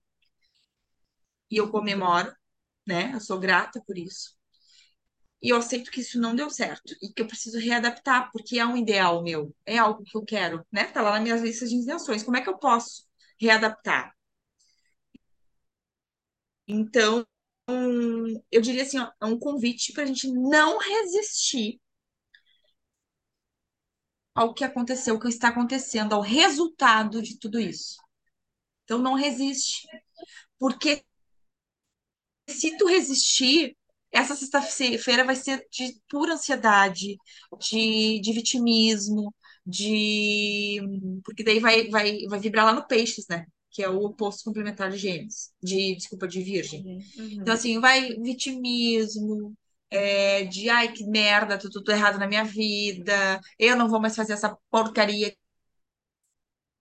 e 1.49 1.55
eu 1.57 1.69
comemoro, 1.71 2.33
né? 2.87 3.13
Eu 3.13 3.19
sou 3.21 3.39
grata 3.39 3.81
por 3.85 3.97
isso. 3.97 4.35
E 5.41 5.49
eu 5.49 5.57
aceito 5.57 5.91
que 5.91 6.01
isso 6.01 6.19
não 6.19 6.35
deu 6.35 6.49
certo 6.49 6.95
e 7.01 7.11
que 7.13 7.21
eu 7.21 7.27
preciso 7.27 7.59
readaptar, 7.59 8.31
porque 8.31 8.57
é 8.59 8.65
um 8.65 8.75
ideal 8.77 9.21
meu, 9.21 9.53
é 9.65 9.77
algo 9.77 10.03
que 10.03 10.15
eu 10.17 10.23
quero, 10.23 10.65
né? 10.71 10.85
Tá 10.85 11.01
lá 11.01 11.11
nas 11.11 11.21
minhas 11.21 11.41
listas 11.41 11.69
de 11.69 11.75
intenções. 11.75 12.23
Como 12.23 12.37
é 12.37 12.41
que 12.41 12.49
eu 12.49 12.57
posso 12.57 13.05
readaptar? 13.39 14.15
Então, 16.67 17.25
eu 18.51 18.61
diria 18.61 18.83
assim, 18.83 18.99
ó, 18.99 19.11
é 19.21 19.25
um 19.25 19.37
convite 19.39 19.93
para 19.93 20.03
a 20.03 20.05
gente 20.05 20.27
não 20.31 20.77
resistir 20.79 21.79
ao 24.35 24.53
que 24.53 24.63
aconteceu, 24.63 25.15
ao 25.15 25.19
que 25.21 25.27
está 25.29 25.49
acontecendo, 25.49 26.13
ao 26.13 26.21
resultado 26.21 27.21
de 27.21 27.37
tudo 27.39 27.59
isso. 27.59 27.97
Então, 28.85 28.99
não 28.99 29.15
resiste, 29.15 29.87
porque 30.59 31.03
se 32.49 32.77
tu 32.77 32.85
resistir, 32.87 33.75
essa 34.11 34.35
sexta-feira 34.35 35.23
vai 35.25 35.35
ser 35.35 35.65
de 35.71 35.99
pura 36.09 36.33
ansiedade, 36.33 37.17
de, 37.59 38.19
de 38.21 38.33
vitimismo, 38.33 39.33
de. 39.65 40.79
Porque 41.23 41.43
daí 41.43 41.59
vai, 41.59 41.89
vai, 41.89 42.19
vai 42.27 42.39
vibrar 42.39 42.65
lá 42.65 42.73
no 42.73 42.87
peixes, 42.87 43.25
né? 43.29 43.45
Que 43.71 43.81
é 43.83 43.89
o 43.89 44.03
oposto 44.05 44.43
complementar 44.43 44.91
de 44.91 44.97
Gêmeos, 44.97 45.51
de, 45.61 45.95
desculpa, 45.95 46.27
de 46.27 46.41
Virgem. 46.43 46.85
Então, 47.41 47.53
Uhum. 47.53 47.53
assim, 47.53 47.79
vai 47.79 48.13
vitimismo, 48.19 49.55
é, 49.93 50.45
de 50.45 50.69
ai, 50.69 50.91
que 50.93 51.05
merda, 51.05 51.57
tudo, 51.59 51.73
tudo 51.75 51.91
errado 51.91 52.19
na 52.19 52.27
minha 52.27 52.43
vida, 52.45 53.39
eu 53.59 53.75
não 53.77 53.89
vou 53.89 54.01
mais 54.01 54.15
fazer 54.15 54.33
essa 54.33 54.57
porcaria 54.71 55.35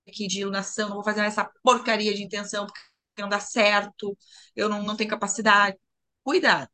aqui 0.08 0.26
de 0.26 0.40
iluminação, 0.40 0.88
não 0.88 0.96
vou 0.96 1.04
fazer 1.04 1.22
essa 1.22 1.44
porcaria 1.62 2.14
de 2.14 2.22
intenção 2.22 2.66
porque 2.66 2.80
não 3.22 3.28
dá 3.28 3.40
certo, 3.40 4.16
eu 4.56 4.68
não, 4.68 4.82
não 4.82 4.96
tenho 4.96 5.10
capacidade. 5.10 5.76
Cuidado, 6.24 6.70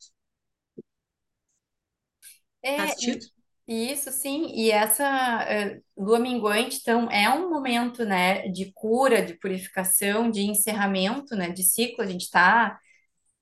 tá 2.74 2.84
É, 2.84 2.84
assistindo? 2.84 3.26
e 3.68 3.92
isso 3.92 4.10
sim, 4.12 4.46
e 4.54 4.70
essa 4.70 5.04
eh, 5.48 5.80
lua 5.96 6.18
minguante, 6.20 6.78
então, 6.80 7.10
é 7.10 7.30
um 7.30 7.50
momento, 7.50 8.04
né, 8.04 8.48
de 8.48 8.72
cura, 8.72 9.22
de 9.24 9.34
purificação, 9.38 10.30
de 10.30 10.42
encerramento, 10.42 11.36
né, 11.36 11.50
de 11.52 11.62
ciclo, 11.62 12.02
a 12.04 12.06
gente 12.06 12.22
está 12.24 12.78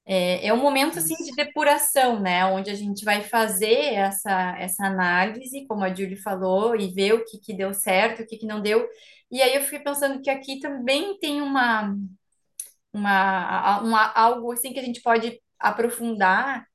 É, 0.07 0.47
é 0.49 0.53
um 0.55 0.59
momento 0.63 0.99
assim 0.99 1.15
de 1.25 1.33
depuração, 1.35 2.21
né? 2.21 2.45
Onde 2.47 2.71
a 2.71 2.75
gente 2.75 3.05
vai 3.05 3.23
fazer 3.25 3.95
essa, 3.95 4.57
essa 4.59 4.87
análise, 4.87 5.67
como 5.67 5.85
a 5.85 5.95
Julie 5.95 6.17
falou, 6.17 6.77
e 6.77 6.93
ver 6.93 7.15
o 7.15 7.25
que, 7.25 7.39
que 7.39 7.55
deu 7.57 7.75
certo, 7.75 8.23
o 8.23 8.27
que, 8.27 8.39
que 8.39 8.47
não 8.47 8.61
deu. 8.63 8.87
E 9.31 9.43
aí 9.43 9.55
eu 9.57 9.63
fiquei 9.63 9.81
pensando 9.81 10.23
que 10.23 10.31
aqui 10.31 10.61
também 10.61 11.19
tem 11.19 11.43
uma, 11.43 11.95
uma, 12.93 13.81
uma 13.81 14.13
algo 14.15 14.53
assim 14.53 14.73
que 14.73 14.79
a 14.81 14.83
gente 14.83 15.03
pode 15.03 15.41
aprofundar, 15.59 16.67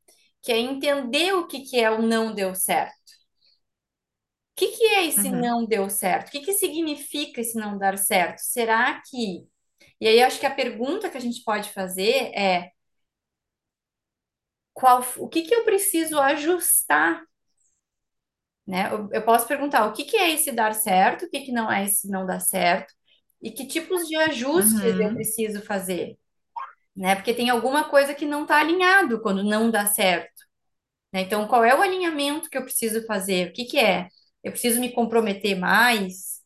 que 0.42 0.52
é 0.52 0.60
entender 0.60 1.34
o 1.34 1.48
que, 1.48 1.62
que 1.62 1.80
é 1.80 1.92
o 1.92 2.02
não 2.02 2.34
deu 2.34 2.56
certo. 2.56 2.94
O 4.52 4.56
que, 4.56 4.68
que 4.78 4.84
é 4.86 5.06
esse 5.08 5.32
Uhum, 5.32 5.32
não 5.32 5.66
deu 5.66 5.90
certo? 5.90 6.28
O 6.30 6.32
que, 6.32 6.42
que 6.42 6.54
significa 6.54 7.42
esse 7.42 7.58
não 7.58 7.78
dar 7.78 7.98
certo? 7.98 8.40
Será 8.40 9.02
que. 9.10 9.46
E 10.02 10.08
aí 10.08 10.20
eu 10.20 10.28
acho 10.28 10.40
que 10.40 10.46
a 10.46 10.54
pergunta 10.56 11.10
que 11.10 11.18
a 11.18 11.22
gente 11.22 11.44
pode 11.44 11.70
fazer 11.72 12.32
é 12.36 12.72
qual, 14.82 15.06
o 15.20 15.30
que 15.30 15.44
que 15.44 15.56
eu 15.56 15.66
preciso 15.66 16.20
ajustar 16.20 17.24
né? 18.68 18.90
Eu, 18.92 19.10
eu 19.12 19.22
posso 19.26 19.48
perguntar 19.48 19.86
o 19.88 19.94
que 19.94 20.04
que 20.06 20.18
é 20.18 20.32
esse 20.32 20.52
dar 20.52 20.74
certo, 20.74 21.26
o 21.26 21.30
que 21.30 21.42
que 21.42 21.52
não 21.52 21.72
é 21.72 21.86
esse 21.86 22.08
não 22.10 22.26
dar 22.26 22.40
certo, 22.40 22.94
e 23.42 23.52
que 23.52 23.66
tipos 23.68 24.08
de 24.08 24.16
ajustes 24.16 25.00
eu 25.00 25.12
Uhum. 25.12 25.14
preciso 25.14 25.62
fazer, 25.64 26.18
né? 26.96 27.16
Porque 27.16 27.34
tem 27.34 27.50
alguma 27.52 27.86
coisa 27.90 28.14
que 28.16 28.26
não 28.26 28.44
está 28.44 28.60
alinhado 28.60 29.22
quando 29.22 29.44
não 29.44 29.72
dá 29.72 29.86
certo, 29.88 30.32
né? 31.14 31.22
Então, 31.22 31.48
qual 31.48 31.64
é 31.66 31.76
o 31.78 31.82
alinhamento 31.82 32.50
que 32.50 32.58
eu 32.58 32.64
preciso 32.64 33.06
fazer? 33.08 33.50
O 33.50 33.54
que 33.54 33.66
que 33.66 33.80
é? 33.80 34.08
Eu 34.44 34.52
preciso 34.52 34.80
me 34.82 34.92
comprometer 34.94 35.58
mais, 35.60 36.42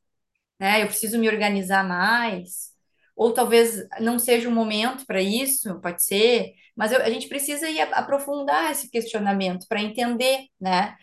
né? 0.60 0.82
Eu 0.84 0.88
preciso 0.88 1.18
me 1.20 1.30
organizar 1.30 1.84
mais, 1.88 2.72
ou 3.16 3.34
talvez 3.34 3.88
não 4.00 4.20
seja 4.20 4.50
o 4.50 4.52
momento 4.52 5.06
para 5.06 5.22
isso, 5.22 5.80
pode 5.82 6.04
ser, 6.04 6.54
mas 6.76 6.92
eu- 6.92 7.02
a 7.02 7.10
gente 7.10 7.28
precisa 7.28 7.70
ir 7.70 7.82
aprofundar 7.82 8.72
esse 8.72 8.90
questionamento 8.90 9.66
para 9.68 9.82
entender, 9.82 10.48
né? 10.60 10.96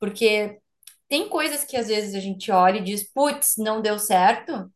Porque 0.00 0.58
tem 1.08 1.28
coisas 1.28 1.64
que 1.64 1.76
às 1.76 1.88
vezes 1.88 2.14
a 2.14 2.20
gente 2.20 2.50
olha 2.52 2.78
e 2.78 2.84
diz, 2.84 3.04
putz, 3.12 3.54
não 3.58 3.82
deu 3.82 3.98
certo, 3.98 4.70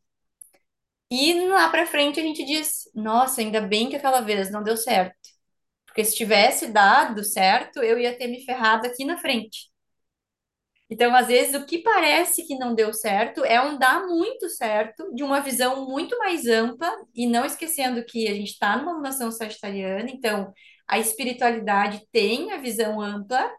e 1.11 1.47
lá 1.47 1.69
para 1.69 1.85
frente 1.87 2.19
a 2.19 2.23
gente 2.23 2.45
diz, 2.45 2.83
nossa, 2.93 3.41
ainda 3.41 3.61
bem 3.61 3.89
que 3.89 3.95
aquela 3.95 4.21
vez 4.21 4.51
não 4.51 4.63
deu 4.63 4.77
certo, 4.77 5.15
porque 5.87 6.05
se 6.05 6.15
tivesse 6.17 6.67
dado 6.69 7.23
certo, 7.25 7.79
eu 7.83 7.99
ia 7.99 8.17
ter 8.17 8.27
me 8.29 8.45
ferrado 8.45 8.87
aqui 8.87 9.05
na 9.05 9.17
frente. 9.19 9.68
Então, 10.89 11.13
às 11.15 11.27
vezes, 11.27 11.53
o 11.53 11.65
que 11.65 11.79
parece 11.83 12.45
que 12.47 12.57
não 12.57 12.73
deu 12.73 12.91
certo 12.93 13.45
é 13.45 13.61
um 13.61 13.77
dar 13.77 14.07
muito 14.07 14.49
certo, 14.49 15.13
de 15.13 15.23
uma 15.23 15.39
visão 15.39 15.87
muito 15.87 16.17
mais 16.17 16.47
ampla, 16.47 16.91
e 17.13 17.27
não 17.27 17.45
esquecendo 17.45 18.03
que 18.05 18.27
a 18.27 18.33
gente 18.33 18.51
está 18.53 18.77
numa 18.77 18.99
nação 18.99 19.31
sagitariana, 19.31 20.09
então 20.09 20.51
a 20.87 20.97
espiritualidade 20.99 22.01
tem 22.11 22.51
a 22.51 22.57
visão 22.57 22.99
ampla 22.99 23.51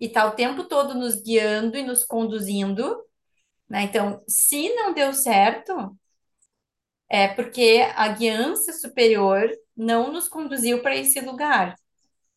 e 0.00 0.06
está 0.06 0.26
o 0.26 0.32
tempo 0.32 0.64
todo 0.64 0.94
nos 0.94 1.22
guiando 1.22 1.76
e 1.76 1.82
nos 1.82 2.04
conduzindo, 2.04 2.96
né? 3.68 3.84
Então, 3.84 4.22
se 4.28 4.74
não 4.74 4.94
deu 4.94 5.12
certo, 5.14 5.96
é 7.08 7.28
porque 7.28 7.86
a 7.94 8.08
guiança 8.08 8.72
superior 8.72 9.48
não 9.76 10.12
nos 10.12 10.28
conduziu 10.28 10.82
para 10.82 10.96
esse 10.96 11.20
lugar. 11.20 11.74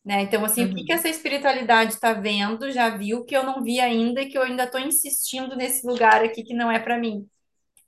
Né? 0.08 0.22
Então, 0.24 0.44
assim, 0.44 0.66
o 0.66 0.74
que 0.74 0.84
que 0.84 0.92
Uhum. 0.92 0.94
essa 0.94 1.08
espiritualidade 1.10 1.94
está 1.94 2.14
vendo, 2.14 2.72
já 2.72 2.90
viu 2.96 3.24
que 3.26 3.36
eu 3.36 3.44
não 3.44 3.62
vi 3.64 3.80
ainda 3.80 4.22
e 4.22 4.30
que 4.30 4.38
eu 4.38 4.42
ainda 4.44 4.64
estou 4.64 4.80
insistindo 4.80 5.56
nesse 5.56 5.86
lugar 5.86 6.24
aqui 6.24 6.44
que 6.44 6.54
não 6.54 6.72
é 6.72 6.80
para 6.80 6.98
mim, 6.98 7.28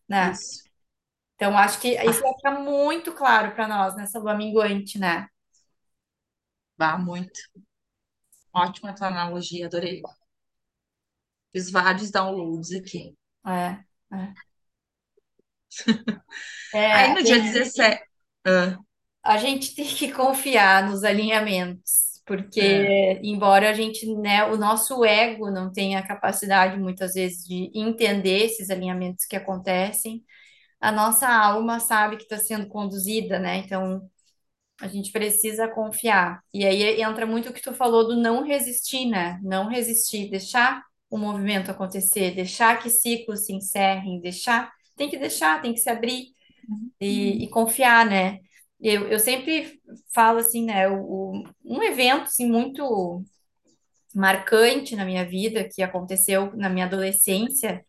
né? 0.09 0.39
Isso. 0.39 0.65
Então, 1.37 1.57
acho 1.59 1.81
que 1.81 1.89
isso 2.05 2.21
Ah, 2.21 2.23
vai 2.23 2.35
ficar 2.35 2.61
muito 2.61 3.13
claro 3.15 3.53
para 3.55 3.67
nós 3.69 3.97
nessa 3.97 4.19
lua 4.19 4.35
minguante, 4.35 4.99
né? 4.99 5.27
vá 6.77 6.99
muito. 6.99 7.41
Ótima 8.55 8.95
tua 8.95 9.09
analogia, 9.09 9.67
adorei. 9.67 10.03
Fiz 11.53 11.71
vários 11.71 12.11
downloads 12.11 12.73
aqui. 12.73 13.15
É, 13.45 13.85
é. 14.13 14.35
É, 16.73 16.79
Aí 16.91 17.15
no 17.15 17.23
dia 17.23 17.41
gente, 17.43 17.43
17. 17.43 18.05
Ah, 18.47 18.79
a 19.23 19.37
gente 19.39 19.75
tem 19.75 19.87
que 19.87 20.13
confiar 20.13 20.89
nos 20.89 21.05
alinhamentos, 21.05 22.10
porque 22.37 23.21
embora 23.23 23.71
a 23.71 23.75
gente, 23.75 24.07
né, 24.17 24.45
o 24.45 24.57
nosso 24.57 25.05
ego 25.05 25.51
não 25.51 25.73
tenha 25.73 25.99
a 26.01 26.07
capacidade 26.07 26.79
muitas 26.79 27.15
vezes 27.15 27.45
de 27.47 27.71
entender 27.75 28.45
esses 28.47 28.71
alinhamentos 28.71 29.27
que 29.27 29.37
acontecem, 29.37 30.25
a 30.81 30.93
nossa 30.93 31.29
alma 31.29 31.81
sabe 31.81 32.17
que 32.17 32.25
está 32.25 32.39
sendo 32.39 32.69
conduzida, 32.69 33.39
né? 33.39 33.59
Então 33.59 34.11
A 34.83 34.89
gente 34.89 35.13
precisa 35.13 35.69
confiar. 35.69 36.43
E 36.55 36.65
aí 36.67 37.03
entra 37.03 37.27
muito 37.27 37.51
o 37.51 37.53
que 37.53 37.63
tu 37.63 37.75
falou 37.75 38.07
do 38.09 38.17
não 38.17 38.45
resistir, 38.45 39.07
né? 39.07 39.39
Não 39.43 39.69
resistir, 39.69 40.31
deixar 40.31 40.83
o 41.11 41.19
movimento 41.19 41.71
acontecer, 41.71 42.35
deixar 42.35 42.83
que 42.83 42.91
ciclos 42.91 43.47
se 43.47 43.53
encerrem, 43.53 44.21
deixar, 44.21 44.73
tem 44.97 45.11
que 45.11 45.19
deixar, 45.19 45.61
tem 45.63 45.75
que 45.75 45.81
se 45.81 45.91
abrir 45.91 46.29
e, 47.01 47.45
e 47.45 47.49
confiar, 47.51 48.07
né? 48.07 48.39
Eu, 48.81 49.09
eu 49.09 49.19
sempre 49.19 49.81
falo 50.15 50.39
assim, 50.39 50.65
né? 50.65 50.89
O, 50.89 51.43
um 51.65 51.83
evento 51.83 52.23
assim, 52.25 52.47
muito 52.51 53.23
marcante 54.15 54.97
na 54.97 55.05
minha 55.05 55.25
vida 55.25 55.69
que 55.69 55.83
aconteceu 55.83 56.55
na 56.57 56.69
minha 56.69 56.87
adolescência. 56.87 57.85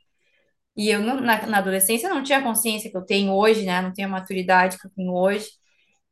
E 0.75 0.89
eu, 0.89 1.01
na, 1.01 1.45
na 1.47 1.57
adolescência, 1.59 2.09
não 2.09 2.23
tinha 2.23 2.39
a 2.39 2.43
consciência 2.43 2.89
que 2.91 2.97
eu 2.97 3.05
tenho 3.05 3.33
hoje, 3.33 3.65
né? 3.65 3.81
Não 3.81 3.93
tenho 3.93 4.07
a 4.07 4.11
maturidade 4.11 4.77
que 4.79 4.87
eu 4.87 4.91
tenho 4.91 5.13
hoje. 5.13 5.49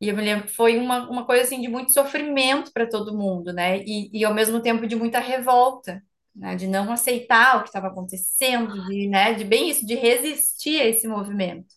E 0.02 0.10
eu 0.10 0.16
me 0.16 0.24
lembro 0.24 0.48
que 0.48 0.54
foi 0.54 0.78
uma, 0.78 1.10
uma 1.10 1.26
coisa 1.26 1.44
assim 1.44 1.62
de 1.62 1.68
muito 1.68 1.92
sofrimento 1.94 2.72
para 2.74 2.88
todo 2.90 3.18
mundo, 3.18 3.54
né? 3.54 3.80
E, 3.86 4.10
e 4.14 4.26
ao 4.26 4.34
mesmo 4.34 4.62
tempo 4.62 4.88
de 4.88 4.96
muita 4.96 5.20
revolta, 5.20 6.02
né? 6.36 6.56
De 6.56 6.68
não 6.68 6.92
aceitar 6.92 7.58
o 7.58 7.64
que 7.64 7.70
estava 7.70 7.88
acontecendo, 7.88 8.86
de, 8.88 9.08
né? 9.10 9.34
De 9.34 9.44
bem 9.46 9.70
isso, 9.70 9.86
de 9.86 9.96
resistir 9.96 10.82
a 10.82 10.86
esse 10.88 11.08
movimento. 11.08 11.68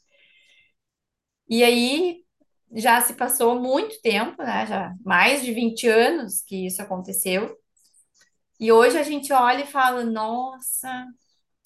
E 1.49 1.63
aí 1.65 2.23
já 2.75 3.01
se 3.01 3.15
passou 3.15 3.61
muito 3.61 4.01
tempo, 4.03 4.43
né? 4.43 4.67
Já 4.67 4.95
mais 5.05 5.43
de 5.43 5.53
20 5.53 5.89
anos 5.89 6.43
que 6.43 6.67
isso 6.67 6.83
aconteceu. 6.83 7.57
E 8.61 8.71
hoje 8.73 8.99
a 8.99 9.03
gente 9.03 9.33
olha 9.33 9.63
e 9.65 9.67
fala, 9.67 10.05
nossa, 10.05 11.07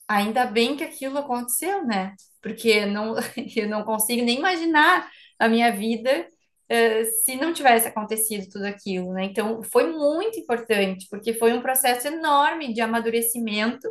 Ainda 0.09 0.47
bem 0.47 0.77
que 0.77 0.85
aquilo 0.85 1.19
aconteceu, 1.19 1.85
né? 1.85 2.15
Porque 2.41 2.87
não, 2.87 3.15
eu 3.57 3.69
não 3.69 3.85
consigo 3.85 4.25
nem 4.25 4.39
imaginar 4.39 5.11
a 5.39 5.49
minha 5.49 5.73
vida, 5.73 6.29
eh, 6.69 7.05
se 7.05 7.37
não 7.37 7.53
tivesse 7.53 7.89
acontecido 7.89 8.49
tudo 8.51 8.65
aquilo, 8.67 9.13
né? 9.13 9.25
Então, 9.25 9.63
foi 9.65 9.91
muito 9.93 10.39
importante, 10.39 11.07
porque 11.11 11.35
foi 11.35 11.53
um 11.53 11.63
processo 11.63 12.07
enorme 12.09 12.73
de 12.73 12.81
amadurecimento 12.81 13.89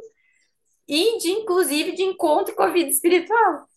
e 0.88 1.18
de, 1.20 1.30
inclusive, 1.32 1.93
de 1.93 2.03
encontro 2.03 2.55
com 2.55 2.63
a 2.63 2.70
vida 2.72 2.89
espiritual, 2.89 3.68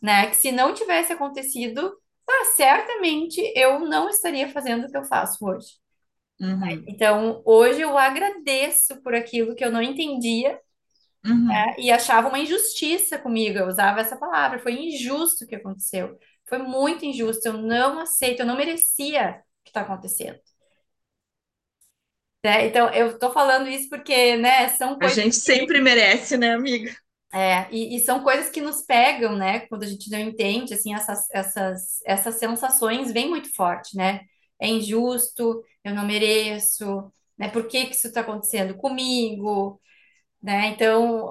né? 0.00 0.28
Que 0.28 0.36
se 0.36 0.52
não 0.52 0.74
tivesse 0.74 1.12
acontecido, 1.12 1.92
ah, 2.28 2.44
certamente 2.56 3.40
eu 3.56 3.80
não 3.80 4.08
estaria 4.08 4.48
fazendo 4.50 4.86
o 4.86 4.90
que 4.90 4.96
eu 4.96 5.04
faço 5.04 5.44
hoje. 5.46 5.80
uhum, 6.40 6.86
Então, 6.86 7.42
hoje 7.44 7.80
eu 7.80 7.96
agradeço 7.98 9.00
por 9.02 9.14
aquilo 9.14 9.54
que 9.54 9.64
eu 9.64 9.70
não 9.70 9.82
entendia 9.82 10.58
uhum, 11.24 11.66
e 11.78 11.90
achava 11.90 12.28
uma 12.28 12.38
injustiça 12.38 13.18
comigo. 13.18 13.58
Eu 13.58 13.66
usava 13.66 14.00
essa 14.00 14.16
palavra. 14.16 14.58
Foi 14.58 14.72
injusto 14.74 15.44
o 15.44 15.46
que 15.48 15.54
aconteceu. 15.56 16.18
Foi 16.48 16.58
muito 16.58 17.04
injusto. 17.04 17.46
Eu 17.48 17.54
não 17.54 17.98
aceito, 18.00 18.40
eu 18.40 18.46
não 18.46 18.56
merecia 18.56 19.30
o 19.40 19.64
que 19.64 19.70
está 19.70 19.82
acontecendo. 19.82 20.38
né? 22.44 22.66
Então, 22.66 22.88
eu 22.92 23.18
tô 23.18 23.32
falando 23.32 23.68
isso 23.68 23.88
porque, 23.88 24.36
né, 24.36 24.68
são 24.70 24.98
A 25.00 25.06
coisas 25.06 25.08
gente 25.08 25.36
sempre 25.36 25.80
merece, 25.82 26.36
né, 26.38 26.54
amiga? 26.54 26.96
É, 27.34 27.66
e, 27.74 27.96
e 27.96 28.00
são 28.00 28.22
coisas 28.22 28.50
que 28.50 28.60
nos 28.60 28.82
pegam, 28.82 29.36
né? 29.36 29.60
Quando 29.68 29.84
a 29.84 29.86
gente 29.86 30.10
não 30.10 30.18
entende, 30.18 30.74
assim, 30.74 30.94
essas, 30.94 31.28
essas, 31.30 32.00
essas 32.04 32.34
sensações 32.36 33.12
vêm 33.12 33.28
muito 33.30 33.54
forte, 33.54 33.96
né? 33.96 34.20
É 34.60 34.68
injusto, 34.68 35.62
eu 35.84 35.94
não 35.94 36.06
mereço, 36.06 37.10
né? 37.38 37.48
Por 37.48 37.66
que 37.68 37.86
que 37.86 37.94
isso 37.96 38.08
está 38.08 38.20
acontecendo 38.20 38.76
comigo, 38.76 39.80
né? 40.42 40.68
Então, 40.68 41.30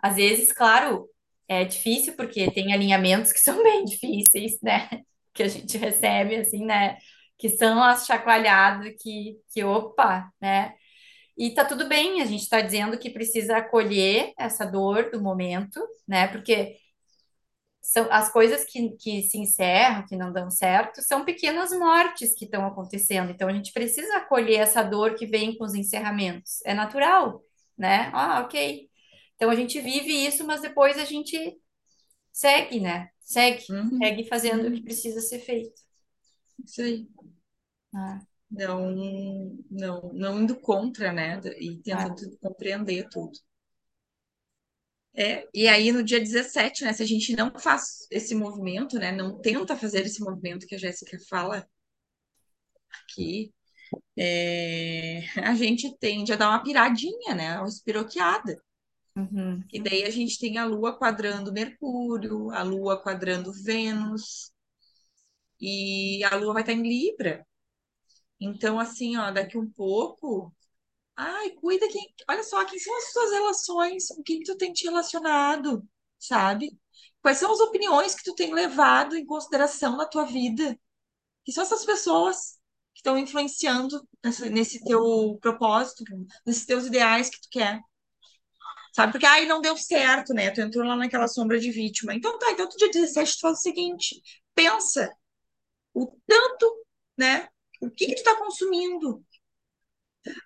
Às 0.00 0.16
vezes, 0.16 0.52
claro, 0.52 1.08
é 1.48 1.64
difícil 1.64 2.14
porque 2.16 2.50
tem 2.50 2.72
alinhamentos 2.72 3.32
que 3.32 3.40
são 3.40 3.62
bem 3.62 3.84
difíceis, 3.84 4.58
né? 4.62 4.88
Que 5.34 5.42
a 5.42 5.48
gente 5.48 5.76
recebe, 5.78 6.36
assim, 6.36 6.64
né? 6.64 6.96
Que 7.38 7.48
são 7.48 7.82
as 7.82 8.06
chacoalhadas 8.06 8.92
que, 9.00 9.36
que 9.52 9.64
opa, 9.64 10.30
né? 10.40 10.74
E 11.36 11.54
tá 11.54 11.64
tudo 11.64 11.88
bem, 11.88 12.20
a 12.22 12.26
gente 12.26 12.42
está 12.42 12.60
dizendo 12.60 12.98
que 12.98 13.10
precisa 13.10 13.56
acolher 13.58 14.32
essa 14.38 14.64
dor 14.66 15.10
do 15.10 15.20
momento, 15.22 15.80
né? 16.06 16.28
Porque 16.28 16.76
são 17.80 18.06
as 18.12 18.30
coisas 18.32 18.64
que, 18.64 18.90
que 18.96 19.22
se 19.22 19.38
encerram, 19.38 20.06
que 20.06 20.16
não 20.16 20.32
dão 20.32 20.48
certo, 20.50 21.02
são 21.02 21.24
pequenas 21.24 21.70
mortes 21.72 22.34
que 22.34 22.44
estão 22.44 22.64
acontecendo. 22.66 23.30
Então 23.32 23.48
a 23.48 23.52
gente 23.52 23.72
precisa 23.72 24.16
acolher 24.18 24.58
essa 24.60 24.82
dor 24.82 25.14
que 25.14 25.26
vem 25.26 25.56
com 25.58 25.64
os 25.64 25.74
encerramentos. 25.74 26.60
É 26.64 26.74
natural, 26.74 27.42
né? 27.76 28.10
Ah, 28.14 28.40
ok. 28.42 28.88
Então 29.34 29.50
a 29.50 29.56
gente 29.56 29.80
vive 29.80 30.12
isso, 30.26 30.44
mas 30.46 30.60
depois 30.62 30.96
a 30.98 31.04
gente 31.04 31.36
segue, 32.32 32.80
né? 32.80 33.10
Segue, 33.20 33.64
Uhum, 33.68 33.90
segue 34.02 34.28
fazendo 34.28 34.68
o 34.68 34.72
que 34.72 34.82
uhum, 34.82 34.84
precisa 34.84 35.20
ser 35.20 35.40
feito. 35.40 35.80
isso 36.64 36.82
aí. 36.82 37.08
Ah, 37.94 38.22
Não, 38.52 38.92
não, 39.70 40.12
não 40.12 40.42
indo 40.42 40.60
contra, 40.60 41.12
né? 41.12 41.40
E 41.58 41.80
ah, 41.90 42.10
tentando 42.10 42.38
compreender 42.38 43.08
tudo. 43.10 43.38
É, 45.14 45.46
e 45.54 45.68
aí 45.68 45.92
no 45.92 46.02
dia 46.02 46.18
17, 46.20 46.84
né? 46.84 46.92
Se 46.92 47.02
a 47.02 47.06
gente 47.06 47.36
não 47.36 47.52
faz 47.58 48.06
esse 48.10 48.34
movimento, 48.34 48.98
né? 48.98 49.12
Não 49.12 49.38
tenta 49.40 49.76
fazer 49.76 50.06
esse 50.06 50.20
movimento 50.22 50.66
que 50.66 50.74
a 50.74 50.78
Jéssica 50.78 51.18
fala 51.28 51.66
aqui, 52.90 53.52
é, 54.18 55.20
a 55.44 55.54
gente 55.56 55.96
tende 55.98 56.32
a 56.32 56.36
dar 56.36 56.48
uma 56.50 56.62
piradinha, 56.64 57.34
né? 57.36 57.58
Uma 57.58 57.68
espiroqueada. 57.68 58.62
uhum, 59.16 59.64
E 59.72 59.80
daí 59.82 60.04
a 60.04 60.10
gente 60.10 60.38
tem 60.38 60.56
a 60.58 60.64
Lua 60.64 60.96
quadrando 60.96 61.52
Mercúrio, 61.52 62.50
a 62.52 62.62
Lua 62.62 63.02
quadrando 63.02 63.52
Vênus, 63.52 64.52
e 65.60 66.22
a 66.24 66.36
Lua 66.36 66.52
vai 66.54 66.62
estar 66.62 66.72
em 66.74 66.82
Libra. 66.82 67.46
Então, 68.44 68.78
assim, 68.80 69.16
ó, 69.16 69.30
daqui 69.30 69.58
um 69.58 69.70
pouco. 69.70 70.54
Ai, 71.16 71.50
cuida 71.52 71.88
quem. 71.88 72.14
Olha 72.30 72.44
só, 72.44 72.64
quem 72.66 72.78
são 72.78 72.96
as 72.98 73.12
tuas 73.12 73.32
relações? 73.32 74.08
Com 74.08 74.22
quem 74.24 74.42
tu 74.42 74.56
tem 74.56 74.72
te 74.72 74.84
relacionado, 74.84 75.86
sabe? 76.18 76.78
Quais 77.22 77.38
são 77.38 77.52
as 77.52 77.60
opiniões 77.60 78.14
que 78.14 78.24
tu 78.24 78.34
tem 78.34 78.54
levado 78.54 79.16
em 79.16 79.26
consideração 79.26 79.96
na 79.96 80.06
tua 80.06 80.24
vida? 80.26 80.78
Que 81.44 81.52
são 81.52 81.64
essas 81.64 81.84
pessoas 81.86 82.54
que 82.94 83.00
estão 83.00 83.18
influenciando 83.18 84.00
nessa- 84.24 84.50
nesse 84.50 84.84
teu 84.84 85.38
propósito, 85.42 86.04
nesses 86.46 86.66
teus 86.66 86.86
ideais 86.86 87.30
que 87.30 87.40
tu 87.40 87.48
quer. 87.50 87.80
Sabe? 88.92 89.12
Porque, 89.12 89.26
ai, 89.26 89.46
não 89.46 89.60
deu 89.60 89.76
certo, 89.76 90.34
né? 90.34 90.50
Tu 90.50 90.60
entrou 90.60 90.84
lá 90.86 90.96
naquela 90.96 91.28
sombra 91.28 91.58
de 91.58 91.70
vítima. 91.70 92.14
Então 92.14 92.38
tá, 92.38 92.50
então 92.52 92.68
tu 92.68 92.76
dia 92.76 92.90
17 92.90 93.36
tu 93.36 93.40
faz 93.40 93.58
o 93.58 93.62
seguinte: 93.62 94.20
pensa 94.54 95.10
o 95.94 96.06
tanto, 96.26 96.86
né? 97.18 97.48
O 97.82 97.90
que 97.90 98.06
que 98.06 98.14
tu 98.16 98.22
tá 98.24 98.34
consumindo? 98.38 99.22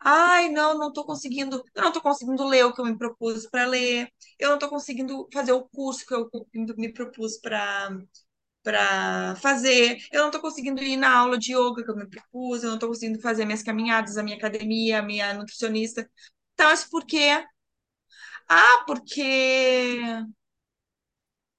Ai, 0.01 0.49
não, 0.49 0.77
não 0.79 0.91
tô 0.93 1.05
conseguindo, 1.05 1.63
eu 1.75 1.83
não 1.83 1.93
tô 1.93 2.01
conseguindo 2.01 2.45
ler 2.47 2.65
o 2.65 2.73
que 2.73 2.81
eu 2.81 2.85
me 2.87 2.97
propus 2.97 3.47
para 3.47 3.67
ler. 3.67 4.09
Eu 4.39 4.51
não 4.51 4.59
tô 4.59 4.69
conseguindo 4.71 5.29
fazer 5.33 5.53
o 5.53 5.69
curso 5.69 6.07
que 6.07 6.15
eu 6.15 6.31
me 6.77 6.93
propus 6.93 7.39
para 7.39 7.91
para 8.63 9.37
fazer. 9.37 9.99
Eu 10.13 10.25
não 10.25 10.31
tô 10.33 10.41
conseguindo 10.41 10.83
ir 10.83 10.97
na 10.97 11.17
aula 11.19 11.39
de 11.39 11.55
yoga 11.55 11.85
que 11.85 11.91
eu 11.91 11.97
me 11.97 12.09
propus, 12.09 12.63
eu 12.65 12.71
não 12.71 12.79
tô 12.79 12.89
conseguindo 12.89 13.21
fazer 13.21 13.45
minhas 13.47 13.63
caminhadas, 13.63 14.19
a 14.19 14.23
minha 14.25 14.37
academia, 14.37 15.01
a 15.01 15.03
minha 15.03 15.35
nutricionista. 15.35 16.09
Então, 16.55 16.73
isso 16.73 16.91
por 16.91 17.07
quê? 17.07 17.45
Ah, 18.49 18.85
porque 18.87 20.27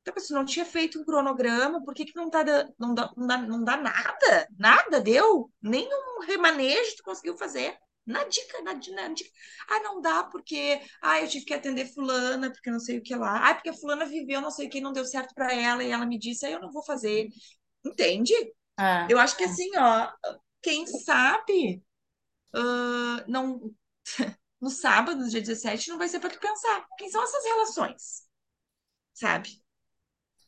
Então, 0.08 0.24
você 0.24 0.34
não 0.34 0.46
tinha 0.46 0.66
feito 0.66 1.00
um 1.00 1.04
cronograma, 1.06 1.84
por 1.84 1.94
que 1.94 2.06
que 2.06 2.16
não 2.16 2.30
tá 2.30 2.42
da- 2.44 2.68
não 2.80 2.94
dá, 2.94 3.12
não 3.18 3.28
dá, 3.28 3.38
não 3.40 3.64
dá 3.64 3.78
nada? 3.78 4.48
Nada 4.58 5.02
deu? 5.02 5.52
Nenhum 5.62 6.22
remanejo 6.26 6.96
tu 6.98 7.04
conseguiu 7.04 7.38
fazer? 7.38 7.78
Na 8.06 8.24
dica, 8.24 8.62
na, 8.62 8.74
di- 8.74 8.92
na 8.92 9.10
dica. 9.10 9.30
Ah, 9.70 9.82
não 9.82 10.00
dá 10.02 10.24
porque, 10.24 10.80
ah, 11.02 11.22
eu 11.22 11.28
tive 11.28 11.44
que 11.46 11.54
atender 11.54 11.88
fulana, 11.94 12.50
porque 12.52 12.72
não 12.72 12.80
sei 12.80 13.00
o 13.00 13.04
que 13.04 13.14
lá. 13.16 13.50
Ah, 13.50 13.54
porque 13.56 13.74
fulana 13.74 14.06
viveu 14.06 14.40
não 14.40 14.50
sei 14.52 14.68
o 14.68 14.70
que, 14.70 14.80
não 14.80 14.94
deu 14.94 15.04
certo 15.06 15.34
para 15.36 15.54
ela 15.54 15.84
e 15.84 15.92
ela 15.92 16.06
me 16.06 16.18
disse, 16.18 16.46
aí 16.46 16.54
eu 16.54 16.62
não 16.62 16.72
vou 16.72 16.84
fazer. 16.86 17.28
Entende? 17.86 18.34
Ah, 18.78 19.08
Eu 19.10 19.20
acho 19.20 19.38
que 19.38 19.44
assim, 19.46 19.70
ó, 19.78 20.12
quem 20.62 20.86
sabe, 20.88 21.84
ah, 22.54 23.26
não, 23.28 23.74
no 24.62 24.70
sábado, 24.70 25.28
dia 25.30 25.42
17 25.42 25.90
não 25.90 25.98
vai 25.98 26.08
ser 26.10 26.20
para 26.20 26.32
tu 26.32 26.40
pensar. 26.40 26.86
Quem 26.98 27.10
são 27.10 27.24
essas 27.24 27.44
relações? 27.46 28.24
Sabe? 29.14 29.62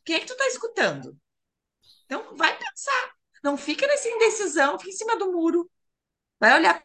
Quem 0.10 0.16
é 0.16 0.20
que 0.22 0.26
tu 0.26 0.36
tá 0.36 0.48
escutando? 0.48 1.16
Então, 2.06 2.36
vai 2.36 2.58
pensar. 2.58 3.14
Não 3.44 3.56
fica 3.56 3.86
nessa 3.86 4.10
indecisão, 4.10 4.80
fica 4.80 4.90
em 4.90 4.96
cima 4.98 5.16
do 5.20 5.32
muro. 5.32 5.70
Vai 6.40 6.56
olhar 6.58 6.84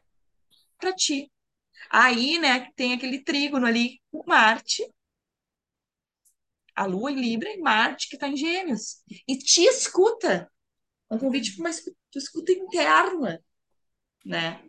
para 0.79 0.95
ti. 0.95 1.33
Aí, 1.91 2.39
né, 2.39 2.71
tem 2.77 2.93
aquele 2.93 3.25
trígono 3.25 3.67
ali 3.67 4.03
com 4.13 4.25
Marte, 4.27 4.85
a 6.77 6.85
Lua 6.85 7.11
em 7.11 7.19
Libra 7.19 7.49
e 7.49 7.57
Marte 7.63 8.11
que 8.11 8.17
está 8.17 8.29
em 8.29 8.37
Gêmeos. 8.37 9.03
E 9.27 9.39
te 9.39 9.63
escuta. 9.63 10.53
Um 11.11 11.19
convite 11.19 11.53
para 11.55 11.63
uma 11.63 11.71
escuta, 11.71 11.97
escuta 12.17 12.53
interna, 12.53 13.43
né? 14.25 14.63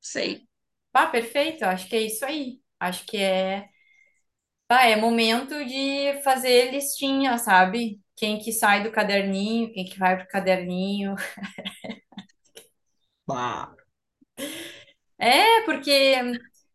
Sei. 0.00 0.46
pá, 0.92 1.06
perfeito, 1.08 1.64
acho 1.64 1.88
que 1.88 1.96
é 1.96 2.02
isso 2.02 2.24
aí. 2.24 2.60
Acho 2.78 3.04
que 3.06 3.16
é, 3.16 3.68
pá, 4.72 4.86
é 4.86 4.96
momento 4.96 5.64
de 5.66 6.20
fazer 6.24 6.70
listinha, 6.70 7.36
sabe? 7.38 8.00
Quem 8.16 8.38
que 8.38 8.52
sai 8.52 8.82
do 8.82 8.90
caderninho, 8.92 9.72
quem 9.72 9.84
que 9.84 9.98
vai 9.98 10.16
pro 10.16 10.26
caderninho. 10.28 11.14
Bah. 13.26 13.74
É, 15.18 15.62
porque, 15.64 16.14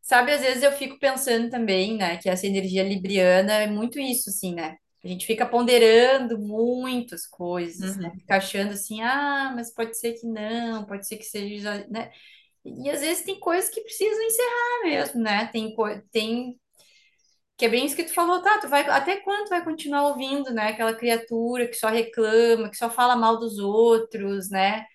sabe, 0.01 0.31
às 0.31 0.41
vezes 0.41 0.63
eu 0.63 0.71
fico 0.71 0.97
pensando 0.99 1.49
também, 1.49 1.97
né, 1.97 2.17
que 2.17 2.29
essa 2.29 2.47
energia 2.47 2.83
libriana 2.83 3.53
é 3.53 3.67
muito 3.67 3.99
isso, 3.99 4.29
assim, 4.29 4.53
né? 4.55 4.77
A 5.03 5.07
gente 5.07 5.25
fica 5.25 5.45
ponderando 5.45 6.39
muitas 6.39 7.25
coisas, 7.27 7.97
né? 7.97 8.09
Uhum. 8.09 8.19
Fica 8.19 8.37
achando 8.37 8.71
assim, 8.73 9.01
ah, 9.01 9.53
mas 9.55 9.73
pode 9.73 9.97
ser 9.97 10.13
que 10.13 10.25
não, 10.27 10.85
pode 10.85 11.07
ser 11.07 11.17
que 11.17 11.23
seja, 11.23 11.85
né? 11.89 12.11
E 12.65 12.89
às 12.89 13.01
vezes 13.01 13.25
tem 13.25 13.39
coisas 13.39 13.69
que 13.69 13.81
precisam 13.81 14.21
encerrar 14.23 14.81
mesmo, 14.85 15.21
né? 15.21 15.47
Tem, 15.47 15.73
co- 15.75 16.01
tem 16.11 16.59
que 17.57 17.65
é 17.65 17.69
bem 17.69 17.85
isso 17.85 17.95
que 17.95 18.03
tu 18.05 18.13
falou, 18.13 18.41
tá? 18.41 18.59
Tu 18.59 18.67
vai, 18.69 18.87
até 18.89 19.17
quando 19.21 19.49
vai 19.49 19.63
continuar 19.63 20.07
ouvindo, 20.09 20.51
né? 20.53 20.69
Aquela 20.69 20.93
criatura 20.95 21.67
que 21.67 21.75
só 21.75 21.89
reclama, 21.89 22.69
que 22.69 22.77
só 22.77 22.89
fala 22.89 23.15
mal 23.15 23.39
dos 23.39 23.59
outros, 23.59 24.49
né? 24.51 24.85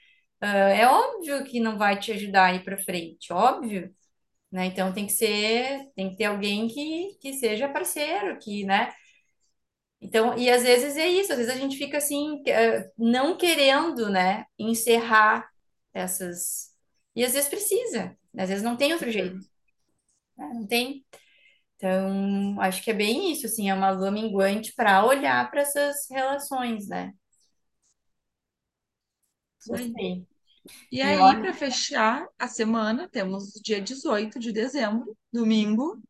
Ah, 0.40 0.48
é 0.70 0.86
óbvio 0.88 1.44
que 1.44 1.60
não 1.60 1.78
vai 1.78 1.98
te 1.98 2.12
ajudar 2.12 2.46
a 2.46 2.54
ir 2.54 2.64
para 2.64 2.78
frente, 2.78 3.32
óbvio, 3.32 3.92
né? 4.52 4.66
Então 4.66 4.92
tem 4.94 5.06
que 5.06 5.12
ser, 5.12 5.86
tem 5.96 6.10
que 6.10 6.16
ter 6.18 6.24
alguém 6.26 6.68
que, 6.68 7.16
que 7.20 7.34
seja 7.34 7.68
parceiro, 7.68 8.38
que, 8.40 8.64
né? 8.64 8.92
Então, 10.00 10.36
e 10.36 10.50
às 10.50 10.62
vezes 10.64 10.96
é 10.96 11.06
isso, 11.08 11.32
às 11.32 11.38
vezes 11.38 11.52
a 11.54 11.58
gente 11.58 11.76
fica 11.76 11.98
assim, 11.98 12.42
eh, 12.48 12.90
não 12.98 13.36
querendo, 13.36 14.10
né, 14.10 14.44
encerrar 14.58 15.48
essas. 15.94 16.70
E 17.14 17.24
às 17.24 17.32
vezes 17.34 17.48
precisa, 17.48 18.16
às 18.36 18.48
vezes 18.48 18.64
não 18.64 18.76
tem 18.76 18.92
outro 18.92 19.10
jeito, 19.10 19.36
Uhum. 19.36 19.44
né? 20.36 20.50
Não 20.54 20.66
tem. 20.66 21.04
Então, 21.82 22.60
acho 22.60 22.80
que 22.84 22.92
é 22.92 22.94
bem 22.94 23.32
isso, 23.32 23.46
assim, 23.46 23.68
é 23.68 23.74
uma 23.74 23.90
lua 23.90 24.08
minguante 24.12 24.72
para 24.72 25.04
olhar 25.04 25.50
para 25.50 25.62
essas 25.62 26.08
relações, 26.08 26.86
né? 26.86 27.12
Isso 29.60 29.74
aí. 29.74 30.24
E 30.92 31.02
aí, 31.02 31.36
para 31.40 31.52
fechar 31.54 32.26
a 32.38 32.48
semana, 32.48 33.08
temos 33.08 33.52
dia 33.62 33.80
18 33.80 34.38
de 34.38 34.52
dezembro, 34.52 35.16
domingo. 35.32 36.02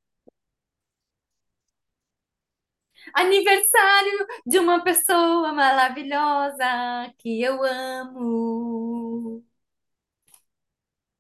aniversário 3.14 4.27
de 4.47 4.59
uma 4.59 4.83
pessoa 4.85 5.53
maravilhosa 5.53 7.12
que 7.18 7.43
eu 7.43 7.62
amo. 7.64 9.43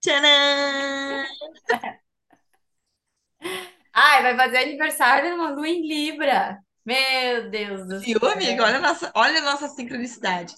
Tcharam! 0.02 1.24
Ai, 4.04 4.22
vai 4.22 4.36
fazer 4.36 4.58
aniversário 4.58 5.30
numa 5.36 5.50
lua 5.50 5.68
em 5.68 5.86
Libra. 5.86 6.58
Meu 6.84 7.50
Deus 7.50 7.86
do 7.88 8.00
Viu, 8.04 8.18
amiga? 8.30 8.62
céu. 8.62 8.64
Olha 8.64 8.76
a 8.78 8.80
nossa, 8.80 9.12
olha 9.14 9.38
a 9.40 9.42
nossa 9.42 9.68
sincronicidade. 9.68 10.54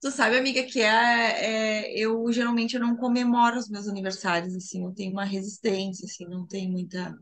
Tu 0.00 0.10
sabe, 0.10 0.38
amiga, 0.38 0.64
que 0.64 0.80
é, 0.82 1.84
é- 1.86 1.98
eu 2.00 2.30
geralmente 2.32 2.74
eu 2.76 2.80
não 2.80 2.96
comemoro 2.96 3.58
os 3.58 3.68
meus 3.70 3.88
aniversários, 3.88 4.54
assim, 4.56 4.84
eu 4.84 4.94
tenho 4.94 5.12
uma 5.12 5.24
resistência, 5.24 6.06
assim, 6.06 6.26
não 6.26 6.46
tem 6.46 6.70
muita. 6.70 7.14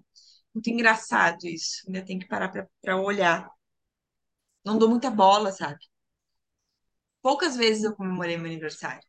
Muito 0.54 0.70
engraçado 0.70 1.46
isso. 1.46 1.82
Ainda 1.88 2.04
tem 2.04 2.18
que 2.18 2.28
parar 2.28 2.50
pra, 2.50 2.66
pra 2.82 2.96
olhar. 3.00 3.48
Não 4.64 4.78
dou 4.78 4.88
muita 4.88 5.10
bola, 5.10 5.52
sabe? 5.52 5.78
Poucas 7.22 7.56
vezes 7.56 7.84
eu 7.84 7.96
comemorei 7.96 8.36
meu 8.36 8.44
aniversário. 8.50 9.00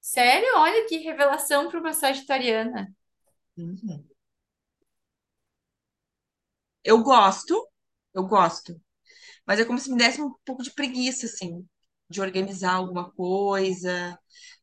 Sério? 0.00 0.48
Olha 0.56 0.86
que 0.88 0.96
revelação 0.98 1.68
para 1.70 1.78
uma 1.80 1.92
sagitariana. 1.92 2.92
Uhum. 3.56 4.07
Eu 6.88 7.02
gosto, 7.02 7.54
eu 8.14 8.24
gosto, 8.26 8.80
mas 9.46 9.60
é 9.60 9.64
como 9.66 9.78
se 9.78 9.90
me 9.90 9.98
desse 9.98 10.22
um 10.22 10.32
pouco 10.46 10.62
de 10.62 10.72
preguiça, 10.72 11.26
assim, 11.26 11.66
de 12.10 12.20
organizar 12.20 12.74
alguma 12.74 13.10
coisa, 13.12 14.18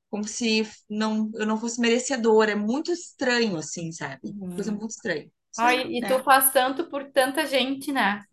como 0.09 0.25
se 0.25 0.63
não, 0.89 1.31
eu 1.35 1.45
não 1.47 1.59
fosse 1.59 1.81
merecedora. 1.81 2.51
É 2.53 2.55
muito 2.55 2.91
estranho, 2.91 3.57
assim, 3.57 3.91
sabe? 3.93 4.21
Coisa 4.55 4.71
Uhum. 4.71 4.73
muito 4.73 4.91
estranha. 4.91 5.31
Ai, 5.57 5.81
e 5.97 6.05
tu 6.07 6.19
né? 6.19 6.23
faz 6.23 6.51
tanto 6.53 6.89
por 6.89 7.11
tanta 7.11 7.45
gente, 7.47 7.91
né? 7.91 8.25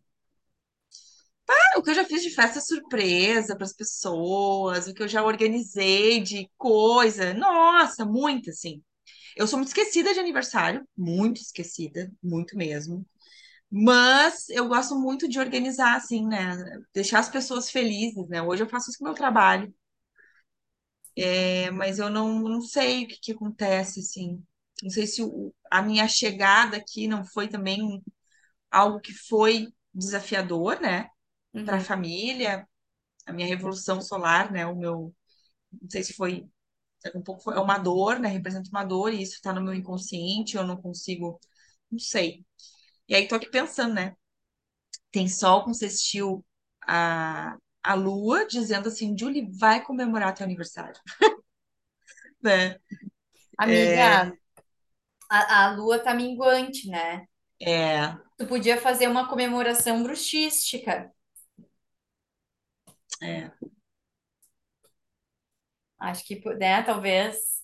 O 1.77 1.83
que 1.83 1.91
eu 1.91 1.95
já 1.95 2.05
fiz 2.05 2.23
de 2.23 2.31
festa 2.31 2.61
surpresa 2.61 3.55
para 3.57 3.65
as 3.65 3.73
pessoas, 3.73 4.87
o 4.89 4.95
que 4.95 5.03
eu 5.03 5.09
já 5.09 5.23
organizei 5.25 6.21
de 6.23 6.49
coisa, 6.59 7.35
nossa, 7.35 8.05
muito 8.05 8.51
assim. 8.51 8.83
Eu 9.37 9.47
sou 9.49 9.59
muito 9.59 9.69
esquecida 9.71 10.15
de 10.15 10.21
aniversário, 10.21 10.87
muito 10.97 11.41
esquecida, 11.43 12.13
muito 12.23 12.57
mesmo. 12.57 13.07
Mas 13.73 14.49
eu 14.51 14.69
gosto 14.69 14.95
muito 14.99 15.29
de 15.29 15.39
organizar, 15.41 15.97
assim, 15.97 16.27
né? 16.29 16.57
Deixar 16.95 17.19
as 17.21 17.29
pessoas 17.31 17.71
felizes, 17.71 18.29
né? 18.29 18.41
Hoje 18.43 18.63
eu 18.63 18.69
faço 18.69 18.91
isso 18.91 18.99
com 18.99 19.05
o 19.05 19.09
meu 19.09 19.15
trabalho, 19.17 19.75
é, 21.35 21.71
mas 21.71 21.99
eu 21.99 22.11
não, 22.11 22.41
não 22.41 22.61
sei 22.61 23.05
o 23.05 23.09
que 23.09 23.19
que 23.21 23.33
acontece, 23.33 24.01
assim. 24.01 24.45
Não 24.83 24.91
sei 24.91 25.07
se 25.07 25.23
o- 25.23 25.55
a 25.71 25.83
minha 25.83 26.07
chegada 26.09 26.77
aqui 26.77 27.07
não 27.09 27.25
foi 27.25 27.49
também 27.49 28.03
algo 28.71 29.01
que 29.01 29.13
foi 29.15 29.69
desafiador, 29.95 30.81
né? 30.81 31.11
Para 31.67 31.77
a 31.77 31.79
Uhum. 31.79 31.85
família, 31.85 32.69
a 33.27 33.33
minha 33.35 33.49
revolução 33.49 34.01
solar, 34.03 34.53
né? 34.53 34.67
O 34.67 34.77
meu, 34.77 35.15
não 35.83 35.91
sei 35.91 36.03
se 36.05 36.15
foi 36.15 36.49
um 37.15 37.23
pouco, 37.23 37.53
é 37.53 37.61
uma 37.61 37.79
dor, 37.79 38.19
né? 38.21 38.29
Representa 38.29 38.71
uma 38.71 38.85
dor 38.85 39.13
e 39.15 39.23
isso 39.23 39.35
está 39.37 39.53
no 39.53 39.63
meu 39.63 39.75
inconsciente, 39.75 40.57
eu 40.57 40.65
não 40.67 40.77
consigo, 40.81 41.41
não 41.91 41.99
sei. 41.99 42.45
E 43.13 43.15
aí 43.15 43.29
tô 43.29 43.35
aqui 43.35 43.47
pensando, 43.51 43.93
né? 43.93 44.17
Tem 45.11 45.29
sol 45.29 45.65
com 45.65 45.75
sextil 45.75 46.43
a, 46.87 47.59
a 47.83 47.93
lua, 47.95 48.47
dizendo 48.47 48.89
assim, 48.89 49.15
Julie, 49.19 49.51
vai 49.59 49.85
comemorar 49.85 50.33
teu 50.35 50.45
aniversário, 50.45 50.99
né? 52.43 52.79
Amiga, 53.59 54.33
a, 55.31 55.65
a 55.67 55.77
lua 55.77 55.99
tá 55.99 56.15
minguante, 56.15 56.89
né? 56.89 57.27
É, 57.61 58.17
Tu 58.37 58.47
podia 58.47 58.77
fazer 58.79 59.09
uma 59.09 59.27
comemoração 59.29 60.03
bruxística. 60.03 61.11
é. 63.21 63.53
Acho 65.99 66.25
que, 66.27 66.39
né, 66.57 66.83
talvez 66.83 67.62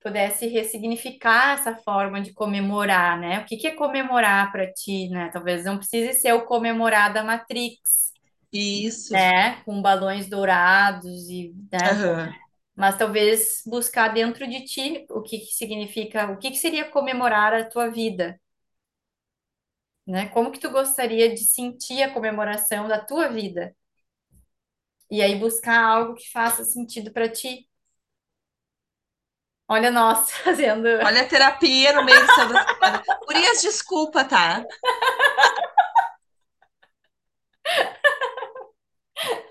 pudesse 0.00 0.46
ressignificar 0.48 1.54
essa 1.54 1.76
forma 1.76 2.20
de 2.22 2.32
comemorar, 2.32 3.18
né? 3.20 3.40
O 3.40 3.44
que 3.46 3.56
que 3.56 3.66
é 3.68 3.74
comemorar 3.76 4.50
para 4.52 4.72
ti, 4.72 5.08
né? 5.10 5.30
Talvez 5.32 5.64
não 5.64 5.78
precise 5.78 6.14
ser 6.20 6.32
o 6.34 6.46
comemorar 6.46 7.12
da 7.12 7.22
Matrix, 7.24 8.12
Isso. 8.52 9.14
né? 9.14 9.62
Com 9.64 9.82
balões 9.82 10.28
dourados 10.28 11.28
e, 11.30 11.54
né? 11.72 11.90
Aham. 11.90 12.32
Mas 12.76 12.98
talvez 12.98 13.62
buscar 13.66 14.08
dentro 14.10 14.48
de 14.48 14.64
ti 14.64 15.06
o 15.10 15.22
que 15.22 15.38
que 15.40 15.52
significa, 15.54 16.30
o 16.32 16.38
que 16.38 16.50
que 16.52 16.58
seria 16.58 16.90
comemorar 16.90 17.54
a 17.54 17.64
tua 17.68 17.90
vida, 17.90 18.40
né? 20.06 20.28
Como 20.30 20.50
que 20.52 20.58
tu 20.60 20.70
gostaria 20.70 21.30
de 21.34 21.38
sentir 21.44 22.02
a 22.02 22.12
comemoração 22.12 22.88
da 22.88 23.00
tua 23.04 23.28
vida? 23.28 23.74
E 25.10 25.22
aí 25.22 25.38
buscar 25.38 25.78
algo 25.84 26.14
que 26.14 26.30
faça 26.32 26.64
sentido 26.64 27.12
para 27.12 27.28
ti. 27.30 27.68
Olha 29.70 29.88
nós 29.88 30.32
fazendo. 30.42 30.84
Olha 30.86 31.22
a 31.22 31.26
terapia 31.26 31.92
no 31.92 32.04
meio 32.04 32.26
do 32.26 32.32
semana. 32.34 32.66
Gurias, 33.24 33.62
desculpa, 33.62 34.24
tá? 34.24 34.64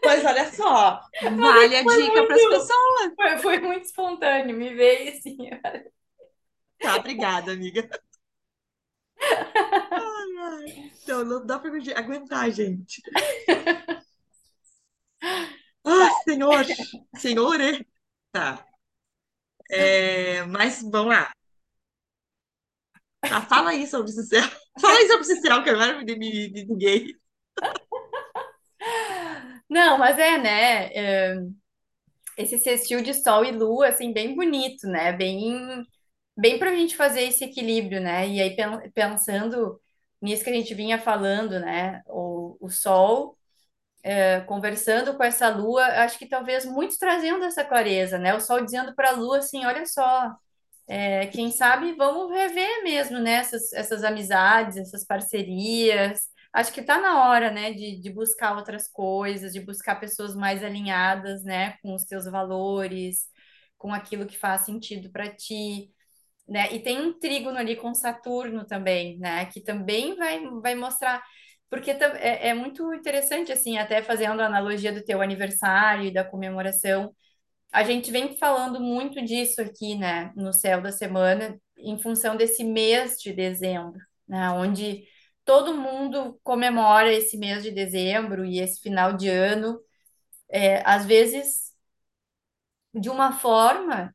Mas 0.03 0.26
olha 0.26 0.51
só, 0.51 0.99
vale 1.38 1.78
a 1.78 1.84
dica 1.84 2.26
para 2.26 2.36
as 2.36 2.41
pessoas. 2.41 3.13
foi, 3.15 3.38
foi 3.38 3.59
muito 3.59 3.86
espontâneo, 3.86 4.57
me 4.57 4.74
veio 4.74 5.13
assim. 5.13 5.38
Tá, 6.80 6.95
obrigada, 6.97 7.53
amiga. 7.53 7.88
Ai, 9.22 10.38
ai. 10.41 10.91
Então, 11.01 11.24
não 11.24 11.45
dá 11.45 11.59
para 11.59 11.72
aguentar, 11.95 12.51
gente. 12.51 13.01
Ah, 15.84 16.09
senhor, 16.24 16.65
senhor, 17.17 17.59
é? 17.59 17.80
Tá. 18.32 18.68
É, 19.72 20.43
mas 20.45 20.82
vamos 20.82 21.13
lá. 21.13 21.32
Tá, 23.28 23.41
fala 23.41 23.72
aí 23.72 23.86
sobre 23.88 24.11
céu. 24.11 24.41
Fala 24.82 24.97
aí 24.97 25.07
sobre 25.07 25.24
céu, 25.41 25.63
que 25.63 25.70
agora 25.70 25.97
me, 26.03 26.05
me, 26.17 26.49
me 26.51 26.65
liguei. 26.65 27.15
Não, 29.70 29.97
mas 29.97 30.17
é, 30.17 30.38
né? 30.38 30.88
é, 30.93 31.36
esse 32.38 32.57
sextil 32.59 33.01
de 33.03 33.13
sol 33.13 33.45
e 33.45 33.51
lua, 33.51 33.89
assim, 33.89 34.13
bem 34.13 34.36
bonito, 34.36 34.88
né? 34.88 35.13
Bem, 35.13 35.86
bem 36.38 36.59
pra 36.59 36.76
gente 36.76 36.97
fazer 36.97 37.24
esse 37.24 37.45
equilíbrio, 37.45 38.01
né? 38.01 38.30
E 38.30 38.41
aí, 38.41 38.55
pen- 38.57 38.91
pensando 38.93 39.82
nisso 40.22 40.45
que 40.45 40.51
a 40.51 40.53
gente 40.53 40.76
vinha 40.76 40.99
falando, 40.99 41.59
né? 41.61 42.03
O, 42.07 42.57
o 42.61 42.70
sol, 42.72 43.39
é, 44.04 44.41
conversando 44.41 45.16
com 45.18 45.24
essa 45.24 45.50
lua, 45.50 45.84
acho 46.04 46.18
que 46.18 46.28
talvez 46.28 46.66
muitos 46.66 46.97
trazendo 46.97 47.43
essa 47.45 47.64
clareza, 47.66 48.18
né? 48.18 48.34
O 48.36 48.39
sol 48.41 48.64
dizendo 48.64 48.95
para 48.95 49.10
a 49.12 49.14
lua 49.14 49.39
assim: 49.39 49.66
olha 49.66 49.86
só. 49.86 50.32
É, 50.88 51.28
quem 51.28 51.52
sabe 51.52 51.93
vamos 51.93 52.32
rever 52.32 52.84
mesmo, 52.84 53.20
né, 53.20 53.34
essas, 53.36 53.72
essas 53.74 54.04
amizades, 54.04 54.78
essas 54.78 55.06
parcerias. 55.06 56.22
Acho 56.54 56.74
que 56.74 56.82
está 56.82 57.00
na 57.00 57.30
hora, 57.30 57.52
né, 57.52 57.72
de, 57.74 58.02
de 58.02 58.12
buscar 58.12 58.56
outras 58.58 58.88
coisas, 58.91 59.54
de 59.54 59.60
buscar 59.62 60.00
pessoas 60.00 60.36
mais 60.36 60.64
alinhadas, 60.64 61.43
né, 61.43 61.76
com 61.84 61.93
os 61.95 62.06
teus 62.06 62.26
valores, 62.26 63.28
com 63.78 63.93
aquilo 63.93 64.26
que 64.26 64.38
faz 64.38 64.62
sentido 64.62 65.12
para 65.12 65.30
ti, 65.34 65.91
né? 66.47 66.74
E 66.74 66.80
tem 66.82 67.00
um 67.02 67.18
trígono 67.20 67.58
ali 67.58 67.76
com 67.76 67.93
Saturno 67.93 68.66
também, 68.66 69.18
né, 69.20 69.45
que 69.47 69.62
também 69.62 70.16
vai, 70.16 70.41
vai 70.62 70.76
mostrar. 70.76 71.24
Porque 71.70 71.91
é, 71.91 72.49
é 72.49 72.53
muito 72.53 72.93
interessante, 72.93 73.51
assim, 73.51 73.78
até 73.78 74.01
fazendo 74.01 74.41
a 74.41 74.45
analogia 74.47 74.91
do 74.91 75.03
teu 75.03 75.22
aniversário 75.22 76.05
e 76.05 76.13
da 76.13 76.24
comemoração. 76.24 77.13
A 77.72 77.84
gente 77.84 78.11
vem 78.11 78.38
falando 78.38 78.80
muito 78.82 79.24
disso 79.24 79.61
aqui, 79.61 79.95
né, 79.97 80.34
no 80.36 80.53
Céu 80.53 80.82
da 80.82 80.91
Semana, 80.91 81.59
em 81.78 81.99
função 81.99 82.36
desse 82.38 82.63
mês 82.63 83.17
de 83.22 83.34
dezembro, 83.34 83.99
né, 84.28 84.49
onde 84.51 85.03
todo 85.45 85.74
mundo 85.76 86.39
comemora 86.43 87.13
esse 87.13 87.38
mês 87.38 87.63
de 87.63 87.72
dezembro 87.72 88.45
e 88.45 88.59
esse 88.59 88.82
final 88.82 89.13
de 89.17 89.30
ano, 89.30 89.80
é, 90.49 90.82
às 90.89 91.05
vezes 91.05 91.74
de 92.93 93.09
uma 93.09 93.32
forma 93.34 94.13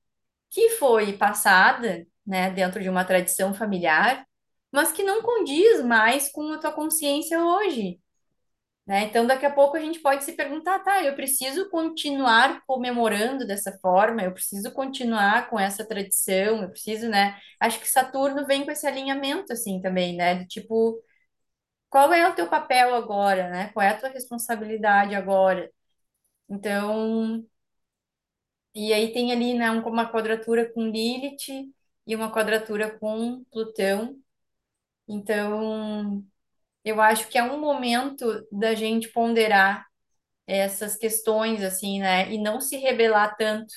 que 0.50 0.70
foi 0.70 1.14
passada, 1.16 2.06
né, 2.26 2.50
dentro 2.50 2.82
de 2.82 2.88
uma 2.88 3.04
tradição 3.04 3.54
familiar, 3.54 4.26
mas 4.74 4.92
que 4.92 5.04
não 5.04 5.22
condiz 5.22 5.82
mais 5.84 6.30
com 6.32 6.52
a 6.52 6.58
tua 6.58 6.72
consciência 6.72 7.42
hoje 7.44 8.00
né? 8.86 9.04
Então, 9.04 9.26
daqui 9.26 9.46
a 9.46 9.50
pouco 9.54 9.76
a 9.76 9.80
gente 9.80 10.00
pode 10.00 10.24
se 10.24 10.32
perguntar, 10.32 10.78
tá, 10.80 11.02
eu 11.02 11.14
preciso 11.14 11.70
continuar 11.70 12.62
comemorando 12.66 13.46
dessa 13.46 13.72
forma, 13.80 14.22
eu 14.22 14.32
preciso 14.32 14.70
continuar 14.72 15.48
com 15.48 15.58
essa 15.58 15.86
tradição, 15.86 16.62
eu 16.62 16.70
preciso, 16.70 17.08
né? 17.08 17.38
Acho 17.60 17.80
que 17.80 17.88
Saturno 17.90 18.46
vem 18.46 18.64
com 18.64 18.70
esse 18.70 18.86
alinhamento, 18.86 19.52
assim, 19.52 19.80
também, 19.80 20.14
né? 20.16 20.34
De 20.36 20.46
tipo, 20.46 21.02
qual 21.90 22.12
é 22.12 22.28
o 22.28 22.34
teu 22.34 22.48
papel 22.48 22.94
agora, 22.94 23.50
né? 23.50 23.70
Qual 23.72 23.84
é 23.84 23.90
a 23.90 23.98
tua 23.98 24.10
responsabilidade 24.10 25.14
agora? 25.14 25.70
Então, 26.48 27.44
e 28.74 28.92
aí 28.92 29.12
tem 29.12 29.32
ali, 29.32 29.54
né, 29.54 29.70
um- 29.70 29.82
uma 29.88 30.10
quadratura 30.10 30.70
com 30.72 30.82
Lilith 30.88 31.72
e 32.06 32.14
uma 32.16 32.30
quadratura 32.32 32.98
com 32.98 33.44
Plutão. 33.52 34.18
Então, 35.08 36.24
eu 36.84 37.00
acho 37.00 37.28
que 37.28 37.38
é 37.38 37.42
um 37.44 37.60
momento 37.60 38.46
da 38.52 38.74
gente 38.74 39.08
ponderar 39.10 39.86
essas 40.46 40.96
questões, 40.96 41.62
assim, 41.62 42.00
né? 42.00 42.32
E 42.32 42.38
não 42.42 42.60
se 42.60 42.76
rebelar 42.78 43.36
tanto, 43.36 43.72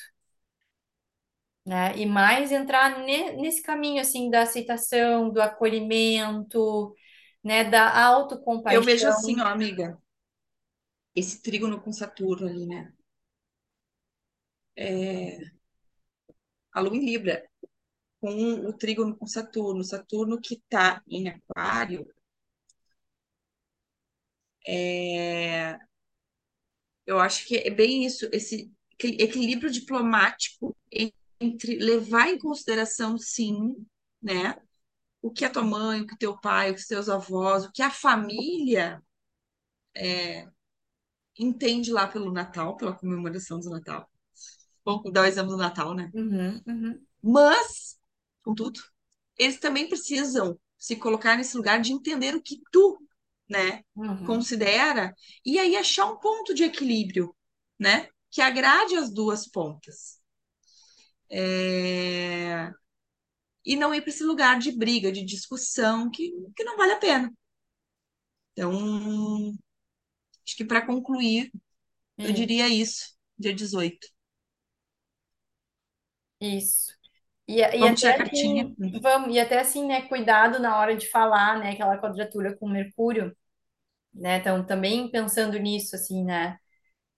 né? 1.66 1.96
E 1.98 2.06
mais 2.06 2.50
entrar 2.52 2.98
ne- 3.04 3.32
nesse 3.32 3.62
caminho, 3.62 4.00
assim, 4.00 4.30
da 4.30 4.42
aceitação, 4.42 5.30
do 5.30 5.40
acolhimento, 5.42 6.94
né? 7.44 7.64
Da 7.64 7.90
Eu 8.68 8.82
vejo 8.82 9.08
assim, 9.08 9.38
autocompaixão. 9.38 9.42
ó, 9.42 9.46
amiga, 9.48 9.98
esse 11.14 11.42
trígono 11.42 11.82
com 11.82 11.92
Saturno 11.92 12.48
ali, 12.48 12.64
né? 12.66 12.90
É, 14.76 15.50
a 16.72 16.80
Lua 16.80 16.96
em 16.96 17.04
Libra, 17.04 17.44
com 18.20 18.30
o 18.68 18.72
trígono 18.72 19.16
com 19.16 19.26
Saturno. 19.26 19.84
Saturno 19.84 20.40
que 20.40 20.62
tá 20.68 21.02
em 21.08 21.28
Aquário, 21.28 22.06
é, 24.66 25.78
eu 27.06 27.18
acho 27.18 27.46
que 27.46 27.56
é 27.56 27.70
bem 27.70 28.04
isso, 28.04 28.28
esse 28.32 28.70
equi- 28.92 29.16
equilíbrio 29.22 29.70
diplomático 29.70 30.76
entre 31.40 31.78
levar 31.78 32.28
em 32.28 32.38
consideração, 32.38 33.16
sim, 33.18 33.76
né? 34.22 34.56
O 35.22 35.30
que 35.32 35.44
a 35.46 35.50
tua 35.50 35.64
mãe, 35.64 36.02
o 36.02 36.06
que 36.08 36.18
teu 36.18 36.38
pai, 36.40 36.72
os 36.72 36.86
teus 36.86 37.08
avós, 37.08 37.64
o 37.66 37.72
que 37.72 37.82
a 37.82 37.90
família 37.90 39.02
entende 41.38 41.92
lá 41.92 42.06
pelo 42.06 42.32
Natal, 42.32 42.76
pela 42.76 42.94
comemoração 42.94 43.60
do 43.60 43.70
Natal. 43.70 44.08
Vamos 44.84 45.12
dar 45.12 45.22
o 45.22 45.26
exemplo 45.26 45.52
do 45.52 45.56
Natal, 45.58 45.94
né? 45.94 46.10
Uhum, 46.14 46.62
uhum, 46.66 47.06
Mas, 47.22 47.87
contudo, 48.48 48.80
eles 49.38 49.58
também 49.60 49.88
precisam 49.88 50.58
se 50.78 50.96
colocar 50.96 51.36
nesse 51.36 51.56
lugar 51.56 51.80
de 51.80 51.92
entender 51.92 52.34
o 52.36 52.42
que 52.42 52.60
tu, 52.72 52.98
né, 53.48 53.82
uhum. 53.96 54.18
considera 54.24 55.14
e 55.44 55.58
aí 55.58 55.76
achar 55.76 56.06
um 56.06 56.18
ponto 56.18 56.54
de 56.54 56.64
equilíbrio, 56.64 57.34
né, 57.78 58.08
que 58.30 58.40
agrade 58.42 58.96
as 58.96 59.10
duas 59.12 59.48
pontas. 59.48 60.18
É, 61.30 62.70
E 63.64 63.76
não 63.76 63.94
ir 63.94 64.00
para 64.02 64.10
esse 64.10 64.24
lugar 64.24 64.58
de 64.58 64.72
briga, 64.72 65.12
de 65.12 65.24
discussão, 65.24 66.10
que, 66.10 66.32
que 66.56 66.64
não 66.64 66.76
vale 66.76 66.92
a 66.92 66.98
pena. 66.98 67.32
Então, 68.52 69.52
acho 70.46 70.56
que 70.56 70.64
para 70.64 70.84
concluir, 70.86 71.52
eu 72.22 72.32
Isso, 72.32 72.34
diria 72.34 72.68
isso, 72.68 73.16
dia 73.38 73.54
18. 73.54 74.08
isso. 76.40 76.97
E, 77.48 77.56
e 77.60 77.62
Vamos 77.78 78.04
até 78.04 78.16
assim, 78.22 78.76
vamos, 79.02 79.34
e 79.34 79.40
até 79.40 79.60
assim, 79.60 79.86
né, 79.86 80.02
cuidado 80.02 80.58
na 80.60 80.78
hora 80.78 80.96
de 80.96 81.08
falar, 81.10 81.58
né, 81.58 81.70
aquela 81.72 81.98
quadratura 81.98 82.56
com 82.56 82.68
Mercúrio, 82.68 83.34
né? 84.14 84.38
Então, 84.38 84.64
também 84.66 85.10
pensando 85.10 85.58
nisso, 85.58 85.96
assim, 85.96 86.24
né? 86.24 86.58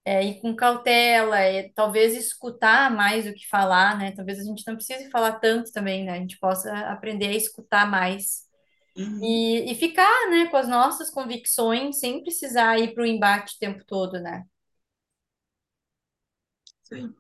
é, 0.05 0.25
ir 0.25 0.41
com 0.41 0.57
cautela, 0.57 1.39
é, 1.41 1.71
talvez 1.75 2.15
escutar 2.17 2.91
mais 2.95 3.27
do 3.27 3.35
que 3.35 3.49
falar, 3.49 3.99
né? 3.99 4.13
Talvez 4.13 4.41
a 4.41 4.45
gente 4.45 4.65
não 4.67 4.77
precise 4.77 5.11
falar 5.11 5.41
tanto 5.41 5.73
também, 5.73 6.05
né? 6.05 6.13
A 6.15 6.19
gente 6.21 6.39
possa 6.41 6.73
aprender 6.91 7.29
a 7.29 7.35
escutar 7.37 7.91
mais 7.91 8.45
Uhum, 8.97 9.23
e, 9.23 9.73
e 9.73 9.75
ficar, 9.77 10.31
né, 10.31 10.49
com 10.51 10.57
as 10.59 10.69
nossas 10.69 11.11
convicções 11.11 12.01
sem 12.01 12.23
precisar 12.23 12.79
ir 12.81 12.95
para 12.95 13.03
o 13.05 13.07
embate 13.07 13.57
o 13.57 13.59
tempo 13.61 13.85
todo, 13.87 14.21
né? 14.21 14.45
aí. 16.93 17.11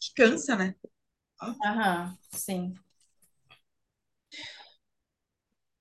Que 0.00 0.12
cansa, 0.14 0.56
né? 0.56 0.74
Aham, 1.40 2.18
sim. 2.32 2.74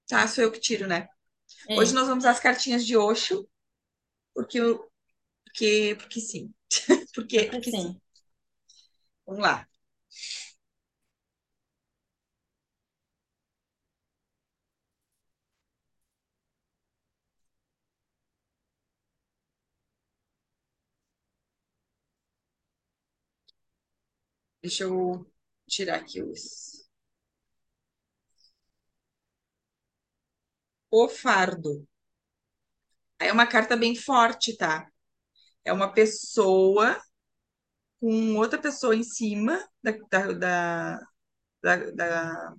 Tá, 0.08 0.28
sou 0.28 0.44
eu 0.44 0.52
que 0.52 0.60
tiro, 0.60 0.88
né? 0.88 1.08
Hoje 1.70 1.86
Isso, 1.92 1.96
nós 1.96 2.08
vamos 2.08 2.26
às 2.26 2.40
cartinhas 2.40 2.86
de 2.86 2.98
Osho, 2.98 3.48
porque, 4.34 4.60
eu- 4.60 4.90
porque, 5.46 5.96
porque 6.00 6.22
sim. 6.22 6.54
Porque, 7.16 7.46
porque 7.46 7.72
sim. 7.72 8.02
Vamos 9.26 9.42
lá. 9.42 9.68
Deixa 24.62 24.84
eu 24.84 25.26
tirar 25.68 25.98
aqui 26.00 26.22
os. 26.24 26.86
O 31.00 31.08
fardo. 31.08 31.74
É 33.20 33.32
uma 33.32 33.48
carta 33.48 33.76
bem 33.78 33.96
forte, 33.96 34.56
tá? 34.58 34.88
É 35.66 35.74
uma 35.74 35.94
pessoa 35.94 37.00
com 38.00 38.36
outra 38.38 38.60
pessoa 38.62 38.96
em 38.96 39.04
cima 39.04 39.60
da, 39.84 39.92
da, 40.10 40.32
da, 40.34 41.00
da- 41.64 41.92
da- 41.92 42.56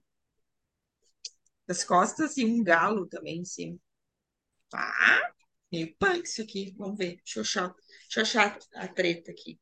das 1.66 1.84
costas 1.84 2.36
e 2.36 2.44
um 2.44 2.62
galo 2.62 3.06
também 3.06 3.38
em 3.40 3.44
cima. 3.44 3.78
Ah, 4.74 5.32
meio 5.72 5.94
punk 5.98 6.24
isso 6.26 6.42
aqui. 6.42 6.74
Vamos 6.78 6.98
ver. 6.98 7.16
Deixa 7.18 7.40
eu 7.40 7.42
achar, 7.42 7.74
deixa 8.10 8.20
eu 8.20 8.22
achar 8.22 8.58
a 8.76 8.88
treta 8.88 9.30
aqui. 9.32 9.58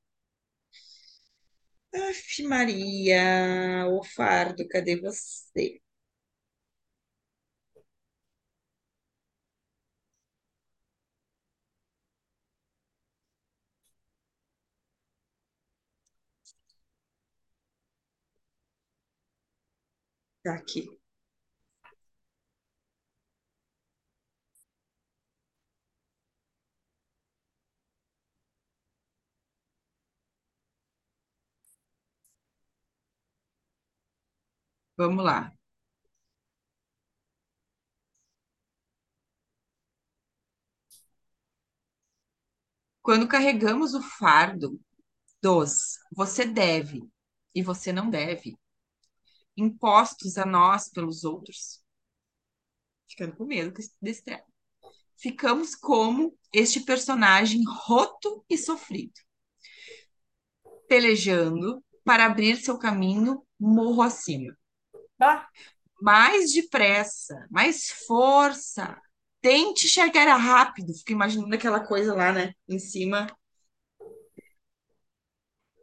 Aff, 1.94 2.42
Maria, 2.42 3.86
o 3.88 4.02
fardo, 4.04 4.66
cadê 4.68 4.96
você? 5.00 5.80
Tá 20.42 20.54
aqui. 20.54 20.88
Vamos 34.96 35.24
lá. 35.24 35.52
Quando 43.02 43.28
carregamos 43.28 43.94
o 43.94 44.02
fardo 44.02 44.80
dos 45.42 45.98
você 46.10 46.46
deve 46.46 47.02
e 47.54 47.62
você 47.62 47.92
não 47.92 48.10
deve, 48.10 48.56
impostos 49.56 50.38
a 50.38 50.46
nós 50.46 50.88
pelos 50.90 51.24
outros, 51.24 51.82
ficando 53.08 53.36
com 53.36 53.44
medo 53.44 53.72
desse 54.00 54.24
treco. 54.24 54.52
Ficamos 55.16 55.74
como 55.74 56.36
este 56.52 56.80
personagem 56.80 57.62
roto 57.66 58.44
e 58.48 58.58
sofrido, 58.58 59.14
pelejando 60.88 61.84
para 62.04 62.26
abrir 62.26 62.56
seu 62.56 62.78
caminho 62.78 63.46
morro 63.58 64.02
acima. 64.02 64.56
Bah, 65.24 65.48
Mais 66.02 66.52
depressa, 66.52 67.46
mais 67.50 67.90
força. 68.06 69.00
Tente 69.42 69.88
chegar 69.88 70.34
rápido. 70.36 70.94
Fico 70.94 71.12
imaginando 71.12 71.54
aquela 71.54 71.80
coisa 71.80 72.14
lá, 72.14 72.32
né? 72.32 72.54
Em 72.68 72.78
cima. 72.78 73.26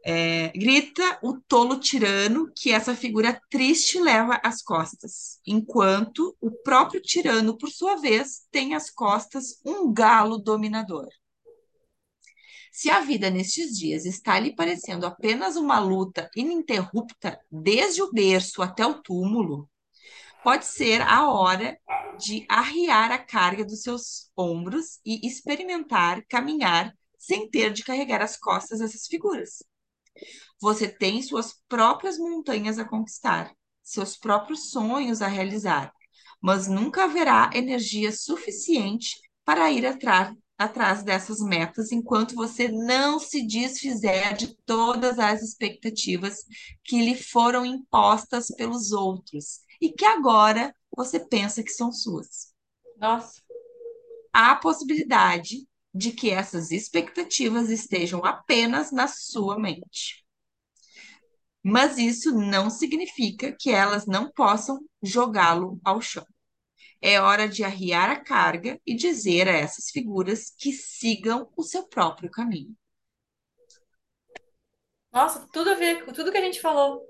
É, 0.04 0.48
grita 0.48 1.18
o 1.22 1.40
tolo 1.40 1.78
tirano 1.78 2.50
que 2.56 2.72
essa 2.72 2.94
figura 2.94 3.40
triste 3.48 4.00
leva 4.00 4.40
às 4.42 4.60
costas, 4.60 5.40
enquanto 5.46 6.36
o 6.40 6.50
próprio 6.50 7.00
tirano, 7.00 7.56
por 7.56 7.70
sua 7.70 7.96
vez, 7.96 8.46
tem 8.50 8.74
às 8.74 8.90
costas 8.90 9.60
um 9.64 9.92
galo 9.92 10.38
dominador. 10.38 11.08
Se 12.74 12.88
a 12.88 13.00
vida 13.00 13.28
nestes 13.28 13.76
dias 13.78 14.06
está 14.06 14.40
lhe 14.40 14.56
parecendo 14.56 15.04
apenas 15.04 15.56
uma 15.56 15.78
luta 15.78 16.30
ininterrupta, 16.34 17.38
desde 17.50 18.02
o 18.02 18.10
berço 18.10 18.62
até 18.62 18.86
o 18.86 19.02
túmulo, 19.02 19.68
pode 20.42 20.64
ser 20.64 21.02
a 21.02 21.30
hora 21.30 21.78
de 22.18 22.46
arriar 22.48 23.12
a 23.12 23.18
carga 23.18 23.62
dos 23.62 23.82
seus 23.82 24.30
ombros 24.34 24.98
e 25.04 25.26
experimentar 25.26 26.24
caminhar 26.26 26.96
sem 27.18 27.46
ter 27.48 27.74
de 27.74 27.84
carregar 27.84 28.22
as 28.22 28.38
costas 28.38 28.78
dessas 28.78 29.06
figuras. 29.06 29.62
Você 30.58 30.88
tem 30.88 31.20
suas 31.22 31.60
próprias 31.68 32.16
montanhas 32.16 32.78
a 32.78 32.86
conquistar, 32.86 33.54
seus 33.82 34.16
próprios 34.16 34.70
sonhos 34.70 35.20
a 35.20 35.26
realizar, 35.26 35.92
mas 36.40 36.68
nunca 36.68 37.04
haverá 37.04 37.50
energia 37.52 38.10
suficiente 38.12 39.20
para 39.44 39.70
ir 39.70 39.84
atrás, 39.84 40.34
atrás 40.64 41.02
dessas 41.02 41.40
metas 41.40 41.92
enquanto 41.92 42.34
você 42.34 42.68
não 42.68 43.18
se 43.18 43.46
desfizer 43.46 44.34
de 44.36 44.54
todas 44.66 45.18
as 45.18 45.42
expectativas 45.42 46.38
que 46.84 47.04
lhe 47.04 47.14
foram 47.16 47.64
impostas 47.66 48.48
pelos 48.48 48.92
outros 48.92 49.60
e 49.80 49.90
que 49.92 50.04
agora 50.04 50.74
você 50.96 51.20
pensa 51.20 51.62
que 51.62 51.70
são 51.70 51.92
suas. 51.92 52.52
nossa, 52.96 53.42
Há 54.32 54.52
a 54.52 54.56
possibilidade 54.56 55.66
de 55.94 56.12
que 56.12 56.30
essas 56.30 56.70
expectativas 56.70 57.70
estejam 57.70 58.24
apenas 58.24 58.90
na 58.92 59.06
sua 59.08 59.58
mente. 59.58 60.22
Mas 61.62 61.98
isso 61.98 62.32
não 62.32 62.70
significa 62.70 63.52
que 63.58 63.70
elas 63.70 64.06
não 64.06 64.30
possam 64.30 64.78
jogá-lo 65.02 65.80
ao 65.84 66.00
chão. 66.00 66.26
É 67.02 67.20
hora 67.20 67.48
de 67.48 67.64
arriar 67.64 68.08
a 68.10 68.20
carga 68.20 68.80
e 68.86 68.94
dizer 68.94 69.48
a 69.48 69.52
essas 69.52 69.90
figuras 69.90 70.54
que 70.58 70.72
sigam 70.72 71.50
o 71.56 71.62
seu 71.62 71.86
próprio 71.86 72.30
caminho. 72.30 72.74
nossa, 75.12 75.46
tudo 75.52 75.70
a 75.70 75.74
ver 75.74 76.04
com 76.04 76.12
tudo 76.12 76.30
que 76.32 76.38
a 76.38 76.40
gente 76.42 76.60
falou, 76.60 77.02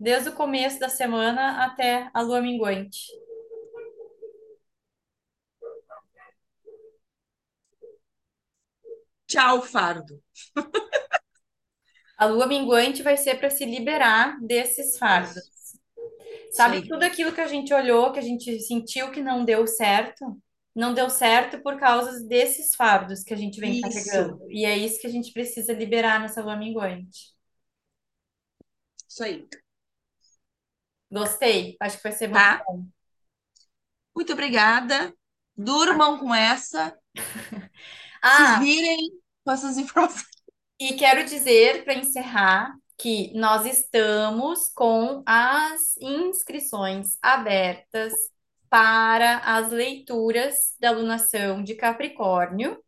desde 0.00 0.30
o 0.30 0.34
começo 0.34 0.78
da 0.80 0.88
semana 0.90 1.64
até 1.64 2.10
a 2.14 2.22
lua 2.22 2.40
minguante. 2.42 3.06
Tchau, 9.26 9.60
fardo. 9.62 10.22
A 12.18 12.26
lua 12.26 12.48
minguante 12.48 13.04
vai 13.04 13.16
ser 13.16 13.36
para 13.38 13.50
se 13.50 13.64
liberar 13.64 14.40
desses 14.40 14.98
fardos. 14.98 15.53
Sabe 16.54 16.76
aí. 16.76 16.88
tudo 16.88 17.02
aquilo 17.04 17.32
que 17.34 17.40
a 17.40 17.46
gente 17.48 17.72
olhou, 17.74 18.12
que 18.12 18.18
a 18.18 18.22
gente 18.22 18.60
sentiu 18.60 19.10
que 19.10 19.20
não 19.20 19.44
deu 19.44 19.66
certo? 19.66 20.40
Não 20.74 20.94
deu 20.94 21.08
certo 21.10 21.60
por 21.62 21.78
causa 21.78 22.26
desses 22.26 22.74
fardos 22.74 23.22
que 23.24 23.34
a 23.34 23.36
gente 23.36 23.60
vem 23.60 23.78
Isso. 23.78 23.80
carregando. 23.80 24.40
E 24.50 24.64
é 24.64 24.76
isso 24.76 25.00
que 25.00 25.06
a 25.06 25.10
gente 25.10 25.32
precisa 25.32 25.72
liberar 25.72 26.20
nessa 26.20 26.42
lua 26.42 26.56
minguante. 26.56 27.34
Isso 29.08 29.24
aí. 29.24 29.48
Gostei, 31.10 31.76
acho 31.80 31.96
que 31.98 32.02
vai 32.02 32.12
ser 32.12 32.28
muito 32.28 32.52
Tá? 32.52 32.64
bom. 32.66 32.84
Muito 34.14 34.32
obrigada. 34.32 35.14
Durmam 35.56 36.18
com 36.18 36.34
essa. 36.34 36.96
Se 38.26 38.46
Ah, 38.46 38.58
virem 38.58 39.10
com 39.44 39.52
essas 39.52 39.78
informações. 39.78 40.24
e 40.78 40.94
quero 40.94 41.24
dizer 41.24 41.84
para 41.84 41.94
encerrar 41.94 42.74
que 42.98 43.32
nós 43.34 43.66
estamos 43.66 44.68
com 44.74 45.22
as 45.26 45.96
inscrições 45.98 47.16
abertas 47.20 48.12
para 48.68 49.38
as 49.38 49.70
leituras 49.70 50.56
da 50.80 50.88
alunação 50.88 51.62
de 51.62 51.74
Capricórnio. 51.74 52.78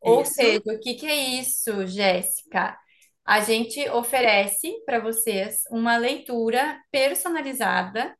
Ou 0.00 0.24
seja, 0.24 0.58
Isso. 0.58 0.76
o 0.76 0.80
que 0.80 0.94
que 0.94 1.06
é 1.06 1.16
isso, 1.40 1.86
Jéssica? 1.86 2.76
A 3.24 3.40
gente 3.40 3.88
oferece 3.88 4.74
para 4.84 5.00
vocês 5.00 5.62
uma 5.70 5.96
leitura 5.96 6.78
personalizada 6.90 8.14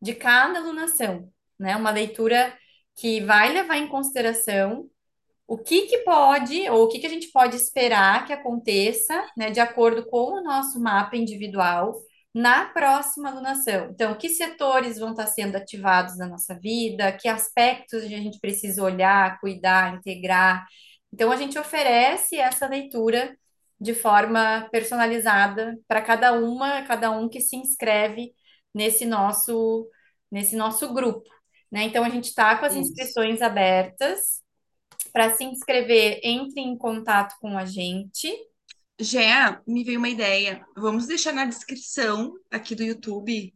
de 0.00 0.14
cada 0.14 0.58
alunação, 0.58 1.32
né? 1.58 1.74
Uma 1.76 1.90
leitura 1.90 2.56
que 2.94 3.20
vai 3.22 3.52
levar 3.52 3.78
em 3.78 3.88
consideração 3.88 4.88
o 5.46 5.58
que 5.58 5.82
que 5.86 5.98
pode, 5.98 6.68
ou 6.70 6.84
o 6.84 6.88
que 6.88 6.98
que 6.98 7.06
a 7.06 7.10
gente 7.10 7.30
pode 7.32 7.56
esperar 7.56 8.26
que 8.26 8.32
aconteça, 8.32 9.26
né, 9.36 9.50
de 9.50 9.60
acordo 9.60 10.06
com 10.06 10.40
o 10.40 10.42
nosso 10.42 10.80
mapa 10.80 11.16
individual 11.16 11.94
na 12.34 12.66
próxima 12.66 13.30
alunação. 13.30 13.90
Então, 13.90 14.14
que 14.16 14.28
setores 14.28 14.98
vão 14.98 15.10
estar 15.12 15.26
sendo 15.26 15.56
ativados 15.56 16.16
na 16.18 16.26
nossa 16.26 16.58
vida, 16.58 17.12
que 17.12 17.28
aspectos 17.28 18.02
a 18.04 18.08
gente 18.08 18.40
precisa 18.40 18.82
olhar, 18.82 19.38
cuidar, 19.40 19.94
integrar. 19.96 20.66
Então, 21.12 21.30
a 21.30 21.36
gente 21.36 21.58
oferece 21.58 22.36
essa 22.36 22.66
leitura 22.66 23.36
de 23.80 23.94
forma 23.94 24.68
personalizada 24.72 25.78
para 25.86 26.00
cada 26.02 26.32
uma, 26.32 26.82
cada 26.82 27.10
um 27.10 27.28
que 27.28 27.40
se 27.40 27.56
inscreve 27.56 28.32
nesse 28.74 29.04
nosso, 29.04 29.88
nesse 30.30 30.56
nosso 30.56 30.92
grupo. 30.94 31.28
né? 31.70 31.84
Então 31.84 32.04
a 32.04 32.08
gente 32.10 32.26
está 32.28 32.56
com 32.58 32.66
as 32.66 32.74
Isso. 32.74 32.82
inscrições 32.82 33.42
abertas. 33.42 34.43
Para 35.14 35.34
se 35.36 35.44
inscrever, 35.44 36.18
entre 36.24 36.60
em 36.60 36.76
contato 36.76 37.36
com 37.40 37.56
a 37.56 37.64
gente. 37.64 38.34
Já 39.00 39.62
me 39.64 39.84
veio 39.84 40.00
uma 40.00 40.08
ideia. 40.08 40.66
Vamos 40.76 41.06
deixar 41.06 41.32
na 41.32 41.44
descrição 41.44 42.34
aqui 42.50 42.74
do 42.74 42.82
YouTube 42.82 43.54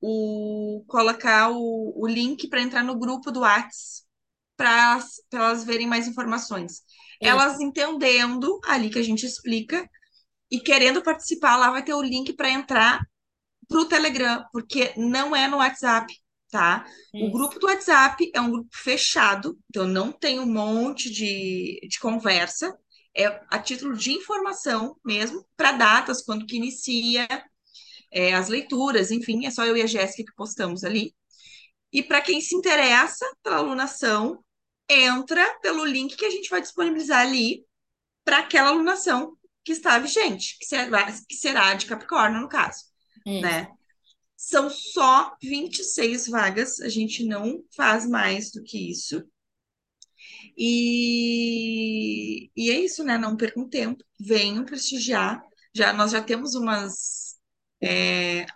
o 0.00 0.84
colocar 0.86 1.50
o, 1.50 1.94
o 1.96 2.06
link 2.06 2.46
para 2.48 2.60
entrar 2.60 2.84
no 2.84 2.98
grupo 2.98 3.32
do 3.32 3.40
Whats 3.40 4.06
para 4.54 5.00
elas 5.32 5.64
verem 5.64 5.86
mais 5.86 6.06
informações. 6.06 6.82
Elas 7.20 7.58
entendendo 7.58 8.60
ali 8.66 8.90
que 8.90 8.98
a 8.98 9.02
gente 9.02 9.24
explica 9.24 9.88
e 10.50 10.60
querendo 10.60 11.02
participar, 11.02 11.56
lá 11.56 11.70
vai 11.70 11.82
ter 11.82 11.94
o 11.94 12.02
link 12.02 12.34
para 12.34 12.50
entrar 12.50 13.00
para 13.66 13.80
o 13.80 13.84
Telegram, 13.86 14.44
porque 14.52 14.92
não 14.96 15.34
é 15.34 15.48
no 15.48 15.58
WhatsApp, 15.58 16.12
tá? 16.50 16.86
O 17.12 17.18
isso, 17.18 17.30
grupo 17.30 17.58
do 17.58 17.66
WhatsApp 17.66 18.30
é 18.34 18.40
um 18.40 18.50
grupo 18.50 18.70
fechado, 18.72 19.58
então 19.68 19.86
não 19.86 20.10
tem 20.10 20.38
um 20.40 20.46
monte 20.46 21.10
de, 21.10 21.80
de 21.88 21.98
conversa, 21.98 22.76
é 23.14 23.26
a 23.50 23.58
título 23.58 23.96
de 23.96 24.12
informação 24.12 24.96
mesmo, 25.04 25.44
para 25.56 25.72
datas, 25.72 26.22
quando 26.22 26.46
que 26.46 26.56
inicia, 26.56 27.26
é, 28.10 28.34
as 28.34 28.48
leituras, 28.48 29.10
enfim, 29.10 29.46
é 29.46 29.50
só 29.50 29.64
eu 29.64 29.76
e 29.76 29.82
a 29.82 29.86
Jéssica 29.86 30.24
que 30.24 30.36
postamos 30.36 30.84
ali. 30.84 31.14
E 31.92 32.02
para 32.02 32.20
quem 32.20 32.40
se 32.40 32.54
interessa 32.54 33.26
pela 33.42 33.56
alunação, 33.56 34.42
entra 34.88 35.58
pelo 35.60 35.84
link 35.84 36.16
que 36.16 36.24
a 36.24 36.30
gente 36.30 36.48
vai 36.48 36.60
disponibilizar 36.60 37.20
ali 37.20 37.64
para 38.24 38.38
aquela 38.38 38.70
alunação 38.70 39.36
que 39.64 39.72
está 39.72 39.98
vigente, 39.98 40.56
que 40.58 40.66
será, 40.66 41.12
que 41.12 41.36
será 41.36 41.74
de 41.74 41.86
Capricórnio, 41.86 42.40
no 42.40 42.48
caso, 42.48 42.84
isso. 43.26 43.42
né? 43.42 43.68
São 44.38 44.70
só 44.70 45.36
26 45.42 46.28
vagas, 46.28 46.80
a 46.80 46.88
gente 46.88 47.26
não 47.26 47.62
faz 47.76 48.08
mais 48.08 48.50
do 48.50 48.62
que 48.62 48.90
isso. 48.90 49.22
E, 50.56 52.50
e 52.56 52.70
é 52.70 52.80
isso, 52.80 53.04
né? 53.04 53.16
Não 53.18 53.36
percam 53.36 53.68
tempo, 53.68 54.04
venham 54.18 54.64
prestigiar. 54.64 55.42
Já, 55.74 55.92
nós 55.92 56.10
já 56.12 56.22
temos 56.22 56.54
umas 56.54 57.36
é, 57.82 58.46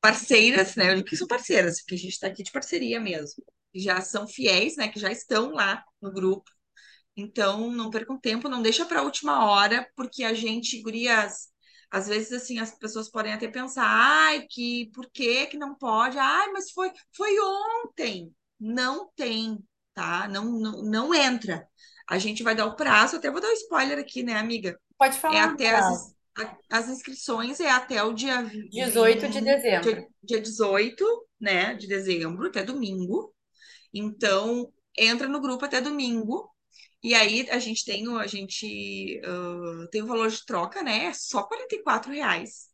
parceiras, 0.00 0.74
né? 0.76 0.90
Eu 0.90 0.96
digo 0.96 1.08
que 1.08 1.16
são 1.16 1.26
parceiras, 1.26 1.80
porque 1.80 1.94
a 1.94 1.98
gente 1.98 2.12
está 2.12 2.26
aqui 2.28 2.42
de 2.42 2.52
parceria 2.52 3.00
mesmo. 3.00 3.42
Já 3.74 4.00
são 4.00 4.26
fiéis, 4.26 4.76
né? 4.76 4.88
Que 4.88 4.98
já 5.00 5.10
estão 5.10 5.50
lá 5.52 5.84
no 6.00 6.12
grupo. 6.12 6.50
Então, 7.16 7.70
não 7.72 7.90
percam 7.90 8.18
tempo, 8.20 8.48
não 8.48 8.62
deixa 8.62 8.86
para 8.86 9.00
a 9.00 9.04
última 9.04 9.46
hora, 9.46 9.88
porque 9.96 10.24
a 10.24 10.34
gente, 10.34 10.82
gurias, 10.82 11.48
às 11.90 12.08
vezes 12.08 12.32
assim 12.32 12.58
as 12.58 12.76
pessoas 12.78 13.10
podem 13.10 13.32
até 13.32 13.48
pensar, 13.48 13.84
ai, 13.86 14.46
que 14.48 14.90
por 14.94 15.08
que 15.10 15.46
que 15.46 15.56
não 15.58 15.74
pode? 15.74 16.18
Ai, 16.18 16.48
mas 16.52 16.70
foi 16.70 16.90
foi 17.16 17.38
ontem. 17.40 18.32
Não 18.60 19.10
tem, 19.16 19.58
tá? 19.94 20.28
Não, 20.28 20.44
não, 20.44 20.82
não 20.82 21.14
entra. 21.14 21.66
A 22.08 22.18
gente 22.18 22.42
vai 22.42 22.54
dar 22.54 22.66
o 22.66 22.76
prazo, 22.76 23.16
até 23.16 23.30
vou 23.30 23.40
dar 23.40 23.48
um 23.48 23.52
spoiler 23.52 23.98
aqui, 23.98 24.22
né, 24.22 24.34
amiga? 24.34 24.78
Pode 24.98 25.18
É 25.30 25.40
falar, 25.40 25.40
até 25.40 25.74
as, 25.74 26.14
as 26.70 26.88
inscrições 26.88 27.60
é 27.60 27.70
até 27.70 28.02
o 28.02 28.12
dia 28.14 28.42
18 28.72 29.28
de 29.28 29.40
20, 29.40 29.44
dezembro. 29.44 29.96
dia, 29.96 30.06
dia 30.22 30.40
18, 30.40 31.04
né, 31.40 31.74
de 31.74 31.86
dezembro, 31.86 32.46
até 32.48 32.62
domingo. 32.64 33.34
Então, 33.92 34.72
entra 34.96 35.28
no 35.28 35.40
grupo 35.40 35.64
até 35.64 35.80
domingo. 35.80 36.50
E 37.02 37.14
aí 37.14 37.48
a 37.50 37.58
gente 37.58 37.84
tem 37.84 38.08
o, 38.08 38.18
a 38.18 38.26
gente, 38.26 39.20
ah, 39.24 39.86
tem 39.90 40.02
o 40.02 40.06
valor 40.06 40.28
de 40.30 40.44
troca, 40.44 40.82
né? 40.82 41.06
É 41.06 41.12
só 41.14 41.42
44 41.44 42.12
reais. 42.12 42.68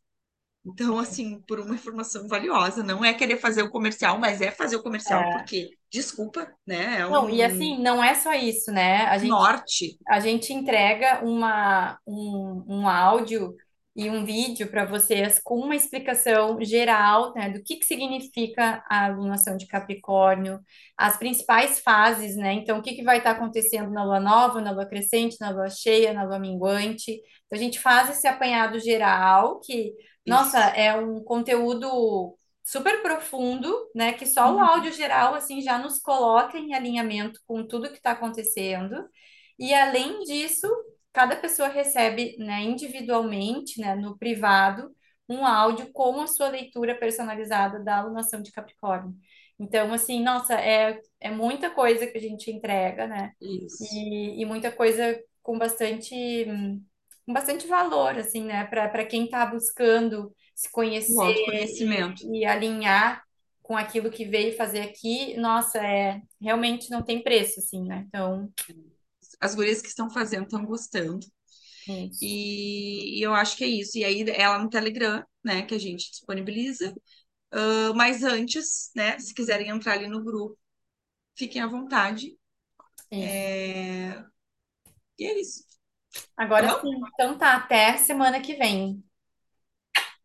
Então, 0.65 0.97
assim, 0.99 1.41
por 1.43 1.59
uma 1.59 1.75
informação 1.75 2.27
valiosa, 2.27 2.83
não 2.83 3.05
é 3.05 3.13
querer 3.13 3.37
fazer 3.39 3.63
o 3.63 3.69
comercial, 3.71 4.19
mas 4.19 4.41
é 4.41 4.51
fazer 4.51 4.75
o 4.77 4.83
comercial 4.83 5.21
É. 5.23 5.29
porque, 5.29 5.69
desculpa, 5.91 6.51
né? 6.65 7.01
É 7.01 7.07
Não, 7.07 7.29
e 7.29 7.41
um 7.41 7.43
assim, 7.43 7.79
não 7.81 8.03
é 8.03 8.15
só 8.15 8.33
isso, 8.33 8.71
né? 8.71 9.03
A 9.07 9.17
gente 9.17 9.29
norte. 9.29 9.99
a 10.07 10.19
gente 10.19 10.53
entrega 10.53 11.23
uma, 11.23 11.99
um, 12.07 12.65
um 12.67 12.87
áudio 12.89 13.55
e 13.95 14.09
um 14.09 14.25
vídeo 14.25 14.67
para 14.69 14.85
vocês 14.85 15.39
com 15.43 15.57
uma 15.59 15.75
explicação 15.75 16.57
geral, 16.63 17.33
né, 17.33 17.49
do 17.49 17.63
que 17.63 17.77
que 17.77 17.85
significa 17.85 18.83
a 18.89 19.05
alunação 19.05 19.55
de 19.57 19.67
Capricórnio, 19.67 20.59
as 20.97 21.17
principais 21.17 21.79
fases, 21.79 22.35
né? 22.35 22.53
Então, 22.53 22.79
o 22.79 22.81
que 22.81 22.93
que 22.95 23.03
vai 23.03 23.19
estar 23.19 23.31
acontecendo 23.31 23.91
na 23.91 24.03
lua 24.03 24.19
nova, 24.19 24.61
na 24.61 24.71
lua 24.71 24.85
crescente, 24.85 25.37
na 25.39 25.49
lua 25.49 25.69
cheia, 25.69 26.13
na 26.13 26.23
lua 26.23 26.39
minguante. 26.39 27.11
Então, 27.45 27.57
a 27.57 27.61
gente 27.61 27.79
faz 27.79 28.09
esse 28.09 28.27
apanhado 28.27 28.79
geral, 28.79 29.59
que, 29.61 29.93
nossa, 30.27 30.59
Isso. 30.59 30.69
é 30.71 30.95
um 30.95 31.23
conteúdo 31.23 32.35
super 32.63 33.01
profundo, 33.01 33.73
né? 33.95 34.13
Que 34.13 34.25
só 34.25 34.55
o 34.55 34.59
Uhum. 34.59 34.59
áudio 34.59 34.91
geral, 34.91 35.35
assim, 35.35 35.61
já 35.61 35.77
nos 35.77 35.99
coloca 35.99 36.57
em 36.57 36.73
alinhamento 36.73 37.39
com 37.47 37.65
tudo 37.67 37.89
que 37.89 37.97
está 37.97 38.11
acontecendo. 38.11 39.07
E 39.59 39.73
além 39.73 40.21
disso, 40.23 40.67
cada 41.15 41.37
pessoa 41.37 41.69
recebe, 41.69 42.35
né, 42.37 42.61
individualmente, 42.61 43.79
né, 43.79 43.95
no 43.95 44.17
privado, 44.17 44.93
um 45.29 45.45
áudio 45.45 45.89
com 45.93 46.19
a 46.19 46.27
sua 46.27 46.49
leitura 46.49 46.93
personalizada 46.93 47.79
da 47.79 47.99
alunação 47.99 48.41
de 48.41 48.51
Capricórnio. 48.51 49.15
Então, 49.57 49.93
assim, 49.93 50.21
nossa, 50.21 50.55
é, 50.55 50.99
é 51.21 51.31
muita 51.31 51.69
coisa 51.69 52.05
que 52.05 52.17
a 52.17 52.21
gente 52.21 52.51
entrega, 52.51 53.07
né? 53.07 53.31
Isso. 53.41 53.81
E, 53.95 54.41
e 54.41 54.45
muita 54.45 54.69
coisa 54.69 55.17
com 55.41 55.57
bastante, 55.57 56.45
com 57.25 57.33
bastante 57.33 57.65
valor, 57.65 58.17
assim, 58.17 58.43
né? 58.43 58.65
Para 58.65 59.05
quem 59.05 59.23
está 59.23 59.45
buscando 59.45 60.35
se 60.53 60.67
O 60.67 60.71
conhecer 60.73 61.33
e, 61.79 62.39
e 62.39 62.45
alinhar 62.45 63.23
com 63.63 63.77
aquilo 63.77 64.11
que 64.11 64.25
veio 64.25 64.55
fazer 64.57 64.81
aqui, 64.81 65.37
nossa, 65.37 65.79
é 65.79 66.21
realmente 66.41 66.91
não 66.91 67.01
tem 67.01 67.23
preço, 67.23 67.61
assim, 67.61 67.85
né? 67.85 68.03
Então, 68.05 68.51
As 69.41 69.55
gurias 69.55 69.81
que 69.81 69.87
estão 69.89 70.09
fazendo 70.09 70.43
estão 70.45 70.65
gostando. 70.65 71.25
isso. 71.87 72.37
E, 72.37 73.19
e 73.19 73.21
eu 73.23 73.33
acho 73.33 73.57
que 73.57 73.63
é 73.63 73.67
isso. 73.67 73.97
E 73.97 74.03
aí, 74.05 74.23
ela 74.29 74.59
no 74.59 74.69
Telegram, 74.69 75.23
né, 75.43 75.63
que 75.63 75.75
a 75.75 75.79
gente 75.79 76.09
disponibiliza. 76.11 76.93
Ah, 77.51 77.93
mas 77.95 78.23
antes, 78.23 78.91
né, 78.95 79.19
se 79.19 79.33
quiserem 79.33 79.69
entrar 79.69 79.93
ali 79.93 80.07
no 80.09 80.23
grupo, 80.23 80.57
fiquem 81.35 81.61
à 81.61 81.67
vontade. 81.67 82.37
Isso. 83.11 83.45
E 85.19 85.25
é 85.25 85.39
isso. 85.41 85.63
Tá 86.45 86.45
Agora 86.45 86.67
bom? 86.67 86.81
sim. 86.81 86.91
Então 87.13 87.37
tá, 87.37 87.55
até 87.57 87.97
semana 87.97 88.41
que 88.41 88.55
vem. 88.55 89.03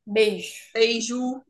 Beijo. 0.07 0.71
Beijo! 0.75 1.45